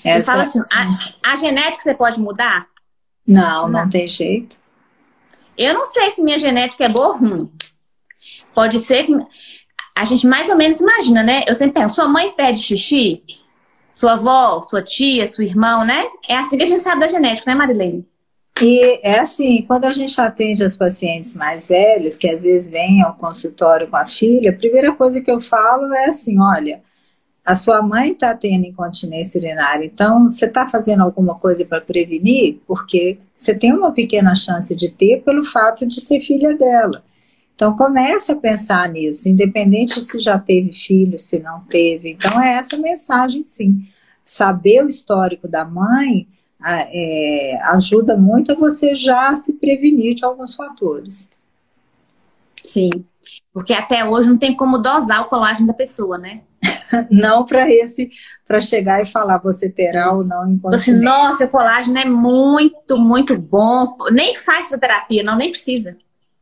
Essa... 0.04 0.20
Eu 0.20 0.24
falo 0.24 0.42
assim, 0.42 0.62
a, 0.72 1.32
a, 1.34 1.36
genética 1.36 1.84
você 1.84 1.94
pode 1.94 2.20
mudar? 2.20 2.68
Não, 3.26 3.68
não, 3.68 3.82
não 3.82 3.90
tem 3.90 4.08
jeito. 4.08 4.56
Eu 5.58 5.74
não 5.74 5.86
sei 5.86 6.12
se 6.12 6.24
minha 6.24 6.38
genética 6.38 6.86
é 6.86 6.90
boa 6.90 7.08
ou 7.10 7.18
ruim. 7.18 7.52
Pode 8.54 8.80
ser 8.80 9.06
que 9.06 9.14
a 9.98 10.06
gente 10.06 10.28
mais 10.28 10.48
ou 10.48 10.56
menos 10.56 10.80
imagina, 10.80 11.24
né? 11.24 11.43
Eu 11.48 11.56
sempre 11.56 11.82
penso, 11.82 11.95
sua 11.95 12.08
mãe 12.08 12.32
pede 12.32 12.60
xixi? 12.60 13.24
Sua 13.91 14.14
avó, 14.14 14.62
sua 14.62 14.84
tia, 14.84 15.26
seu 15.26 15.43
irmão, 15.43 15.84
né? 15.84 16.06
É 16.30 16.36
assim 16.36 16.56
que 16.56 16.64
a 16.64 16.68
gente 16.68 16.82
sabe 16.82 17.02
da 17.02 17.08
genética, 17.08 17.50
né, 17.50 17.58
Marilene? 17.58 18.08
E 18.62 19.00
é 19.04 19.20
assim, 19.20 19.64
quando 19.68 19.86
a 19.86 19.93
gente 19.93 20.20
atende 20.22 20.64
as 20.64 20.78
pacientes 20.78 21.34
mais 21.34 21.68
velhas, 21.68 22.16
que 22.16 22.30
às 22.30 22.43
vezes 22.43 22.70
vêm 22.70 23.02
ao 23.02 23.16
consultório 23.16 23.88
com 23.88 23.98
a 23.98 24.06
filha, 24.06 24.52
a 24.52 24.56
primeira 24.56 24.91
coisa 24.91 25.20
que 25.20 25.32
eu 25.32 25.41
falo 25.41 25.91
é 25.95 26.06
assim: 26.06 26.39
olha, 26.39 26.82
a 27.43 27.56
sua 27.56 27.82
mãe 27.82 28.12
está 28.12 28.36
tendo 28.36 28.66
incontinência 28.66 29.39
urinária, 29.39 29.86
então 29.86 30.30
você 30.30 30.45
está 30.45 30.68
fazendo 30.68 31.02
alguma 31.02 31.36
coisa 31.36 31.66
para 31.66 31.82
prevenir? 31.82 32.60
Porque 32.68 33.18
você 33.34 33.56
tem 33.56 33.74
uma 33.74 33.91
pequena 33.91 34.36
chance 34.36 34.76
de 34.76 34.89
ter 34.89 35.24
pelo 35.24 35.43
fato 35.43 35.88
de 35.88 36.00
ser 36.00 36.20
filha 36.20 36.56
dela. 36.56 37.04
Então 37.58 37.76
comece 37.76 38.32
a 38.32 38.36
pensar 38.36 38.88
nisso, 38.88 39.28
independente 39.28 39.99
se 39.99 40.20
já 40.20 40.38
teve 40.38 40.72
filho, 40.72 41.18
se 41.18 41.39
não 41.39 41.62
teve. 41.62 42.12
Então 42.12 42.39
é 42.39 42.53
essa 42.53 42.78
mensagem, 42.78 43.43
sim. 43.43 43.84
Saber 44.24 44.86
o 44.86 44.88
histórico 44.88 45.47
da 45.47 45.66
mãe 45.66 46.28
é, 46.64 47.60
ajuda 47.72 48.16
muito 48.16 48.51
a 48.51 48.55
você 48.55 48.93
já 48.93 49.36
se 49.36 49.53
prevenir 49.53 50.14
de 50.14 50.24
alguns 50.24 50.53
fatores. 50.53 51.32
Sim, 52.64 52.91
porque 53.51 53.74
até 53.74 54.05
hoje 54.05 54.30
não 54.30 54.38
tem 54.38 54.55
como 54.55 54.78
dosar 54.78 55.22
o 55.22 55.30
colágeno 55.30 55.66
da 55.66 55.74
pessoa, 55.74 56.20
né? 56.20 56.41
não 57.10 57.43
para 57.43 57.68
esse, 57.72 58.12
para 58.45 58.60
chegar 58.60 59.01
e 59.01 59.05
falar 59.05 59.39
você 59.39 59.68
terá 59.68 60.14
ou 60.14 60.24
não 60.24 60.47
incontinência. 60.47 60.93
Assim, 60.93 61.03
Nossa, 61.03 61.45
o 61.45 61.49
colágeno 61.49 61.97
é 61.97 62.05
muito, 62.05 62.99
muito 62.99 63.36
bom. 63.36 63.97
Nem 64.12 64.36
faz 64.36 64.66
fisioterapia, 64.66 65.24
não, 65.24 65.36
nem 65.36 65.49
precisa. 65.49 65.97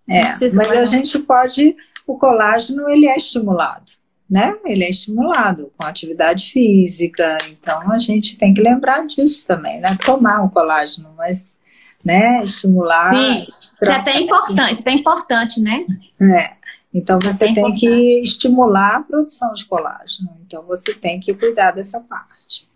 É, 0.08 0.24
mas 0.30 0.72
a 0.72 0.86
gente 0.86 1.18
pode, 1.20 1.76
o 2.06 2.16
colágeno 2.18 2.90
ele 2.90 3.08
é 3.08 3.18
estimulado, 3.18 3.92
né? 4.30 4.56
Ele 4.66 4.84
é 4.84 4.90
estimulado 4.90 5.72
com 5.76 5.84
atividade 5.84 6.52
física, 6.52 7.38
então 7.50 7.92
a 7.92 7.98
gente 7.98 8.38
tem 8.38 8.54
que 8.54 8.62
lembrar 8.62 9.06
disso 9.08 9.48
também, 9.48 9.80
né? 9.80 9.98
Tomar 10.06 10.44
o 10.44 10.50
colágeno, 10.50 11.14
mas, 11.18 11.58
né, 12.04 12.44
estimular. 12.44 13.12
Sim, 13.12 13.36
isso 13.38 13.86
é 13.86 13.96
até 13.96 14.20
importante, 14.20 14.74
isso 14.74 14.84
é 14.90 14.92
importante, 14.92 15.60
né? 15.60 15.86
É. 16.22 16.52
Então 16.94 17.18
isso 17.18 17.30
você 17.30 17.46
é 17.46 17.54
tem 17.54 17.76
que 17.76 18.22
estimular 18.22 18.98
a 18.98 19.04
produção 19.04 19.54
de 19.54 19.66
colágeno. 19.66 20.30
Então 20.46 20.64
você 20.64 20.94
tem 20.94 21.20
que 21.20 21.34
cuidar 21.34 21.72
dessa 21.72 22.00
parte. 22.00 22.70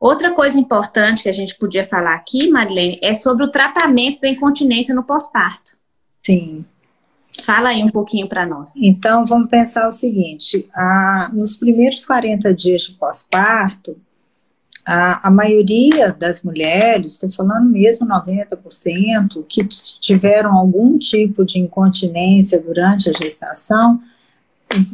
Outra 0.00 0.32
coisa 0.32 0.58
importante 0.58 1.24
que 1.24 1.28
a 1.28 1.32
gente 1.32 1.56
podia 1.56 1.84
falar 1.84 2.14
aqui, 2.14 2.48
Marilene, 2.48 3.00
é 3.02 3.14
sobre 3.16 3.44
o 3.44 3.50
tratamento 3.50 4.20
da 4.20 4.28
incontinência 4.28 4.94
no 4.94 5.02
pós-parto. 5.02 5.77
Sim. 6.28 6.62
Fala 7.42 7.70
aí 7.70 7.82
um 7.82 7.88
pouquinho 7.88 8.28
para 8.28 8.44
nós. 8.44 8.76
Então, 8.76 9.24
vamos 9.24 9.48
pensar 9.48 9.88
o 9.88 9.90
seguinte: 9.90 10.68
a, 10.74 11.30
nos 11.32 11.56
primeiros 11.56 12.04
40 12.04 12.52
dias 12.52 12.82
de 12.82 12.92
pós-parto, 12.92 13.96
a, 14.84 15.28
a, 15.28 15.30
maioria 15.30 16.12
das 16.12 16.42
mulheres, 16.42 17.12
estou 17.12 17.32
falando 17.32 17.70
mesmo 17.70 18.06
90%, 18.06 19.42
que 19.48 19.66
tiveram 20.02 20.52
algum 20.52 20.98
tipo 20.98 21.46
de 21.46 21.58
incontinência 21.58 22.60
durante 22.60 23.08
a 23.08 23.12
gestação, 23.14 23.98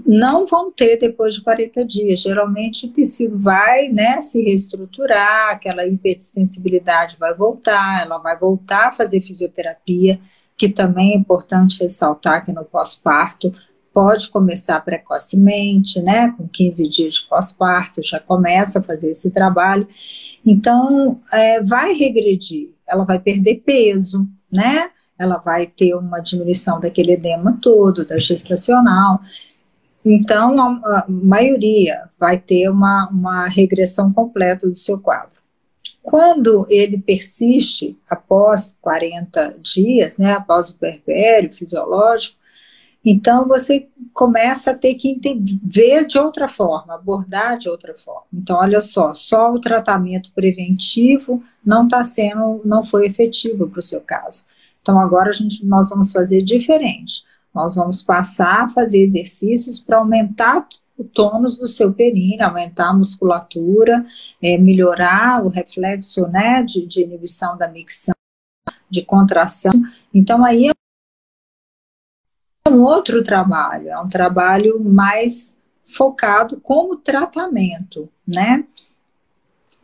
não 0.07 0.47
vão 0.47 0.70
ter 0.70 0.99
depois 0.99 1.35
de 1.35 1.41
40 1.41 1.85
dias. 1.85 2.20
Geralmente 2.20 2.87
o 2.87 2.91
tecido 2.91 3.37
vai 3.41 3.89
né, 3.89 4.22
se 4.22 4.41
reestruturar, 4.41 5.51
aquela 5.51 5.85
hipersensibilidade 5.85 7.16
vai 7.18 7.35
voltar, 7.35 8.03
ela 8.03 8.18
vai 8.18 8.39
voltar 8.39 8.89
a 8.89 8.93
fazer 8.93 9.20
fisioterapia 9.20 10.20
que 10.64 10.74
também 10.74 11.12
é 11.12 11.16
importante 11.16 11.82
ressaltar 11.82 12.44
que 12.44 12.52
no 12.52 12.64
pós-parto 12.64 13.52
pode 13.92 14.30
começar 14.30 14.80
precocemente, 14.80 16.00
né? 16.00 16.32
Com 16.36 16.48
15 16.48 16.88
dias 16.88 17.14
de 17.14 17.22
pós-parto 17.22 18.02
já 18.02 18.18
começa 18.18 18.78
a 18.78 18.82
fazer 18.82 19.10
esse 19.10 19.30
trabalho. 19.30 19.86
Então, 20.44 21.20
é, 21.32 21.62
vai 21.62 21.92
regredir, 21.92 22.70
ela 22.88 23.04
vai 23.04 23.18
perder 23.18 23.62
peso, 23.64 24.26
né? 24.50 24.90
Ela 25.18 25.36
vai 25.36 25.66
ter 25.66 25.94
uma 25.94 26.18
diminuição 26.20 26.80
daquele 26.80 27.12
edema 27.12 27.58
todo, 27.60 28.06
da 28.06 28.18
gestacional. 28.18 29.20
Então, 30.02 30.58
a, 30.60 30.98
a 31.00 31.04
maioria 31.06 32.08
vai 32.18 32.38
ter 32.38 32.70
uma, 32.70 33.08
uma 33.10 33.46
regressão 33.46 34.10
completa 34.12 34.66
do 34.66 34.74
seu 34.74 34.98
quadro. 34.98 35.34
Quando 36.05 36.66
ele 36.68 36.98
persiste 36.98 37.98
após 38.11 38.76
40 38.82 39.57
dias, 39.59 40.18
né, 40.18 40.34
após 40.34 40.68
o 40.68 40.78
perpério 40.78 41.50
fisiológico, 41.50 42.36
então 43.02 43.48
você 43.48 43.88
começa 44.12 44.72
a 44.72 44.74
ter 44.74 44.96
que 44.96 45.18
ver 45.64 46.07
de 46.07 46.18
outra 46.18 46.46
forma, 46.46 46.94
abordar 46.94 47.57
de 47.57 47.70
outra 47.70 47.94
forma. 47.94 48.26
Então, 48.30 48.59
olha 48.59 48.82
só, 48.82 49.14
só 49.14 49.50
o 49.50 49.59
tratamento 49.59 50.30
preventivo 50.34 51.42
não 51.64 51.84
está 51.84 52.05
sendo, 52.05 52.61
não 52.66 52.84
foi 52.84 53.07
efetivo 53.07 53.66
para 53.66 53.78
o 53.78 53.82
seu 53.82 54.02
caso. 54.02 54.44
Então, 54.82 55.00
agora 55.00 55.30
a 55.30 55.32
gente, 55.32 55.64
nós 55.64 55.88
vamos 55.88 56.12
fazer 56.12 56.42
diferente. 56.42 57.24
Nós 57.55 57.76
vamos 57.76 58.02
passar 58.02 58.64
a 58.64 58.68
fazer 58.68 59.02
exercícios 59.02 59.78
para 59.78 59.96
aumentar 59.96 60.68
o 60.97 61.05
tônus 61.05 61.59
do 61.59 61.66
seu 61.66 61.92
períneo, 61.92 62.47
aumentar 62.47 62.90
a 62.90 62.95
musculatura, 62.95 64.05
é, 64.42 64.59
melhorar 64.59 65.45
o 65.45 65.49
reflexo 65.49 66.26
né, 66.28 66.62
de, 66.62 66.86
de 66.86 67.03
inibição 67.03 67.57
da 67.57 67.68
micção, 67.68 68.14
de 68.88 69.03
contração. 69.03 69.72
Então, 70.12 70.45
aí 70.45 70.68
é 70.68 70.72
um 72.70 72.82
outro 72.82 73.22
trabalho, 73.22 73.88
é 73.88 73.99
um 73.99 74.09
trabalho 74.09 74.82
mais 74.82 75.57
focado 75.84 76.61
como 76.61 76.97
tratamento, 76.97 78.09
né? 78.26 78.64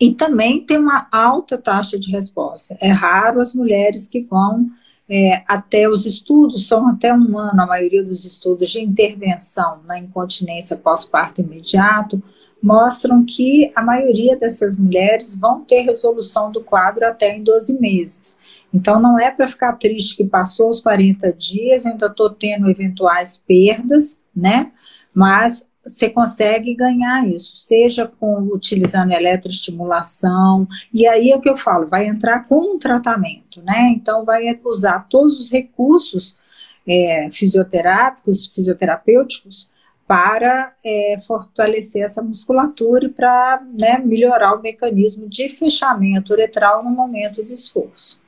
e 0.01 0.15
também 0.15 0.65
tem 0.65 0.79
uma 0.79 1.07
alta 1.13 1.59
taxa 1.59 1.99
de 1.99 2.11
resposta. 2.11 2.75
É 2.81 2.91
raro 2.91 3.39
as 3.39 3.53
mulheres 3.53 4.09
que 4.09 4.23
vão 4.23 4.71
é, 5.11 5.43
até 5.49 5.89
os 5.89 6.07
estudos, 6.07 6.69
são 6.69 6.89
até 6.89 7.13
um 7.13 7.37
ano, 7.37 7.63
a 7.63 7.67
maioria 7.67 8.05
dos 8.05 8.25
estudos 8.25 8.71
de 8.71 8.81
intervenção 8.81 9.81
na 9.85 9.99
incontinência 9.99 10.77
pós-parto 10.77 11.41
imediato, 11.41 12.23
mostram 12.63 13.25
que 13.25 13.73
a 13.75 13.83
maioria 13.83 14.37
dessas 14.37 14.79
mulheres 14.79 15.35
vão 15.35 15.65
ter 15.65 15.81
resolução 15.81 16.53
do 16.53 16.63
quadro 16.63 17.05
até 17.05 17.37
em 17.37 17.43
12 17.43 17.81
meses. 17.81 18.39
Então, 18.73 19.01
não 19.01 19.19
é 19.19 19.33
para 19.33 19.49
ficar 19.49 19.73
triste 19.73 20.17
que 20.17 20.25
passou 20.25 20.71
os 20.71 20.81
40 20.81 21.33
dias, 21.33 21.85
eu 21.85 21.93
ainda 21.93 22.07
estou 22.07 22.31
tendo 22.31 22.71
eventuais 22.71 23.43
perdas, 23.45 24.23
né? 24.37 24.71
Mas 25.13 25.70
você 25.91 26.09
consegue 26.09 26.75
ganhar 26.75 27.27
isso, 27.29 27.57
seja 27.57 28.07
com 28.07 28.49
utilizando 28.53 29.13
eletroestimulação, 29.13 30.67
e 30.93 31.07
aí 31.07 31.31
é 31.31 31.37
o 31.37 31.41
que 31.41 31.49
eu 31.51 31.57
falo, 31.57 31.87
vai 31.87 32.07
entrar 32.07 32.45
com 32.45 32.77
um 32.77 32.79
tratamento, 32.79 33.63
né? 33.63 33.89
Então 33.95 34.25
vai 34.25 34.45
usar 34.65 35.07
todos 35.09 35.39
os 35.39 35.51
recursos 35.51 36.39
é, 36.87 37.29
fisioterápicos, 37.31 38.47
fisioterapêuticos 38.47 39.69
para 40.07 40.75
é, 40.85 41.19
fortalecer 41.25 42.03
essa 42.03 42.21
musculatura 42.21 43.07
e 43.07 43.11
para 43.11 43.63
né, 43.79 43.99
melhorar 43.99 44.55
o 44.55 44.63
mecanismo 44.63 45.29
de 45.29 45.49
fechamento 45.49 46.33
uretral 46.33 46.83
no 46.83 46.91
momento 46.91 47.43
do 47.45 47.53
esforço. 47.53 48.21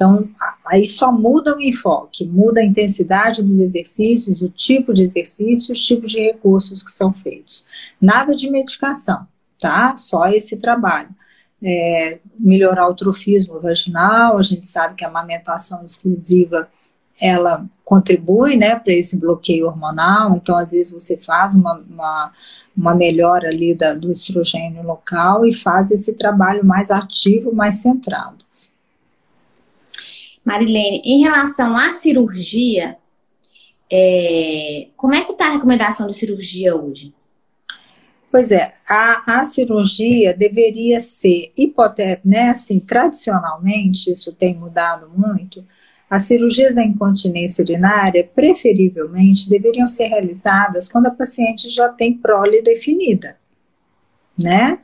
Então, 0.00 0.26
aí 0.64 0.86
só 0.86 1.12
muda 1.12 1.54
o 1.54 1.60
enfoque, 1.60 2.24
muda 2.24 2.62
a 2.62 2.64
intensidade 2.64 3.42
dos 3.42 3.58
exercícios, 3.58 4.40
o 4.40 4.48
tipo 4.48 4.94
de 4.94 5.02
exercício, 5.02 5.74
os 5.74 5.84
tipos 5.84 6.10
de 6.10 6.20
recursos 6.20 6.82
que 6.82 6.90
são 6.90 7.12
feitos. 7.12 7.66
Nada 8.00 8.34
de 8.34 8.50
medicação, 8.50 9.26
tá? 9.60 9.94
Só 9.96 10.26
esse 10.28 10.56
trabalho. 10.56 11.10
É, 11.62 12.18
melhorar 12.38 12.88
o 12.88 12.94
trofismo 12.94 13.60
vaginal, 13.60 14.38
a 14.38 14.42
gente 14.42 14.64
sabe 14.64 14.94
que 14.94 15.04
a 15.04 15.08
amamentação 15.08 15.84
exclusiva 15.84 16.66
ela 17.20 17.66
contribui 17.84 18.56
né, 18.56 18.76
para 18.76 18.94
esse 18.94 19.18
bloqueio 19.18 19.66
hormonal, 19.66 20.34
então 20.34 20.56
às 20.56 20.70
vezes 20.70 20.94
você 20.94 21.18
faz 21.18 21.54
uma, 21.54 21.74
uma, 21.90 22.32
uma 22.74 22.94
melhora 22.94 23.48
ali 23.48 23.74
da, 23.74 23.92
do 23.92 24.10
estrogênio 24.10 24.82
local 24.82 25.44
e 25.44 25.52
faz 25.52 25.90
esse 25.90 26.14
trabalho 26.14 26.64
mais 26.64 26.90
ativo, 26.90 27.54
mais 27.54 27.82
centrado. 27.82 28.48
Marilene, 30.44 31.02
em 31.04 31.22
relação 31.22 31.76
à 31.76 31.92
cirurgia, 31.92 32.96
é, 33.90 34.88
como 34.96 35.14
é 35.14 35.22
que 35.22 35.32
está 35.32 35.48
a 35.48 35.52
recomendação 35.52 36.06
de 36.06 36.16
cirurgia 36.16 36.74
hoje? 36.74 37.14
Pois 38.30 38.52
é, 38.52 38.74
a, 38.88 39.40
a 39.40 39.44
cirurgia 39.44 40.32
deveria 40.32 41.00
ser 41.00 41.52
hipotética, 41.56 42.22
né? 42.24 42.50
Assim, 42.50 42.78
tradicionalmente, 42.78 44.10
isso 44.10 44.32
tem 44.32 44.54
mudado 44.54 45.10
muito. 45.14 45.64
As 46.08 46.22
cirurgias 46.22 46.74
da 46.74 46.84
incontinência 46.84 47.62
urinária, 47.62 48.28
preferivelmente, 48.34 49.48
deveriam 49.48 49.86
ser 49.86 50.06
realizadas 50.06 50.88
quando 50.88 51.06
a 51.06 51.10
paciente 51.10 51.68
já 51.68 51.88
tem 51.88 52.14
prole 52.16 52.62
definida, 52.62 53.36
né? 54.38 54.78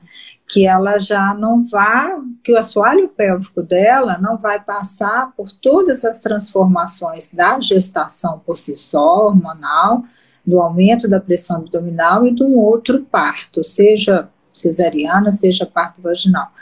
que 0.49 0.67
ela 0.67 0.99
já 0.99 1.35
não 1.35 1.65
vá, 1.65 2.17
que 2.47 2.53
o 2.53 2.57
assoalho 2.57 3.09
pélvico 3.09 3.61
dela 3.61 4.19
não 4.19 4.37
vai 4.37 4.63
passar 4.63 5.33
por 5.37 5.51
todas 5.51 6.05
as 6.05 6.21
transformações 6.21 7.33
da 7.35 7.59
gestação 7.59 8.41
por 8.47 8.57
si 8.57 8.77
só, 8.77 9.27
hormonal, 9.27 10.05
do 10.47 10.61
aumento 10.61 11.09
da 11.09 11.19
pressão 11.19 11.57
abdominal 11.57 12.25
e 12.25 12.31
de 12.33 12.45
um 12.45 12.57
outro 12.57 13.03
parto, 13.03 13.65
seja 13.65 14.29
cesariana, 14.53 15.33
seja 15.33 15.67
parto 15.67 16.01
vaginal. 16.01 16.53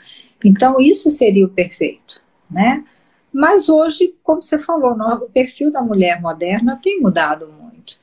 Então, 0.43 0.81
isso 0.81 1.11
seria 1.11 1.45
o 1.45 1.51
perfeito, 1.51 2.23
né? 2.51 2.83
Mas 3.31 3.69
hoje, 3.69 4.15
como 4.23 4.41
você 4.41 4.59
falou, 4.59 4.97
o 5.17 5.29
perfil 5.29 5.71
da 5.71 5.83
mulher 5.83 6.19
moderna 6.19 6.81
tem 6.83 6.99
mudado 6.99 7.47
muito. 7.61 7.97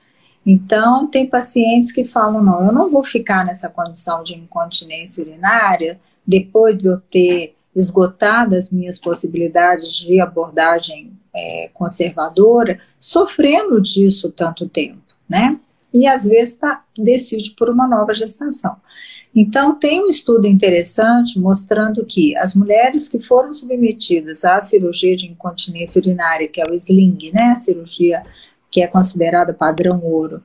Então, 0.46 1.08
tem 1.08 1.26
pacientes 1.26 1.92
que 1.92 2.06
falam: 2.06 2.44
não, 2.44 2.64
eu 2.64 2.72
não 2.72 2.92
vou 2.92 3.04
ficar 3.04 3.44
nessa 3.44 3.68
condição 3.70 4.24
de 4.24 4.36
incontinência 4.36 5.24
urinária 5.24 6.00
depois 6.28 6.78
de 6.78 6.88
eu 6.88 7.02
ter 7.02 7.56
esgotado 7.76 8.56
as 8.56 8.70
minhas 8.70 8.98
possibilidades 8.98 9.94
de 9.94 10.20
abordagem 10.20 11.14
é, 11.34 11.70
conservadora, 11.74 12.80
sofrendo 13.00 13.82
disso 13.82 14.32
tanto 14.32 14.68
tempo, 14.68 15.02
né? 15.30 15.58
E 15.94 16.08
às 16.08 16.26
vezes 16.26 16.56
tá, 16.56 16.84
decide 16.98 17.52
por 17.52 17.70
uma 17.70 17.88
nova 17.88 18.14
gestação. 18.14 18.78
Então, 19.34 19.76
tem 19.76 20.04
um 20.04 20.08
estudo 20.08 20.46
interessante 20.46 21.40
mostrando 21.40 22.06
que 22.06 22.36
as 22.38 22.54
mulheres 22.54 23.08
que 23.08 23.20
foram 23.20 23.52
submetidas 23.54 24.44
à 24.44 24.60
cirurgia 24.60 25.16
de 25.16 25.28
incontinência 25.28 26.00
urinária, 26.00 26.50
que 26.50 26.62
é 26.62 26.66
o 26.66 26.74
SLING, 26.74 27.32
né, 27.34 27.52
a 27.52 27.56
cirurgia 27.56 28.24
que 28.70 28.82
é 28.82 28.88
considerada 28.88 29.54
padrão 29.54 30.02
ouro, 30.04 30.42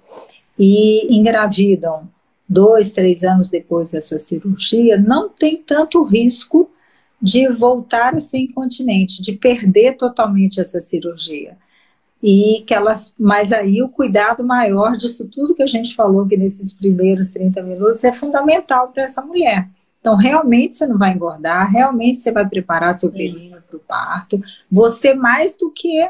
e 0.59 1.17
engravidam 1.17 2.09
dois, 2.49 2.93
três 2.93 3.25
anos 3.25 3.51
depois 3.51 3.91
dessa 3.91 4.19
cirurgia, 4.19 4.97
não 4.97 5.29
tem 5.29 5.57
tanto 5.57 6.03
risco 6.05 6.71
de 7.21 7.49
voltar 7.49 8.15
a 8.15 8.21
ser 8.21 8.39
incontinente, 8.39 9.23
de 9.23 9.33
perder 9.33 9.97
totalmente 9.97 10.61
essa 10.61 10.81
cirurgia. 10.81 11.57
E 12.23 12.65
que 12.67 12.75
elas, 12.75 13.15
mas 13.19 13.53
aí 13.53 13.83
o 13.83 13.89
cuidado 13.89 14.45
maior 14.45 14.97
disso 14.97 15.31
tudo 15.31 15.55
que 15.55 15.63
a 15.63 15.67
gente 15.67 15.95
falou 15.95 16.23
aqui 16.23 16.37
nesses 16.37 16.73
primeiros 16.73 17.31
30 17.31 17.63
minutos 17.63 18.03
é 18.05 18.13
fundamental 18.13 18.89
para 18.89 19.05
essa 19.05 19.23
mulher. 19.23 19.69
Então, 20.01 20.17
realmente 20.17 20.77
você 20.77 20.87
não 20.87 20.99
vai 20.99 21.13
engordar, 21.13 21.71
realmente 21.71 22.21
você 22.21 22.31
vai 22.31 22.49
preparar 22.49 22.95
seu 22.95 23.11
períneo 23.11 23.61
para 23.61 23.77
o 23.77 23.81
parto, 23.81 24.41
você 24.71 25.15
mais 25.15 25.57
do 25.57 25.71
que 25.73 26.09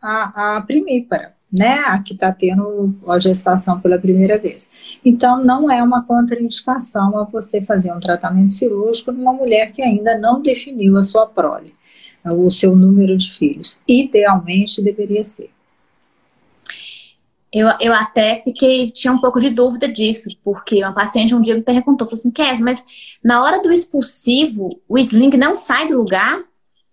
a, 0.00 0.56
a 0.56 0.60
primípara 0.60 1.33
né, 1.54 1.84
a 1.86 2.02
que 2.02 2.14
está 2.14 2.32
tendo 2.32 2.92
a 3.06 3.16
gestação 3.20 3.80
pela 3.80 3.96
primeira 3.96 4.36
vez. 4.36 4.68
Então, 5.04 5.42
não 5.42 5.70
é 5.70 5.80
uma 5.80 6.02
contraindicação 6.02 7.16
a 7.16 7.22
você 7.22 7.62
fazer 7.62 7.92
um 7.92 8.00
tratamento 8.00 8.52
cirúrgico 8.52 9.12
numa 9.12 9.32
mulher 9.32 9.70
que 9.70 9.80
ainda 9.80 10.18
não 10.18 10.42
definiu 10.42 10.96
a 10.96 11.02
sua 11.02 11.26
prole, 11.26 11.72
o 12.24 12.50
seu 12.50 12.74
número 12.74 13.16
de 13.16 13.30
filhos. 13.30 13.80
Idealmente, 13.86 14.82
deveria 14.82 15.22
ser. 15.22 15.50
Eu, 17.52 17.68
eu 17.80 17.94
até 17.94 18.42
fiquei, 18.44 18.90
tinha 18.90 19.12
um 19.12 19.20
pouco 19.20 19.38
de 19.38 19.48
dúvida 19.48 19.86
disso, 19.86 20.28
porque 20.42 20.82
uma 20.82 20.92
paciente 20.92 21.36
um 21.36 21.40
dia 21.40 21.54
me 21.54 21.62
perguntou, 21.62 22.04
falou 22.04 22.18
assim, 22.18 22.32
Kes, 22.32 22.60
mas 22.60 22.84
na 23.22 23.40
hora 23.44 23.62
do 23.62 23.72
expulsivo, 23.72 24.80
o 24.88 24.98
sling 24.98 25.36
não 25.36 25.54
sai 25.54 25.86
do 25.86 25.96
lugar? 25.96 26.42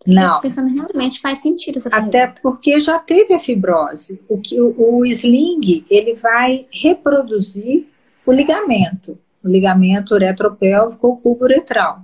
Não. 0.06 0.42
pensando 0.42 0.74
realmente 0.74 1.22
faz 1.22 1.40
sentido 1.40 1.78
essa 1.78 1.90
pergunta. 1.90 2.18
Até 2.18 2.42
porque 2.42 2.82
já 2.82 2.98
teve 2.98 3.34
a 3.34 3.40
fibrose. 3.40 4.22
O, 4.28 4.38
que, 4.38 4.60
o, 4.60 4.74
o 4.78 5.06
sling, 5.06 5.86
ele 5.90 6.16
vai 6.16 6.66
reproduzir 6.72 7.88
o 8.26 8.32
ligamento, 8.32 9.18
o 9.44 9.48
ligamento 9.48 10.14
uretropélvico 10.14 11.08
ou 11.08 11.18
cubo 11.18 11.44
uretral. 11.44 12.02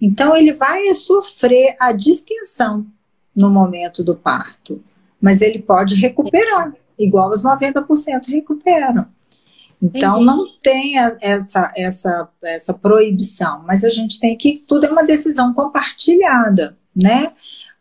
Então, 0.00 0.34
ele 0.34 0.54
vai 0.54 0.92
sofrer 0.94 1.76
a 1.78 1.92
distensão 1.92 2.86
no 3.34 3.50
momento 3.50 4.02
do 4.02 4.16
parto, 4.16 4.82
mas 5.20 5.40
ele 5.40 5.58
pode 5.58 5.94
recuperar, 5.94 6.74
igual 6.98 7.30
os 7.30 7.44
90% 7.44 8.28
recuperam. 8.28 9.06
Então, 9.82 10.22
Entendi. 10.22 10.26
não 10.26 10.46
tem 10.62 10.98
essa, 11.22 11.72
essa, 11.74 12.28
essa 12.42 12.74
proibição, 12.74 13.62
mas 13.66 13.82
a 13.82 13.90
gente 13.90 14.20
tem 14.20 14.36
que, 14.36 14.62
tudo 14.66 14.84
é 14.84 14.90
uma 14.90 15.04
decisão 15.04 15.54
compartilhada 15.54 16.78
né? 16.94 17.32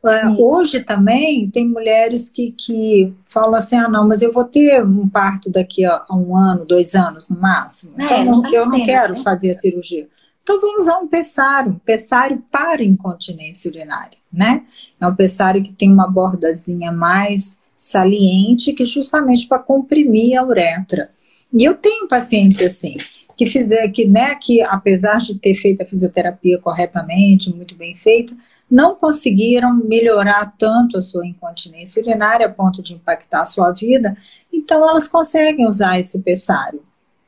Uh, 0.04 0.42
hoje 0.42 0.82
também 0.82 1.50
tem 1.50 1.68
mulheres 1.68 2.30
que, 2.30 2.52
que 2.52 3.14
falam 3.28 3.56
assim: 3.56 3.76
ah, 3.76 3.90
não, 3.90 4.08
mas 4.08 4.22
eu 4.22 4.32
vou 4.32 4.46
ter 4.46 4.84
um 4.84 5.10
parto 5.10 5.52
daqui 5.52 5.86
a, 5.86 6.04
a 6.08 6.16
um 6.16 6.36
ano, 6.36 6.66
dois 6.66 6.96
anos 6.96 7.30
no 7.30 7.40
máximo. 7.40 7.94
É, 8.00 8.04
então 8.04 8.26
não 8.26 8.54
eu 8.54 8.66
não 8.66 8.84
quero 8.84 9.14
né? 9.14 9.20
fazer 9.20 9.52
a 9.52 9.56
cirurgia. 9.56 10.08
Então 10.44 10.60
vamos 10.60 10.84
usar 10.84 10.98
um 10.98 11.08
pessário, 11.08 11.74
um 11.74 11.80
pessário 11.80 12.44
para 12.50 12.84
incontinência 12.84 13.70
urinária, 13.70 14.18
né? 14.32 14.64
É 15.00 15.06
um 15.06 15.16
pessário 15.16 15.62
que 15.62 15.72
tem 15.72 15.92
uma 15.92 16.10
bordazinha 16.10 16.92
mais 16.92 17.60
saliente, 17.78 18.74
que 18.74 18.86
justamente 18.86 19.48
para 19.48 19.60
comprimir 19.60 20.38
a 20.38 20.44
uretra. 20.44 21.12
E 21.54 21.64
eu 21.64 21.76
tenho 21.76 22.08
pacientes 22.08 22.62
assim, 22.62 22.98
que 23.40 23.46
fizer 23.46 23.88
que, 23.88 24.06
né, 24.06 24.36
que 24.36 24.62
apesar 24.62 25.20
de 25.20 25.40
ter 25.40 25.56
feito 25.56 25.82
a 25.82 25.86
fisioterapia 25.86 26.60
corretamente, 26.60 27.56
muito 27.56 27.74
bem 27.74 27.96
feita, 27.96 28.36
não 28.70 28.96
conseguiram 28.96 29.74
melhorar 29.74 30.54
tanto 30.58 30.98
a 30.98 31.02
sua 31.02 31.26
incontinência 31.26 32.04
urinária 32.04 32.48
a 32.48 32.50
ponto 32.50 32.84
de 32.84 32.94
impactar 32.94 33.44
a 33.44 33.46
sua 33.46 33.72
vida, 33.72 34.18
então 34.52 34.88
elas 34.90 35.08
conseguem 35.08 35.66
usar 35.66 35.98
esse 35.98 36.20
pessário. 36.20 36.84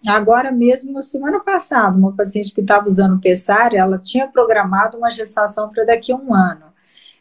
Agora 0.06 0.52
mesmo, 0.52 1.02
semana 1.02 1.40
passada, 1.40 1.98
uma 1.98 2.12
paciente 2.12 2.54
que 2.54 2.60
estava 2.60 2.86
usando 2.86 3.22
pessário, 3.22 3.78
ela 3.78 3.98
tinha 3.98 4.28
programado 4.28 4.98
uma 4.98 5.10
gestação 5.10 5.70
para 5.70 5.86
daqui 5.86 6.12
a 6.12 6.18
um 6.18 6.36
ano, 6.36 6.66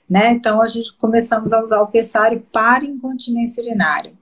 né? 0.08 0.32
Então 0.32 0.60
a 0.60 0.66
gente 0.66 0.92
começamos 0.94 1.52
a 1.52 1.62
usar 1.62 1.80
o 1.80 1.86
pessário 1.86 2.44
para 2.52 2.84
incontinência 2.84 3.62
urinária 3.62 4.19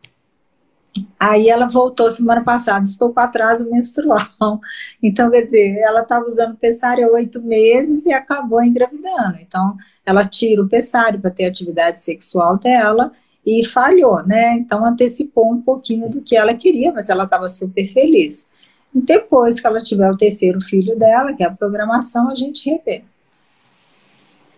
Aí 1.18 1.48
ela 1.48 1.66
voltou 1.66 2.10
semana 2.10 2.42
passada, 2.42 2.84
estou 2.84 3.12
com 3.12 3.20
atraso 3.20 3.70
menstrual. 3.70 4.20
Então, 5.02 5.30
quer 5.30 5.42
dizer, 5.42 5.78
ela 5.78 6.00
estava 6.02 6.24
usando 6.24 6.56
pessário 6.56 7.06
há 7.06 7.12
oito 7.12 7.40
meses 7.42 8.04
e 8.06 8.12
acabou 8.12 8.62
engravidando. 8.62 9.38
Então, 9.40 9.76
ela 10.04 10.24
tira 10.24 10.62
o 10.62 10.68
pessário 10.68 11.20
para 11.20 11.30
ter 11.30 11.46
atividade 11.46 12.00
sexual 12.00 12.58
dela 12.58 13.12
e 13.46 13.64
falhou, 13.64 14.24
né? 14.26 14.54
Então, 14.54 14.84
antecipou 14.84 15.52
um 15.52 15.62
pouquinho 15.62 16.08
do 16.08 16.20
que 16.20 16.36
ela 16.36 16.54
queria, 16.54 16.92
mas 16.92 17.08
ela 17.08 17.24
estava 17.24 17.48
super 17.48 17.86
feliz. 17.86 18.48
E 18.94 19.00
depois 19.00 19.60
que 19.60 19.66
ela 19.66 19.80
tiver 19.80 20.10
o 20.10 20.16
terceiro 20.16 20.60
filho 20.60 20.98
dela, 20.98 21.34
que 21.34 21.42
é 21.42 21.46
a 21.46 21.54
programação, 21.54 22.30
a 22.30 22.34
gente 22.34 22.68
revê. 22.68 23.04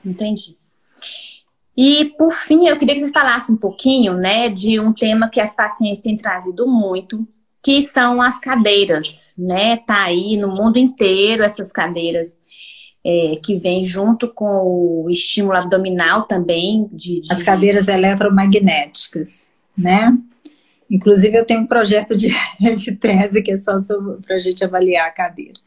Entendi. 0.05 0.60
E, 1.77 2.07
por 2.19 2.33
fim, 2.33 2.67
eu 2.67 2.77
queria 2.77 2.95
que 2.95 3.01
você 3.01 3.13
falasse 3.13 3.51
um 3.51 3.57
pouquinho, 3.57 4.15
né, 4.15 4.49
de 4.49 4.81
um 4.81 4.93
tema 4.93 5.29
que 5.29 5.41
as 5.41 5.55
pacientes 5.55 6.01
têm 6.01 6.17
trazido 6.17 6.67
muito, 6.67 7.27
que 7.63 7.83
são 7.83 8.21
as 8.21 8.39
cadeiras, 8.39 9.35
né? 9.39 9.77
Tá 9.77 10.05
aí 10.05 10.37
no 10.37 10.49
mundo 10.49 10.79
inteiro 10.79 11.43
essas 11.43 11.71
cadeiras 11.71 12.41
é, 13.05 13.39
que 13.43 13.57
vêm 13.57 13.85
junto 13.85 14.29
com 14.29 15.05
o 15.05 15.11
estímulo 15.11 15.57
abdominal 15.57 16.23
também. 16.23 16.89
De, 16.93 17.21
de... 17.21 17.33
As 17.33 17.43
cadeiras 17.43 17.87
eletromagnéticas, 17.87 19.47
né? 19.77 20.17
Inclusive, 20.91 21.37
eu 21.37 21.45
tenho 21.45 21.61
um 21.61 21.67
projeto 21.67 22.17
de, 22.17 22.31
de 22.77 22.97
tese 22.97 23.43
que 23.43 23.53
é 23.53 23.57
só 23.57 23.77
para 24.27 24.37
a 24.37 24.39
gente 24.39 24.65
avaliar 24.65 25.07
a 25.07 25.13
cadeira. 25.13 25.61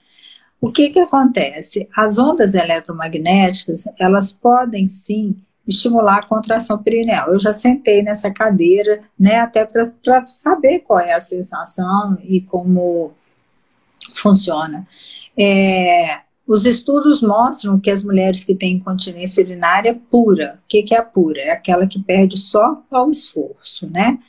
O 0.60 0.72
que 0.72 0.90
que 0.90 1.00
acontece? 1.00 1.88
As 1.96 2.18
ondas 2.18 2.54
eletromagnéticas, 2.54 3.84
elas 4.00 4.32
podem 4.32 4.88
sim 4.88 5.36
estimular 5.68 6.20
a 6.20 6.28
contração 6.28 6.78
perineal. 6.82 7.30
Eu 7.30 7.40
já 7.40 7.54
sentei 7.54 8.02
nessa 8.02 8.30
cadeira, 8.32 9.02
né, 9.18 9.40
até 9.40 9.66
para 9.66 10.26
saber 10.28 10.80
qual 10.80 11.00
é 11.00 11.14
a 11.14 11.22
sensação 11.22 12.18
e 12.24 12.42
como 12.42 13.14
funciona. 14.14 14.86
É, 15.38 16.20
os 16.46 16.66
estudos 16.66 17.22
mostram 17.22 17.80
que 17.80 17.90
as 17.90 18.04
mulheres 18.04 18.44
que 18.44 18.54
têm 18.54 18.76
incontinência 18.76 19.44
urinária 19.44 20.00
pura, 20.12 20.60
o 20.60 20.68
que, 20.68 20.84
que 20.84 20.94
é 20.94 20.98
a 20.98 21.04
pura? 21.04 21.40
É 21.40 21.52
aquela 21.52 21.88
que 21.88 22.02
perde 22.02 22.38
só 22.38 22.84
ao 22.92 23.10
esforço, 23.10 23.90
né? 23.90 24.20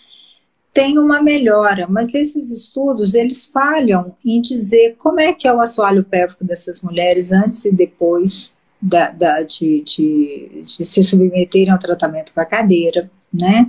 Tem 0.72 0.99
uma 0.99 1.22
melhora, 1.22 1.87
mas 1.89 2.14
esses 2.14 2.51
estudos, 2.51 3.14
eles 3.14 3.47
falham 3.47 4.14
em 4.24 4.41
dizer 4.41 4.97
como 4.99 5.20
é 5.20 5.32
que 5.32 5.47
é 5.47 5.53
o 5.53 5.61
assoalho 5.61 6.05
pélvico 6.05 6.45
dessas 6.45 6.82
mulheres 6.82 7.30
antes 7.30 7.64
e 7.64 7.72
depois 7.72 8.53
da, 8.85 9.11
da, 9.11 9.43
de, 9.43 9.82
de, 9.82 10.62
de, 10.62 10.85
se 10.85 11.03
submeterem 11.03 11.70
ao 11.70 11.78
tratamento 11.78 12.35
com 12.35 12.41
a 12.41 12.45
cadeira, 12.45 13.11
né, 13.32 13.66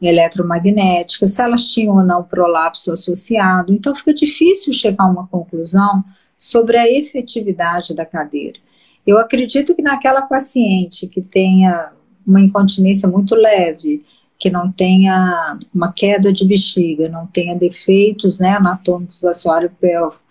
eletromagnética, 0.00 1.26
se 1.26 1.42
elas 1.42 1.64
tinham 1.64 1.96
ou 1.96 2.04
não 2.04 2.22
prolapso 2.22 2.92
associado. 2.92 3.74
Então, 3.74 3.92
fica 3.92 4.14
difícil 4.14 4.72
chegar 4.72 5.04
a 5.04 5.10
uma 5.10 5.26
conclusão 5.26 6.04
sobre 6.38 6.78
a 6.78 6.88
efetividade 6.88 7.94
da 7.94 8.06
cadeira. 8.06 8.58
Eu 9.04 9.18
acredito 9.18 9.74
que 9.74 9.82
naquela 9.82 10.22
paciente 10.22 11.08
que 11.08 11.20
tenha 11.20 11.92
uma 12.24 12.40
incontinência 12.40 13.08
muito 13.08 13.34
leve, 13.34 14.04
que 14.38 14.48
não 14.48 14.70
tenha 14.70 15.58
uma 15.74 15.92
queda 15.92 16.32
de 16.32 16.46
bexiga, 16.46 17.08
não 17.08 17.26
tenha 17.26 17.56
defeitos 17.56 18.38
né, 18.38 18.50
anatômicos 18.50 19.20
do 19.20 19.28
assoalho 19.28 19.70
pélvico, 19.80 20.21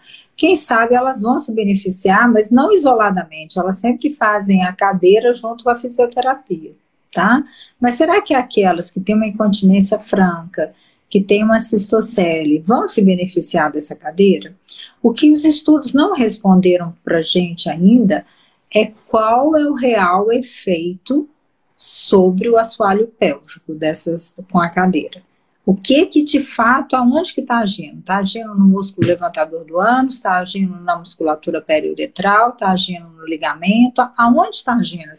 quem 0.42 0.56
sabe 0.56 0.96
elas 0.96 1.22
vão 1.22 1.38
se 1.38 1.54
beneficiar, 1.54 2.28
mas 2.28 2.50
não 2.50 2.72
isoladamente, 2.72 3.60
elas 3.60 3.76
sempre 3.76 4.12
fazem 4.16 4.66
a 4.66 4.74
cadeira 4.74 5.32
junto 5.36 5.64
com 5.64 5.70
a 5.70 5.78
fisioterapia, 5.78 6.72
tá? 7.12 7.44
Mas 7.80 7.94
será 7.94 8.20
que 8.24 8.34
aquelas 8.34 8.90
que 8.90 9.00
têm 9.00 9.14
uma 9.14 9.28
incontinência 9.28 10.00
franca, 10.00 10.74
que 11.08 11.22
têm 11.22 11.44
uma 11.44 11.60
cistocele, 11.60 12.64
vão 12.66 12.88
se 12.88 13.04
beneficiar 13.04 13.72
dessa 13.72 13.96
cadeira? 13.96 14.56
O 15.00 15.14
que 15.14 15.32
os 15.32 15.46
estudos 15.46 15.94
não 15.94 16.16
responderam 16.16 16.92
para 17.04 17.20
a 17.20 17.22
gente 17.22 17.70
ainda 17.70 18.26
é 18.74 18.92
qual 19.06 19.56
é 19.56 19.70
o 19.70 19.76
real 19.76 20.32
efeito 20.32 21.30
sobre 21.78 22.50
o 22.50 22.58
assoalho 22.58 23.06
pélvico 23.20 23.76
dessas 23.76 24.36
com 24.52 24.60
a 24.60 24.70
cadeira 24.70 25.22
o 25.66 25.76
que 25.76 26.08
que 26.08 26.24
de 26.24 26.40
fato, 26.40 26.96
aonde 26.96 27.34
que 27.34 27.42
está 27.42 27.60
agindo? 27.60 28.00
Está 28.00 28.18
agindo 28.18 28.56
no 28.56 28.66
músculo 28.66 29.08
levantador 29.08 29.64
do 29.64 29.80
ânus, 29.80 30.16
está 30.16 30.38
agindo 30.38 30.80
na 30.80 30.98
musculatura 30.98 31.62
periuretral, 31.62 32.50
está 32.50 32.72
agindo 32.72 33.08
no 33.10 33.26
ligamento, 33.26 34.02
aonde 34.18 34.58
está 34.58 34.74
agindo 34.74 35.12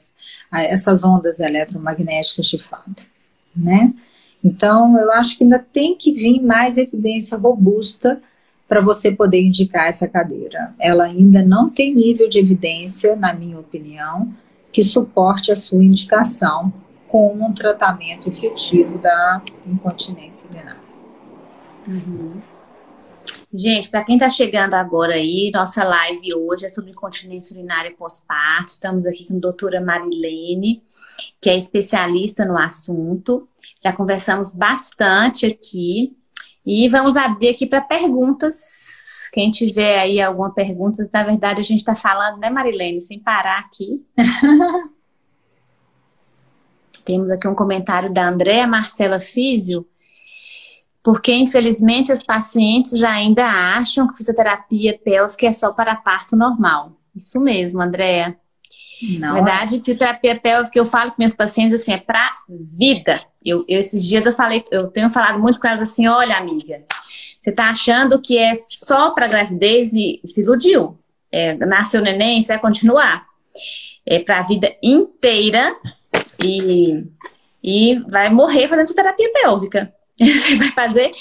essas 0.53 1.05
ondas 1.05 1.39
eletromagnéticas 1.39 2.47
de 2.47 2.59
fato, 2.59 3.07
né? 3.55 3.95
Então, 4.45 4.99
eu 4.99 5.13
acho 5.13 5.39
que 5.39 5.45
ainda 5.45 5.61
tem 5.61 5.97
que 5.97 6.13
vir 6.13 6.43
mais 6.43 6.77
evidência 6.77 7.39
robusta 7.39 8.21
para 8.69 8.81
você 8.81 9.13
poder 9.13 9.41
indicar 9.41 9.87
essa 9.87 10.09
cadeira. 10.09 10.75
Ela 10.81 11.05
ainda 11.05 11.43
não 11.43 11.71
tem 11.71 11.95
nível 11.95 12.29
de 12.29 12.41
evidência, 12.41 13.15
na 13.15 13.33
minha 13.33 13.61
opinião, 13.61 14.35
que 14.73 14.83
suporte 14.83 15.53
a 15.53 15.57
sua 15.57 15.85
indicação 15.85 16.73
como 17.13 17.47
um 17.47 17.53
tratamento 17.53 18.27
efetivo 18.27 18.97
da 18.97 19.43
incontinência 19.67 20.49
urinária. 20.49 20.81
Uhum. 21.87 22.41
Gente, 23.53 23.91
para 23.91 24.03
quem 24.03 24.15
está 24.15 24.31
chegando 24.31 24.73
agora 24.73 25.13
aí, 25.13 25.51
nossa 25.53 25.85
live 25.85 26.33
hoje 26.33 26.65
é 26.65 26.71
sobre 26.71 26.93
incontinência 26.93 27.55
urinária 27.55 27.95
pós-parto. 27.95 28.69
Estamos 28.69 29.05
aqui 29.05 29.27
com 29.27 29.37
a 29.37 29.41
doutora 29.41 29.79
Marilene, 29.79 30.83
que 31.39 31.51
é 31.51 31.57
especialista 31.59 32.47
no 32.47 32.57
assunto. 32.57 33.47
Já 33.85 33.93
conversamos 33.93 34.55
bastante 34.55 35.45
aqui. 35.45 36.17
E 36.65 36.89
vamos 36.89 37.15
abrir 37.15 37.51
aqui 37.51 37.67
para 37.67 37.83
perguntas. 37.83 39.29
Quem 39.35 39.51
tiver 39.51 39.99
aí 39.99 40.19
alguma 40.19 40.55
pergunta, 40.55 41.07
na 41.13 41.25
verdade 41.25 41.61
a 41.61 41.65
gente 41.65 41.81
está 41.81 41.95
falando, 41.95 42.39
né, 42.41 42.49
Marilene, 42.49 43.03
sem 43.03 43.21
parar 43.21 43.59
aqui. 43.59 44.03
Temos 47.05 47.31
aqui 47.31 47.49
um 47.49 47.55
comentário 47.55 48.13
da 48.13 48.29
Andréa 48.29 48.67
Marcela 48.67 49.19
Físio, 49.19 49.87
porque 51.03 51.35
infelizmente 51.35 52.13
as 52.13 52.23
pacientes 52.23 53.03
ainda 53.03 53.45
acham 53.45 54.07
que 54.07 54.17
fisioterapia 54.17 54.99
pélvica 54.99 55.47
é 55.47 55.53
só 55.53 55.73
para 55.73 55.97
parto 55.97 56.37
normal. 56.37 56.93
Isso 57.15 57.41
mesmo, 57.41 57.83
Andréa. 57.83 58.37
Na 59.19 59.35
verdade, 59.35 59.81
fisioterapia 59.81 60.39
pélvica, 60.39 60.79
eu 60.79 60.85
falo 60.85 61.11
com 61.11 61.17
meus 61.19 61.35
pacientes 61.35 61.75
assim, 61.75 61.93
é 61.93 61.99
para 61.99 62.31
vida. 62.49 63.19
Eu, 63.45 63.65
eu, 63.67 63.81
esses 63.81 64.05
dias 64.05 64.25
eu 64.25 64.33
falei, 64.33 64.65
eu 64.71 64.87
tenho 64.89 65.11
falado 65.11 65.41
muito 65.41 65.61
com 65.61 65.67
elas 65.67 65.81
assim, 65.81 66.07
olha, 66.07 66.37
amiga, 66.37 66.85
você 67.41 67.51
está 67.51 67.71
achando 67.71 68.21
que 68.21 68.39
é 68.39 68.55
só 68.55 69.11
para 69.11 69.27
gravidez 69.27 69.93
e 69.93 70.21
se 70.25 70.43
iludiu. 70.43 70.97
É, 71.33 71.55
nasceu 71.55 72.01
neném, 72.01 72.41
você 72.41 72.49
vai 72.49 72.61
continuar. 72.61 73.27
É 74.07 74.21
para 74.21 74.39
a 74.39 74.43
vida 74.43 74.73
inteira 74.83 75.75
e, 76.43 77.05
e 77.63 77.95
vai 78.09 78.31
morrer 78.31 78.69
fazendo 78.69 78.95
terapia 78.95 79.31
pélvica. 79.33 79.93
Você 80.19 80.57
vai 80.57 80.69
fazer 80.69 81.13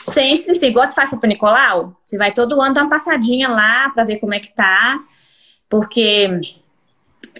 sempre, 0.00 0.50
assim, 0.50 0.66
igual 0.66 0.86
você 0.86 0.94
faz 0.94 1.10
para 1.10 1.28
Nicolau, 1.28 1.96
você 2.02 2.18
vai 2.18 2.32
todo 2.34 2.60
ano 2.60 2.74
dar 2.74 2.82
uma 2.82 2.90
passadinha 2.90 3.48
lá 3.48 3.88
para 3.90 4.04
ver 4.04 4.18
como 4.18 4.34
é 4.34 4.40
que 4.40 4.52
tá, 4.52 5.00
porque 5.70 6.28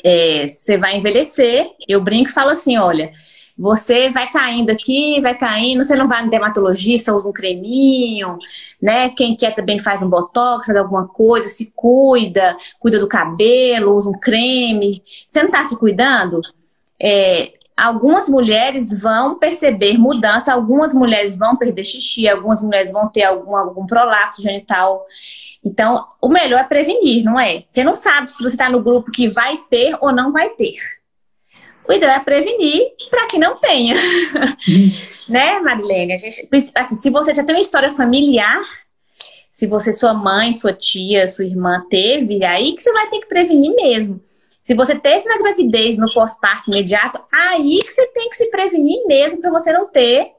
é, 0.05 0.47
você 0.49 0.79
vai 0.79 0.97
envelhecer. 0.97 1.67
Eu 1.89 2.01
brinco 2.01 2.31
e 2.31 2.33
falo 2.33 2.51
assim: 2.51 2.79
olha, 2.79 3.13
você 3.57 4.11
vai 4.11 4.31
caindo 4.31 4.71
aqui, 4.71 5.21
vai 5.21 5.37
caindo, 5.37 5.85
você 5.85 5.95
não 5.95 6.09
vai 6.09 6.25
no 6.25 6.31
dermatologista, 6.31 7.15
usa 7.15 7.29
um 7.29 7.33
creminho, 7.33 8.39
né? 8.81 9.11
Quem 9.11 9.37
quer 9.37 9.55
também 9.55 9.79
faz 9.79 10.03
um 10.03 10.09
botox, 10.09 10.67
faz 10.67 10.79
alguma 10.79 11.07
coisa, 11.07 11.49
se 11.49 11.73
cuida, 11.75 12.57
cuida 12.79 12.99
do 12.99 13.09
cabelo, 13.09 13.95
usa 13.95 14.09
um 14.09 14.19
creme. 14.19 15.03
Você 15.29 15.43
não 15.43 15.51
tá 15.51 15.65
se 15.65 15.79
cuidando? 15.79 16.41
É, 17.03 17.53
algumas 17.77 18.29
mulheres 18.29 18.99
vão 19.01 19.39
perceber 19.39 19.99
mudança, 19.99 20.53
algumas 20.53 20.95
mulheres 20.95 21.37
vão 21.37 21.57
perder 21.57 21.85
xixi, 21.85 22.29
algumas 22.29 22.63
mulheres 22.63 22.93
vão 22.93 23.09
ter 23.09 23.25
algum, 23.25 23.57
algum 23.57 23.85
prolapso 23.87 24.41
genital. 24.41 25.05
Então, 25.65 26.07
o 26.21 26.29
melhor 26.29 26.61
é 26.61 26.65
prevenir, 26.65 27.25
não 27.25 27.39
é? 27.39 27.65
Você 27.67 27.83
não 27.83 27.95
sabe 27.95 28.33
se 28.33 28.43
você 28.43 28.55
está 28.55 28.69
no 28.69 28.83
grupo 28.83 29.11
que 29.11 29.29
vai 29.29 29.59
ter 29.69 29.97
ou 30.01 30.13
não 30.13 30.33
vai 30.33 30.51
ter. 30.51 30.75
O 31.89 31.93
ideal 31.93 32.17
é 32.17 32.21
prevenir 32.21 32.83
para 33.11 33.27
que 33.27 33.39
não 33.39 33.59
tenha. 33.59 33.97
né, 35.29 35.59
Marilene? 35.61 36.17
Gente, 36.17 36.49
assim, 36.75 36.95
se 36.95 37.11
você 37.11 37.35
já 37.35 37.43
tem 37.43 37.55
uma 37.55 37.61
história 37.61 37.93
familiar, 37.93 38.63
se 39.51 39.67
você, 39.67 39.93
sua 39.93 40.15
mãe, 40.15 40.53
sua 40.53 40.73
tia, 40.73 41.27
sua 41.27 41.45
irmã 41.45 41.85
teve, 41.91 42.45
aí 42.45 42.73
que 42.75 42.83
você 42.83 42.93
vai 42.93 43.09
ter 43.11 43.21
que 43.21 43.27
prevenir 43.27 43.75
mesmo. 43.75 44.21
Se 44.63 44.75
você 44.75 44.95
teve 44.99 45.27
na 45.27 45.39
gravidez, 45.39 45.99
no 45.99 46.13
pós-parto 46.15 46.71
imediato, 46.71 47.21
aí 47.31 47.81
que 47.81 47.91
você 47.91 48.07
tem 48.07 48.31
que 48.31 48.37
se 48.37 48.47
prevenir 48.47 49.05
mesmo 49.07 49.41
para 49.41 49.51
você 49.51 49.73
não 49.73 49.89
ter 49.89 50.33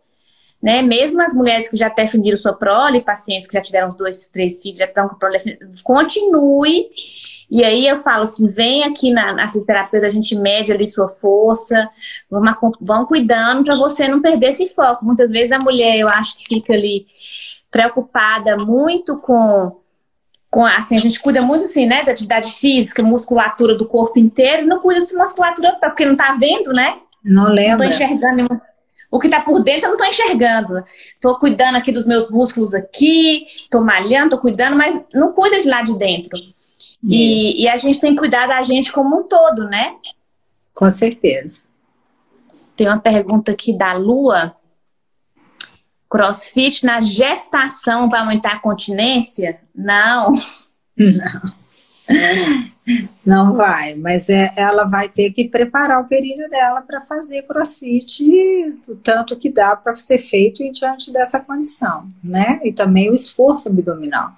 né? 0.63 0.81
Mesmo 0.81 1.21
as 1.21 1.33
mulheres 1.33 1.67
que 1.67 1.75
já 1.75 1.87
até 1.87 2.07
fingiram 2.07 2.37
sua 2.37 2.53
prole, 2.53 3.01
pacientes 3.01 3.49
que 3.49 3.53
já 3.53 3.61
tiveram 3.61 3.89
os 3.89 3.95
dois, 3.95 4.29
três 4.29 4.61
filhos, 4.61 4.79
já 4.79 4.85
estão 4.85 5.09
com 5.09 5.15
prole, 5.15 5.37
continue. 5.83 6.87
E 7.51 7.61
aí 7.65 7.85
eu 7.85 7.97
falo 7.97 8.23
assim, 8.23 8.47
vem 8.47 8.81
aqui 8.85 9.11
na, 9.11 9.33
na 9.33 9.47
fisioterapia, 9.47 9.99
a 10.07 10.09
gente 10.09 10.33
mede 10.35 10.71
ali 10.71 10.87
sua 10.87 11.09
força, 11.09 11.89
vamos, 12.31 12.55
vamos 12.79 13.09
cuidando 13.09 13.65
para 13.65 13.75
você 13.75 14.07
não 14.07 14.21
perder 14.21 14.51
esse 14.51 14.69
foco. 14.69 15.03
Muitas 15.03 15.29
vezes 15.29 15.51
a 15.51 15.59
mulher, 15.59 15.97
eu 15.97 16.07
acho 16.07 16.37
que 16.37 16.45
fica 16.45 16.71
ali 16.71 17.07
preocupada 17.69 18.55
muito 18.55 19.17
com 19.17 19.82
com, 20.53 20.63
assim, 20.63 20.95
a 20.95 20.99
gente 20.99 21.19
cuida 21.19 21.41
muito 21.41 21.65
assim, 21.65 21.87
né, 21.87 22.03
da 22.03 22.11
atividade 22.11 22.51
física, 22.51 23.01
musculatura 23.01 23.73
do 23.73 23.87
corpo 23.87 24.19
inteiro, 24.19 24.67
não 24.67 24.79
cuida 24.79 25.03
de 25.03 25.11
musculatura 25.15 25.75
porque 25.81 26.05
não 26.05 26.15
tá 26.15 26.37
vendo, 26.39 26.71
né? 26.71 26.99
Não 27.25 27.49
lembra. 27.49 27.71
Não 27.71 27.77
tô 27.77 27.83
enxergando 27.85 28.61
o 29.09 29.19
que 29.19 29.29
tá 29.29 29.41
por 29.41 29.63
dentro 29.63 29.87
eu 29.87 29.89
não 29.91 29.97
tô 29.97 30.05
enxergando. 30.05 30.83
Tô 31.19 31.39
cuidando 31.39 31.75
aqui 31.75 31.91
dos 31.91 32.05
meus 32.05 32.29
músculos 32.29 32.75
aqui, 32.75 33.47
tô 33.69 33.81
malhando, 33.81 34.31
tô 34.31 34.37
cuidando, 34.39 34.75
mas 34.75 35.01
não 35.11 35.31
cuida 35.33 35.59
de 35.59 35.67
lá 35.67 35.81
de 35.81 35.95
dentro. 35.95 36.37
E, 37.03 37.63
e, 37.63 37.67
a 37.67 37.75
gente 37.75 37.99
tem 37.99 38.13
que 38.13 38.19
cuidar 38.19 38.47
da 38.47 38.61
gente 38.61 38.91
como 38.91 39.19
um 39.19 39.23
todo, 39.23 39.65
né? 39.65 39.95
Com 40.73 40.89
certeza. 40.89 41.61
Tem 42.75 42.87
uma 42.87 42.99
pergunta 42.99 43.51
aqui 43.51 43.75
da 43.75 43.93
Lua. 43.93 44.55
Crossfit 46.13 46.85
na 46.85 47.01
gestação 47.01 48.07
vai 48.07 48.19
aumentar 48.19 48.53
a 48.53 48.59
continência? 48.59 49.57
Não. 49.75 50.31
Não. 50.95 51.53
Não 53.25 53.53
vai, 53.55 53.95
mas 53.95 54.29
é, 54.29 54.53
ela 54.55 54.83
vai 54.83 55.09
ter 55.09 55.31
que 55.31 55.47
preparar 55.47 55.99
o 55.99 56.07
período 56.07 56.47
dela 56.51 56.81
para 56.81 57.01
fazer 57.01 57.41
crossfit, 57.43 58.23
o 58.87 58.95
tanto 58.97 59.35
que 59.37 59.49
dá 59.49 59.75
para 59.75 59.95
ser 59.95 60.19
feito 60.19 60.61
diante 60.71 61.11
dessa 61.11 61.39
condição, 61.39 62.07
né? 62.23 62.59
E 62.63 62.71
também 62.71 63.09
o 63.09 63.15
esforço 63.15 63.69
abdominal. 63.69 64.33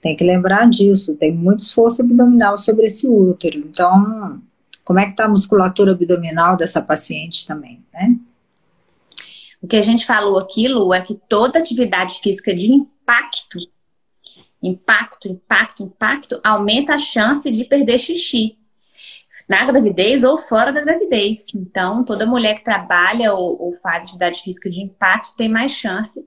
Tem 0.00 0.14
que 0.14 0.22
lembrar 0.22 0.68
disso, 0.70 1.16
tem 1.16 1.32
muito 1.32 1.60
esforço 1.60 2.02
abdominal 2.02 2.56
sobre 2.56 2.86
esse 2.86 3.08
útero. 3.08 3.58
Então, 3.58 4.40
como 4.84 5.00
é 5.00 5.06
que 5.06 5.10
está 5.10 5.24
a 5.24 5.28
musculatura 5.28 5.90
abdominal 5.90 6.56
dessa 6.56 6.80
paciente 6.80 7.48
também, 7.48 7.82
né? 7.92 8.14
O 9.62 9.66
que 9.66 9.76
a 9.76 9.82
gente 9.82 10.06
falou 10.06 10.38
aqui, 10.38 10.66
Lu, 10.68 10.94
é 10.94 11.02
que 11.02 11.14
toda 11.28 11.58
atividade 11.58 12.20
física 12.20 12.54
de 12.54 12.72
impacto, 12.72 13.58
impacto, 14.62 15.28
impacto, 15.28 15.82
impacto, 15.82 16.40
aumenta 16.42 16.94
a 16.94 16.98
chance 16.98 17.50
de 17.50 17.64
perder 17.64 17.98
xixi 17.98 18.58
na 19.50 19.64
gravidez 19.64 20.22
ou 20.22 20.38
fora 20.38 20.72
da 20.72 20.80
gravidez. 20.80 21.46
Então, 21.52 22.04
toda 22.04 22.24
mulher 22.24 22.54
que 22.54 22.64
trabalha 22.64 23.34
ou, 23.34 23.60
ou, 23.60 23.72
faz 23.74 24.02
atividade 24.02 24.42
física 24.42 24.70
de 24.70 24.80
impacto 24.80 25.36
tem 25.36 25.48
mais 25.48 25.72
chance 25.72 26.24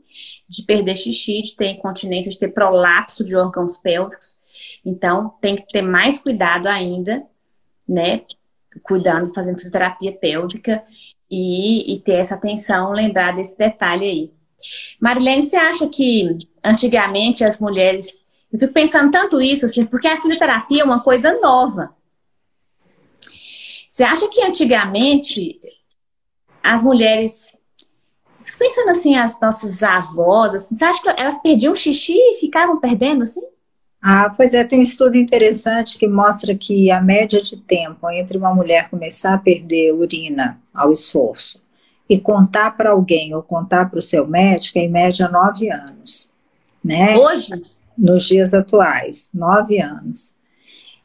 de 0.48 0.64
perder 0.64 0.98
xixi, 0.98 1.42
de 1.42 1.56
ter 1.56 1.68
incontinência, 1.68 2.30
de 2.30 2.38
ter 2.38 2.50
prolapso 2.50 3.24
de 3.24 3.34
órgãos 3.34 3.78
pélvicos. 3.78 4.38
Então, 4.86 5.34
tem 5.40 5.56
que 5.56 5.66
ter 5.68 5.82
mais 5.82 6.20
cuidado 6.20 6.68
ainda, 6.68 7.26
né? 7.88 8.24
Cuidando, 8.82 9.34
fazendo 9.34 9.56
fisioterapia 9.56 10.12
pélvica 10.12 10.84
e, 11.30 11.94
e 11.94 12.00
ter 12.00 12.14
essa 12.14 12.36
atenção, 12.36 12.92
lembrar 12.92 13.36
desse 13.36 13.58
detalhe 13.58 14.06
aí. 14.06 14.32
Marilene, 15.00 15.42
você 15.42 15.56
acha 15.56 15.88
que 15.88 16.48
antigamente 16.64 17.44
as 17.44 17.60
mulheres. 17.60 18.24
Eu 18.52 18.60
fico 18.60 18.74
pensando 18.74 19.12
tanto 19.12 19.42
isso, 19.42 19.66
assim, 19.66 19.86
porque 19.86 20.08
a 20.08 20.20
fisioterapia 20.20 20.82
é 20.82 20.86
uma 20.86 21.02
coisa 21.02 21.40
nova. 21.40 21.96
Você 23.90 24.04
acha 24.04 24.28
que 24.28 24.42
antigamente 24.42 25.60
as 26.62 26.82
mulheres. 26.82 27.56
Fico 28.44 28.58
pensando 28.60 28.90
assim, 28.90 29.16
as 29.16 29.40
nossas 29.40 29.84
avós, 29.84 30.54
assim, 30.54 30.76
você 30.76 30.84
acha 30.84 31.02
que 31.02 31.22
elas 31.22 31.42
perdiam 31.42 31.76
xixi 31.76 32.16
e 32.16 32.40
ficavam 32.40 32.80
perdendo 32.80 33.24
assim? 33.24 33.42
Ah, 34.02 34.30
pois 34.36 34.54
é, 34.54 34.64
tem 34.64 34.80
um 34.80 34.84
estudo 34.84 35.16
interessante 35.16 35.98
que 35.98 36.08
mostra 36.08 36.54
que 36.56 36.92
a 36.92 37.00
média 37.00 37.42
de 37.42 37.56
tempo 37.56 38.10
entre 38.10 38.38
uma 38.38 38.54
mulher 38.54 38.90
começar 38.90 39.34
a 39.34 39.38
perder 39.38 39.94
urina 39.94 40.62
ao 40.74 40.92
esforço 40.92 41.64
e 42.10 42.20
contar 42.20 42.72
para 42.78 42.92
alguém 42.92 43.34
ou 43.34 43.42
contar 43.42 43.90
para 43.90 44.00
o 44.00 44.02
seu 44.02 44.28
médico 44.28 44.78
é 44.78 44.82
em 44.82 44.90
média 44.90 45.28
nove 45.30 45.70
anos. 45.72 46.30
Né? 46.84 47.18
Hoje? 47.18 47.62
Nos 47.98 48.24
dias 48.24 48.54
atuais, 48.54 49.30
nove 49.34 49.80
anos. 49.80 50.36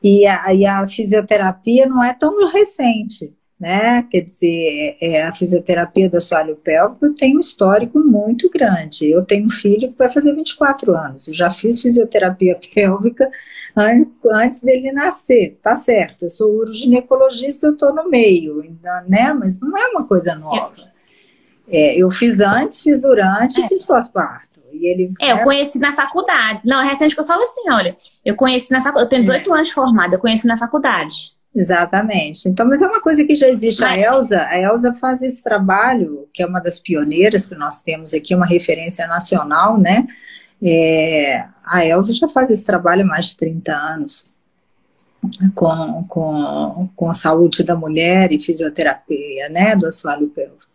E 0.03 0.27
a, 0.27 0.55
e 0.55 0.65
a 0.65 0.87
fisioterapia 0.87 1.87
não 1.87 2.03
é 2.03 2.13
tão 2.15 2.49
recente, 2.49 3.35
né? 3.59 4.07
Quer 4.09 4.21
dizer, 4.21 4.97
é, 5.01 5.17
é, 5.17 5.23
a 5.25 5.33
fisioterapia 5.33 6.09
do 6.09 6.17
assoalho 6.17 6.55
pélvico 6.57 7.13
tem 7.15 7.37
um 7.37 7.41
histórico 7.41 7.99
muito 7.99 8.49
grande. 8.49 9.11
Eu 9.11 9.25
tenho 9.25 9.47
um 9.47 9.51
filho 9.51 9.89
que 9.89 9.99
vai 9.99 10.09
fazer 10.09 10.35
24 10.35 10.95
anos. 10.95 11.27
Eu 11.27 11.35
já 11.35 11.51
fiz 11.51 11.83
fisioterapia 11.83 12.59
pélvica 12.73 13.29
antes 14.33 14.61
dele 14.61 14.93
nascer, 14.93 15.59
tá 15.63 15.75
certo. 15.75 16.23
Eu 16.23 16.31
sou 16.31 16.51
uroginecologista, 16.55 17.67
eu 17.67 17.73
estou 17.73 17.93
no 17.93 18.09
meio, 18.09 18.63
né? 19.09 19.33
Mas 19.33 19.59
não 19.61 19.77
é 19.77 19.89
uma 19.89 20.05
coisa 20.05 20.35
nova. 20.37 20.89
É, 21.71 21.97
eu 21.97 22.09
fiz 22.11 22.41
antes, 22.41 22.81
fiz 22.81 23.01
durante 23.01 23.61
e 23.61 23.65
é. 23.65 23.69
fiz 23.69 23.83
pós-parto. 23.83 24.61
E 24.73 24.87
ele, 24.87 25.13
é, 25.21 25.33
eu 25.33 25.39
conheci 25.39 25.79
na 25.79 25.93
faculdade. 25.93 26.61
Não, 26.65 26.81
é 26.81 26.89
recente 26.91 27.15
que 27.15 27.21
eu 27.21 27.27
falo 27.27 27.43
assim, 27.43 27.69
olha, 27.71 27.97
eu 28.25 28.37
conheci 28.37 28.71
na 28.73 28.81
faculdade, 28.81 29.07
eu 29.07 29.11
tenho 29.11 29.23
18 29.23 29.51
é. 29.51 29.57
anos 29.57 29.71
formada, 29.71 30.15
eu 30.15 30.21
conheci 30.21 30.47
na 30.47 30.57
faculdade. 30.57 31.37
Exatamente. 31.55 32.49
Então, 32.49 32.67
mas 32.67 32.83
é 32.83 32.87
uma 32.87 33.01
coisa 33.01 33.25
que 33.25 33.35
já 33.35 33.49
existe. 33.49 33.81
Mas... 33.81 33.91
A 33.91 33.99
Elsa, 33.99 34.47
a 34.47 34.59
Elsa 34.59 34.95
faz 34.95 35.23
esse 35.23 35.43
trabalho, 35.43 36.29
que 36.33 36.43
é 36.43 36.47
uma 36.47 36.61
das 36.61 36.79
pioneiras 36.79 37.47
que 37.47 37.55
nós 37.55 37.83
temos 37.83 38.13
aqui, 38.13 38.35
uma 38.35 38.47
referência 38.47 39.07
nacional, 39.07 39.79
né? 39.79 40.07
É, 40.63 41.45
a 41.65 41.85
Elsa 41.85 42.13
já 42.13 42.29
faz 42.29 42.51
esse 42.51 42.65
trabalho 42.65 43.03
há 43.03 43.07
mais 43.07 43.27
de 43.27 43.37
30 43.37 43.73
anos 43.73 44.31
com, 45.55 46.05
com, 46.09 46.89
com 46.95 47.11
a 47.11 47.15
saúde 47.15 47.63
da 47.65 47.77
mulher 47.77 48.33
e 48.33 48.41
fisioterapia, 48.41 49.49
né, 49.49 49.75
do 49.77 49.87
assoalho 49.87 50.29
pélvico. 50.29 50.69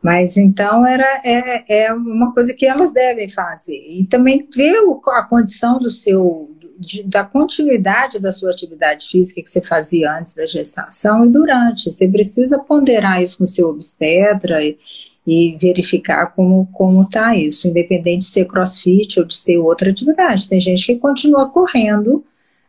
Mas 0.00 0.36
então 0.36 0.86
era 0.86 1.20
é, 1.24 1.86
é 1.86 1.92
uma 1.92 2.32
coisa 2.32 2.54
que 2.54 2.64
elas 2.64 2.92
devem 2.92 3.28
fazer. 3.28 3.76
E 3.76 4.04
também 4.04 4.46
ver 4.54 4.80
o, 4.82 5.00
a 5.08 5.24
condição 5.24 5.78
do 5.78 5.90
seu 5.90 6.50
de, 6.78 7.02
da 7.02 7.24
continuidade 7.24 8.20
da 8.20 8.30
sua 8.30 8.50
atividade 8.50 9.08
física 9.08 9.42
que 9.42 9.50
você 9.50 9.60
fazia 9.60 10.16
antes 10.16 10.34
da 10.34 10.46
gestação 10.46 11.24
e 11.24 11.28
durante. 11.28 11.90
Você 11.90 12.06
precisa 12.06 12.58
ponderar 12.58 13.20
isso 13.20 13.38
com 13.38 13.44
o 13.44 13.48
seu 13.48 13.68
obstetra 13.68 14.64
e, 14.64 14.78
e 15.26 15.56
verificar 15.60 16.26
como 16.28 16.68
como 16.72 17.02
está 17.02 17.34
isso, 17.34 17.66
independente 17.66 18.20
de 18.20 18.26
ser 18.26 18.46
crossfit 18.46 19.18
ou 19.18 19.26
de 19.26 19.34
ser 19.34 19.58
outra 19.58 19.90
atividade. 19.90 20.48
Tem 20.48 20.60
gente 20.60 20.86
que 20.86 20.96
continua 20.96 21.50
correndo 21.50 22.24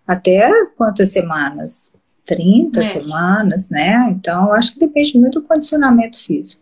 até 0.07 0.51
quantas 0.75 1.11
semanas? 1.11 1.93
30 2.25 2.79
é. 2.79 2.83
semanas, 2.83 3.69
né? 3.69 4.07
Então, 4.11 4.51
acho 4.53 4.73
que 4.73 4.79
depende 4.79 5.17
muito 5.17 5.39
do 5.39 5.47
condicionamento 5.47 6.19
físico. 6.19 6.61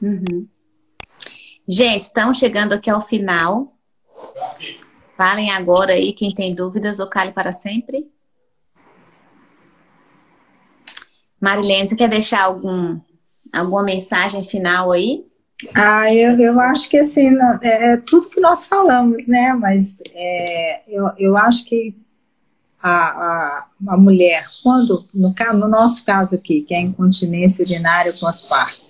Uhum. 0.00 0.46
Gente, 1.66 2.02
estamos 2.02 2.38
chegando 2.38 2.72
aqui 2.72 2.88
ao 2.88 3.00
final. 3.00 3.72
Falem 5.18 5.50
agora 5.50 5.94
aí 5.94 6.12
quem 6.12 6.32
tem 6.32 6.54
dúvidas 6.54 7.00
ou 7.00 7.08
para 7.32 7.52
sempre. 7.52 8.08
Marilene, 11.40 11.88
você 11.88 11.96
quer 11.96 12.08
deixar 12.08 12.42
algum, 12.44 13.00
alguma 13.52 13.82
mensagem 13.82 14.44
final 14.44 14.92
aí? 14.92 15.26
Ah, 15.74 16.14
eu, 16.14 16.38
eu 16.38 16.60
acho 16.60 16.88
que 16.88 16.98
assim, 16.98 17.30
é, 17.64 17.94
é 17.94 17.96
tudo 17.96 18.28
que 18.28 18.38
nós 18.38 18.64
falamos, 18.66 19.26
né? 19.26 19.52
Mas 19.54 19.98
é, 20.14 20.82
eu, 20.88 21.10
eu 21.18 21.36
acho 21.36 21.64
que 21.64 21.96
a, 22.80 22.90
a, 22.90 23.68
a 23.88 23.96
mulher, 23.96 24.46
quando, 24.62 25.04
no, 25.12 25.34
no 25.54 25.68
nosso 25.68 26.04
caso 26.04 26.36
aqui, 26.36 26.62
que 26.62 26.72
é 26.72 26.80
incontinência 26.80 27.64
urinária 27.64 28.12
pós-parto, 28.20 28.86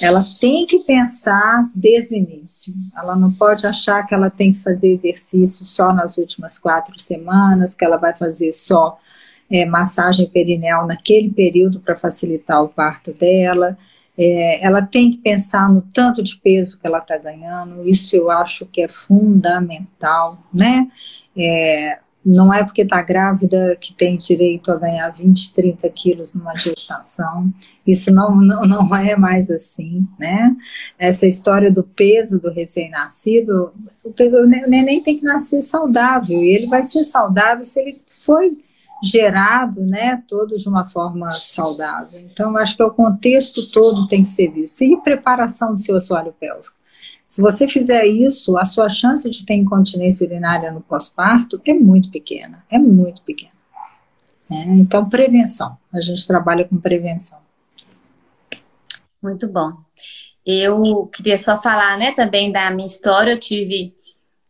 ela 0.00 0.22
tem 0.40 0.66
que 0.66 0.80
pensar 0.80 1.70
desde 1.74 2.14
o 2.14 2.18
início. 2.18 2.74
Ela 2.96 3.16
não 3.16 3.32
pode 3.32 3.66
achar 3.66 4.06
que 4.06 4.14
ela 4.14 4.30
tem 4.30 4.52
que 4.52 4.58
fazer 4.58 4.88
exercício 4.92 5.64
só 5.64 5.92
nas 5.92 6.16
últimas 6.18 6.58
quatro 6.58 6.98
semanas, 6.98 7.74
que 7.74 7.84
ela 7.84 7.96
vai 7.96 8.14
fazer 8.14 8.52
só 8.52 8.98
é, 9.50 9.64
massagem 9.64 10.28
perineal 10.28 10.86
naquele 10.86 11.30
período 11.30 11.80
para 11.80 11.96
facilitar 11.96 12.62
o 12.62 12.68
parto 12.68 13.12
dela. 13.12 13.76
É, 14.16 14.66
ela 14.66 14.82
tem 14.82 15.12
que 15.12 15.18
pensar 15.18 15.68
no 15.68 15.80
tanto 15.80 16.22
de 16.22 16.36
peso 16.36 16.78
que 16.78 16.86
ela 16.86 16.98
está 16.98 17.16
ganhando, 17.16 17.88
isso 17.88 18.16
eu 18.16 18.30
acho 18.30 18.66
que 18.66 18.80
é 18.82 18.88
fundamental, 18.88 20.38
né? 20.52 20.88
É, 21.36 22.00
não 22.24 22.52
é 22.52 22.62
porque 22.62 22.82
está 22.82 23.00
grávida 23.00 23.76
que 23.80 23.94
tem 23.94 24.16
direito 24.16 24.70
a 24.70 24.76
ganhar 24.76 25.10
20, 25.10 25.54
30 25.54 25.88
quilos 25.90 26.34
numa 26.34 26.54
gestação. 26.54 27.52
Isso 27.86 28.12
não, 28.12 28.34
não, 28.36 28.62
não 28.62 28.96
é 28.96 29.16
mais 29.16 29.50
assim, 29.50 30.06
né? 30.18 30.54
Essa 30.98 31.26
história 31.26 31.70
do 31.70 31.82
peso 31.82 32.40
do 32.40 32.50
recém-nascido, 32.50 33.72
o, 34.04 34.10
o 34.10 34.46
neném 34.46 35.02
tem 35.02 35.18
que 35.18 35.24
nascer 35.24 35.62
saudável, 35.62 36.38
e 36.38 36.54
ele 36.54 36.66
vai 36.66 36.82
ser 36.82 37.04
saudável 37.04 37.64
se 37.64 37.80
ele 37.80 38.02
foi 38.06 38.58
gerado, 39.02 39.80
né, 39.80 40.22
todo 40.26 40.56
de 40.58 40.68
uma 40.68 40.86
forma 40.86 41.30
saudável. 41.30 42.20
Então, 42.20 42.56
acho 42.56 42.76
que 42.76 42.82
o 42.82 42.90
contexto 42.90 43.66
todo 43.68 44.08
tem 44.08 44.22
que 44.22 44.28
ser 44.28 44.48
visto. 44.48 44.82
E 44.82 44.96
preparação 45.00 45.72
do 45.72 45.80
seu 45.80 45.96
assoalho 45.96 46.34
pélvico. 46.38 46.77
Se 47.28 47.42
você 47.42 47.68
fizer 47.68 48.06
isso, 48.06 48.56
a 48.56 48.64
sua 48.64 48.88
chance 48.88 49.28
de 49.28 49.44
ter 49.44 49.52
incontinência 49.52 50.26
urinária 50.26 50.72
no 50.72 50.80
pós-parto 50.80 51.60
é 51.66 51.74
muito 51.74 52.10
pequena, 52.10 52.64
é 52.72 52.78
muito 52.78 53.20
pequena. 53.20 53.52
É, 54.50 54.62
então, 54.70 55.06
prevenção. 55.06 55.76
A 55.92 56.00
gente 56.00 56.26
trabalha 56.26 56.64
com 56.64 56.78
prevenção. 56.78 57.38
Muito 59.22 59.46
bom. 59.46 59.72
Eu 60.44 61.10
queria 61.12 61.36
só 61.36 61.60
falar, 61.60 61.98
né, 61.98 62.12
também 62.12 62.50
da 62.50 62.70
minha 62.70 62.86
história. 62.86 63.32
Eu 63.32 63.38
tive 63.38 63.94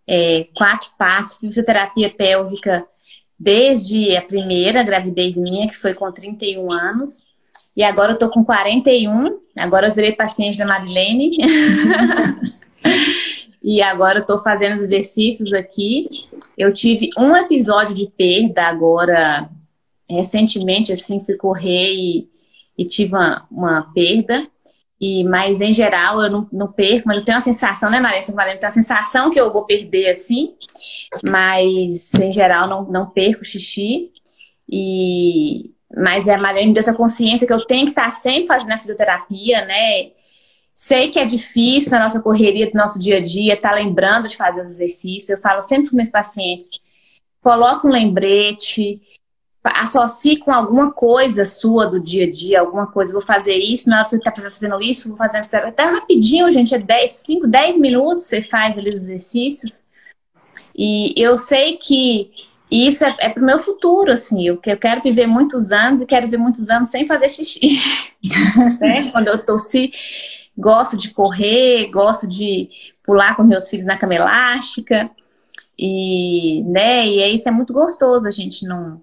é, 0.06 0.46
quatro 0.54 0.90
partos, 0.96 1.36
fisioterapia 1.36 2.08
pélvica 2.08 2.86
desde 3.36 4.16
a 4.16 4.22
primeira 4.22 4.84
gravidez 4.84 5.36
minha, 5.36 5.66
que 5.66 5.76
foi 5.76 5.94
com 5.94 6.12
31 6.12 6.70
anos. 6.70 7.22
E 7.76 7.82
agora 7.82 8.12
eu 8.12 8.18
tô 8.18 8.30
com 8.30 8.44
41. 8.44 9.40
Agora 9.58 9.88
eu 9.88 9.94
virei 9.94 10.12
paciente 10.12 10.56
da 10.56 10.64
Marilene. 10.64 11.38
e 13.62 13.82
agora 13.82 14.20
eu 14.20 14.26
tô 14.26 14.42
fazendo 14.42 14.74
os 14.74 14.82
exercícios 14.82 15.52
aqui. 15.52 16.06
Eu 16.56 16.72
tive 16.72 17.10
um 17.18 17.36
episódio 17.36 17.94
de 17.94 18.06
perda 18.06 18.64
agora, 18.64 19.48
recentemente, 20.08 20.92
assim, 20.92 21.20
fui 21.20 21.36
correr 21.36 21.92
e, 21.92 22.28
e 22.76 22.84
tive 22.84 23.14
uma, 23.14 23.46
uma 23.50 23.92
perda. 23.92 24.46
E, 25.00 25.22
mas 25.24 25.60
em 25.60 25.72
geral 25.72 26.20
eu 26.20 26.30
não, 26.30 26.48
não 26.52 26.72
perco, 26.72 27.06
mas 27.06 27.18
eu 27.18 27.24
tenho 27.24 27.38
a 27.38 27.42
sensação, 27.42 27.88
né, 27.88 28.00
Maria? 28.00 28.20
Eu 28.20 28.24
tenho 28.34 28.58
a 28.62 28.70
sensação 28.70 29.30
que 29.30 29.38
eu 29.38 29.52
vou 29.52 29.64
perder 29.64 30.10
assim, 30.10 30.54
mas 31.22 32.12
em 32.14 32.32
geral 32.32 32.68
não, 32.68 32.84
não 32.84 33.06
perco 33.08 33.44
xixi. 33.44 34.10
E, 34.68 35.70
mas 35.96 36.26
é, 36.26 36.34
a 36.34 36.38
Maria 36.38 36.66
me 36.66 36.72
deu 36.72 36.80
essa 36.80 36.94
consciência 36.94 37.46
que 37.46 37.52
eu 37.52 37.64
tenho 37.64 37.84
que 37.84 37.92
estar 37.92 38.10
sempre 38.10 38.48
fazendo 38.48 38.72
a 38.72 38.78
fisioterapia, 38.78 39.64
né? 39.64 40.10
Sei 40.80 41.10
que 41.10 41.18
é 41.18 41.24
difícil 41.24 41.90
na 41.90 42.04
nossa 42.04 42.20
correria 42.20 42.70
do 42.70 42.78
nosso 42.78 43.00
dia 43.00 43.16
a 43.16 43.20
dia 43.20 43.54
estar 43.54 43.70
tá 43.70 43.74
lembrando 43.74 44.28
de 44.28 44.36
fazer 44.36 44.62
os 44.62 44.70
exercícios. 44.70 45.28
Eu 45.28 45.38
falo 45.38 45.60
sempre 45.60 45.88
para 45.88 45.96
meus 45.96 46.08
pacientes: 46.08 46.70
coloca 47.42 47.84
um 47.84 47.90
lembrete, 47.90 49.02
associe 49.64 50.36
com 50.36 50.52
alguma 50.52 50.92
coisa 50.92 51.44
sua 51.44 51.88
do 51.88 51.98
dia 51.98 52.26
a 52.26 52.30
dia, 52.30 52.60
alguma 52.60 52.86
coisa, 52.86 53.12
vou 53.12 53.20
fazer 53.20 53.56
isso, 53.56 53.90
na 53.90 53.98
hora 53.98 54.04
que 54.08 54.16
você 54.16 54.22
tá 54.22 54.32
fazendo 54.32 54.80
isso, 54.80 55.08
vou 55.08 55.18
fazer 55.18 55.38
até 55.38 55.82
rapidinho, 55.82 56.48
gente, 56.48 56.72
é 56.72 56.78
10, 56.78 57.10
5, 57.12 57.48
10 57.48 57.78
minutos 57.80 58.26
você 58.26 58.40
faz 58.40 58.78
ali 58.78 58.92
os 58.92 59.00
exercícios. 59.00 59.82
E 60.76 61.12
eu 61.20 61.36
sei 61.36 61.76
que 61.76 62.30
isso 62.70 63.04
é, 63.04 63.16
é 63.18 63.28
pro 63.28 63.44
meu 63.44 63.58
futuro, 63.58 64.12
assim, 64.12 64.46
eu, 64.46 64.60
eu 64.64 64.76
quero 64.76 65.02
viver 65.02 65.26
muitos 65.26 65.72
anos 65.72 66.00
e 66.00 66.06
quero 66.06 66.26
viver 66.26 66.38
muitos 66.38 66.68
anos 66.70 66.88
sem 66.88 67.04
fazer 67.04 67.28
xixi. 67.30 67.60
né? 68.80 69.10
Quando 69.10 69.26
eu 69.26 69.44
tossi, 69.44 69.90
gosto 70.59 70.96
de 70.96 71.11
correr, 71.11 71.86
gosto 71.90 72.26
de 72.26 72.68
pular 73.04 73.36
com 73.36 73.42
meus 73.42 73.68
filhos 73.70 73.86
na 73.86 73.96
cama 73.96 74.14
elástica. 74.14 75.11
E, 75.78 76.64
né, 76.64 77.06
e 77.06 77.34
isso 77.34 77.48
é 77.48 77.52
muito 77.52 77.72
gostoso, 77.72 78.26
a 78.26 78.30
gente 78.30 78.66
não 78.66 79.00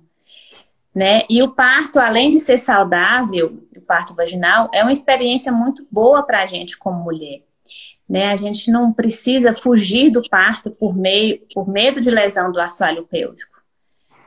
né? 0.96 1.24
E 1.30 1.44
o 1.44 1.52
parto, 1.52 2.00
além 2.00 2.30
de 2.30 2.40
ser 2.40 2.58
saudável, 2.58 3.62
o 3.76 3.82
parto 3.82 4.16
vaginal, 4.16 4.70
é 4.74 4.82
uma 4.82 4.94
experiência 4.94 5.52
muito 5.52 5.86
boa 5.92 6.24
para 6.24 6.42
a 6.42 6.46
gente 6.46 6.78
como 6.78 7.04
mulher. 7.04 7.42
Né? 8.08 8.32
A 8.32 8.38
gente 8.38 8.72
não 8.72 8.94
precisa 8.94 9.54
fugir 9.54 10.10
do 10.10 10.28
parto 10.30 10.72
por, 10.72 10.96
meio, 10.96 11.42
por 11.54 11.68
medo 11.68 12.00
de 12.00 12.10
lesão 12.10 12.50
do 12.50 12.62
assoalho 12.62 13.06
pélvico. 13.06 13.62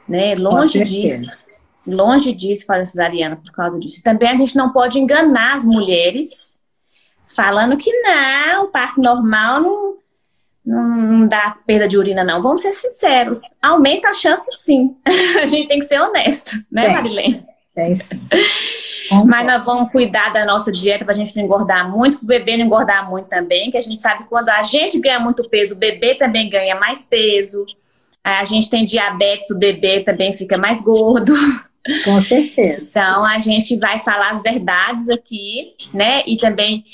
Né? 0.07 0.35
Longe 0.35 0.85
disso. 0.85 1.47
Longe 1.87 2.35
disso 2.35 2.67
fazer 2.67 2.85
cesariana 2.85 3.37
por 3.37 3.51
causa 3.51 3.79
disso. 3.79 4.03
Também 4.03 4.29
a 4.29 4.37
gente 4.37 4.55
não 4.55 4.71
pode 4.71 4.99
enganar 4.99 5.55
as 5.55 5.65
mulheres 5.65 6.58
falando 7.35 7.77
que 7.77 7.93
não, 8.03 8.65
o 8.65 8.69
parto 8.69 9.01
normal 9.01 9.61
não, 9.61 9.99
não 10.65 11.27
dá 11.27 11.57
perda 11.67 11.89
de 11.89 11.97
urina, 11.97 12.23
não. 12.23 12.43
Vamos 12.43 12.63
ser 12.63 12.73
sinceros. 12.73 13.41
Aumenta 13.63 14.09
a 14.09 14.15
chance, 14.15 14.51
sim. 14.53 14.97
a 15.41 15.47
gente 15.47 15.69
tem 15.69 15.79
que 15.79 15.87
ser 15.87 16.01
honesto, 16.01 16.57
né, 16.71 16.89
Marilene? 16.89 17.43
Tem 17.75 17.95
sim. 17.95 18.21
Mas 19.25 19.47
nós 19.47 19.65
vamos 19.65 19.91
cuidar 19.91 20.31
da 20.31 20.45
nossa 20.45 20.71
dieta 20.71 21.05
para 21.05 21.15
a 21.15 21.17
gente 21.17 21.35
não 21.35 21.45
engordar 21.45 21.91
muito, 21.91 22.19
o 22.19 22.27
bebê 22.27 22.59
não 22.59 22.67
engordar 22.67 23.09
muito 23.09 23.27
também, 23.27 23.71
que 23.71 23.79
a 23.79 23.81
gente 23.81 23.99
sabe 23.99 24.25
que 24.25 24.29
quando 24.29 24.51
a 24.51 24.63
gente 24.63 25.01
ganha 25.01 25.19
muito 25.19 25.49
peso, 25.49 25.75
o 25.75 25.79
bebê 25.79 26.15
também 26.15 26.51
ganha 26.51 26.75
mais 26.75 27.07
peso. 27.07 27.65
A 28.23 28.45
gente 28.45 28.69
tem 28.69 28.85
diabetes, 28.85 29.49
o 29.51 29.59
bebê 29.59 30.01
também 30.01 30.33
fica 30.35 30.59
mais 30.59 30.83
gordo. 30.83 31.33
Com 32.05 32.21
certeza. 32.21 32.83
Então 32.83 33.25
a 33.25 33.39
gente 33.39 33.79
vai 33.79 34.01
falar 34.01 34.33
as 34.33 34.43
verdades 34.43 35.09
aqui, 35.09 35.75
né? 35.95 36.23
E 36.27 36.37
também 36.37 36.85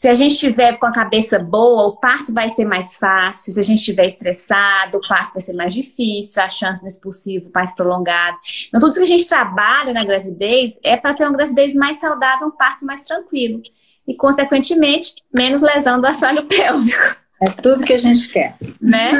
se 0.00 0.08
a 0.08 0.14
gente 0.14 0.32
estiver 0.32 0.78
com 0.78 0.86
a 0.86 0.92
cabeça 0.92 1.38
boa, 1.38 1.88
o 1.88 1.96
parto 1.96 2.32
vai 2.32 2.48
ser 2.48 2.64
mais 2.64 2.96
fácil. 2.96 3.52
Se 3.52 3.60
a 3.60 3.62
gente 3.62 3.80
estiver 3.80 4.06
estressado, 4.06 4.96
o 4.96 5.06
parto 5.06 5.34
vai 5.34 5.42
ser 5.42 5.52
mais 5.52 5.74
difícil, 5.74 6.42
a 6.42 6.48
chance 6.48 6.80
do 6.80 6.88
expulsivo 6.88 7.50
mais 7.54 7.74
prolongada. 7.74 8.34
Então, 8.68 8.80
tudo 8.80 8.94
que 8.94 9.02
a 9.02 9.04
gente 9.04 9.28
trabalha 9.28 9.92
na 9.92 10.02
gravidez 10.02 10.80
é 10.82 10.96
para 10.96 11.12
ter 11.12 11.24
uma 11.24 11.36
gravidez 11.36 11.74
mais 11.74 11.98
saudável, 11.98 12.46
um 12.48 12.50
parto 12.50 12.82
mais 12.82 13.04
tranquilo. 13.04 13.60
E, 14.08 14.14
consequentemente, 14.14 15.16
menos 15.36 15.60
lesão 15.60 16.00
do 16.00 16.06
assoalho 16.06 16.46
pélvico. 16.48 17.16
É 17.42 17.50
tudo 17.50 17.84
que 17.84 17.92
a 17.92 17.98
gente 17.98 18.30
quer. 18.30 18.56
Né? 18.80 19.12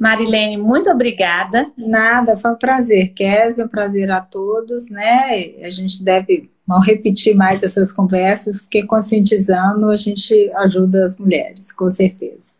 Marilene, 0.00 0.56
muito 0.56 0.88
obrigada. 0.88 1.70
Nada, 1.76 2.38
foi 2.38 2.52
um 2.52 2.56
prazer, 2.56 3.12
Kézia, 3.12 3.66
um 3.66 3.68
prazer 3.68 4.10
a 4.10 4.22
todos, 4.22 4.88
né? 4.88 5.28
A 5.62 5.68
gente 5.68 6.02
deve 6.02 6.53
não 6.66 6.80
repetir 6.80 7.34
mais 7.34 7.62
essas 7.62 7.92
conversas, 7.92 8.60
porque 8.60 8.84
conscientizando 8.84 9.90
a 9.90 9.96
gente 9.96 10.50
ajuda 10.56 11.04
as 11.04 11.18
mulheres, 11.18 11.70
com 11.72 11.90
certeza. 11.90 12.54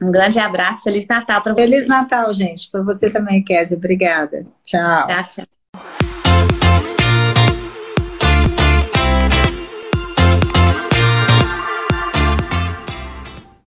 Um 0.00 0.10
grande 0.10 0.38
abraço, 0.38 0.82
Feliz 0.82 1.06
Natal 1.08 1.42
para 1.42 1.54
você. 1.54 1.62
Feliz 1.62 1.86
Natal, 1.86 2.32
gente, 2.32 2.70
para 2.70 2.82
você 2.82 3.10
também, 3.10 3.42
Kézia. 3.42 3.76
Obrigada. 3.76 4.46
Tchau. 4.62 5.06
Tchau, 5.06 5.24
tchau. 5.30 5.57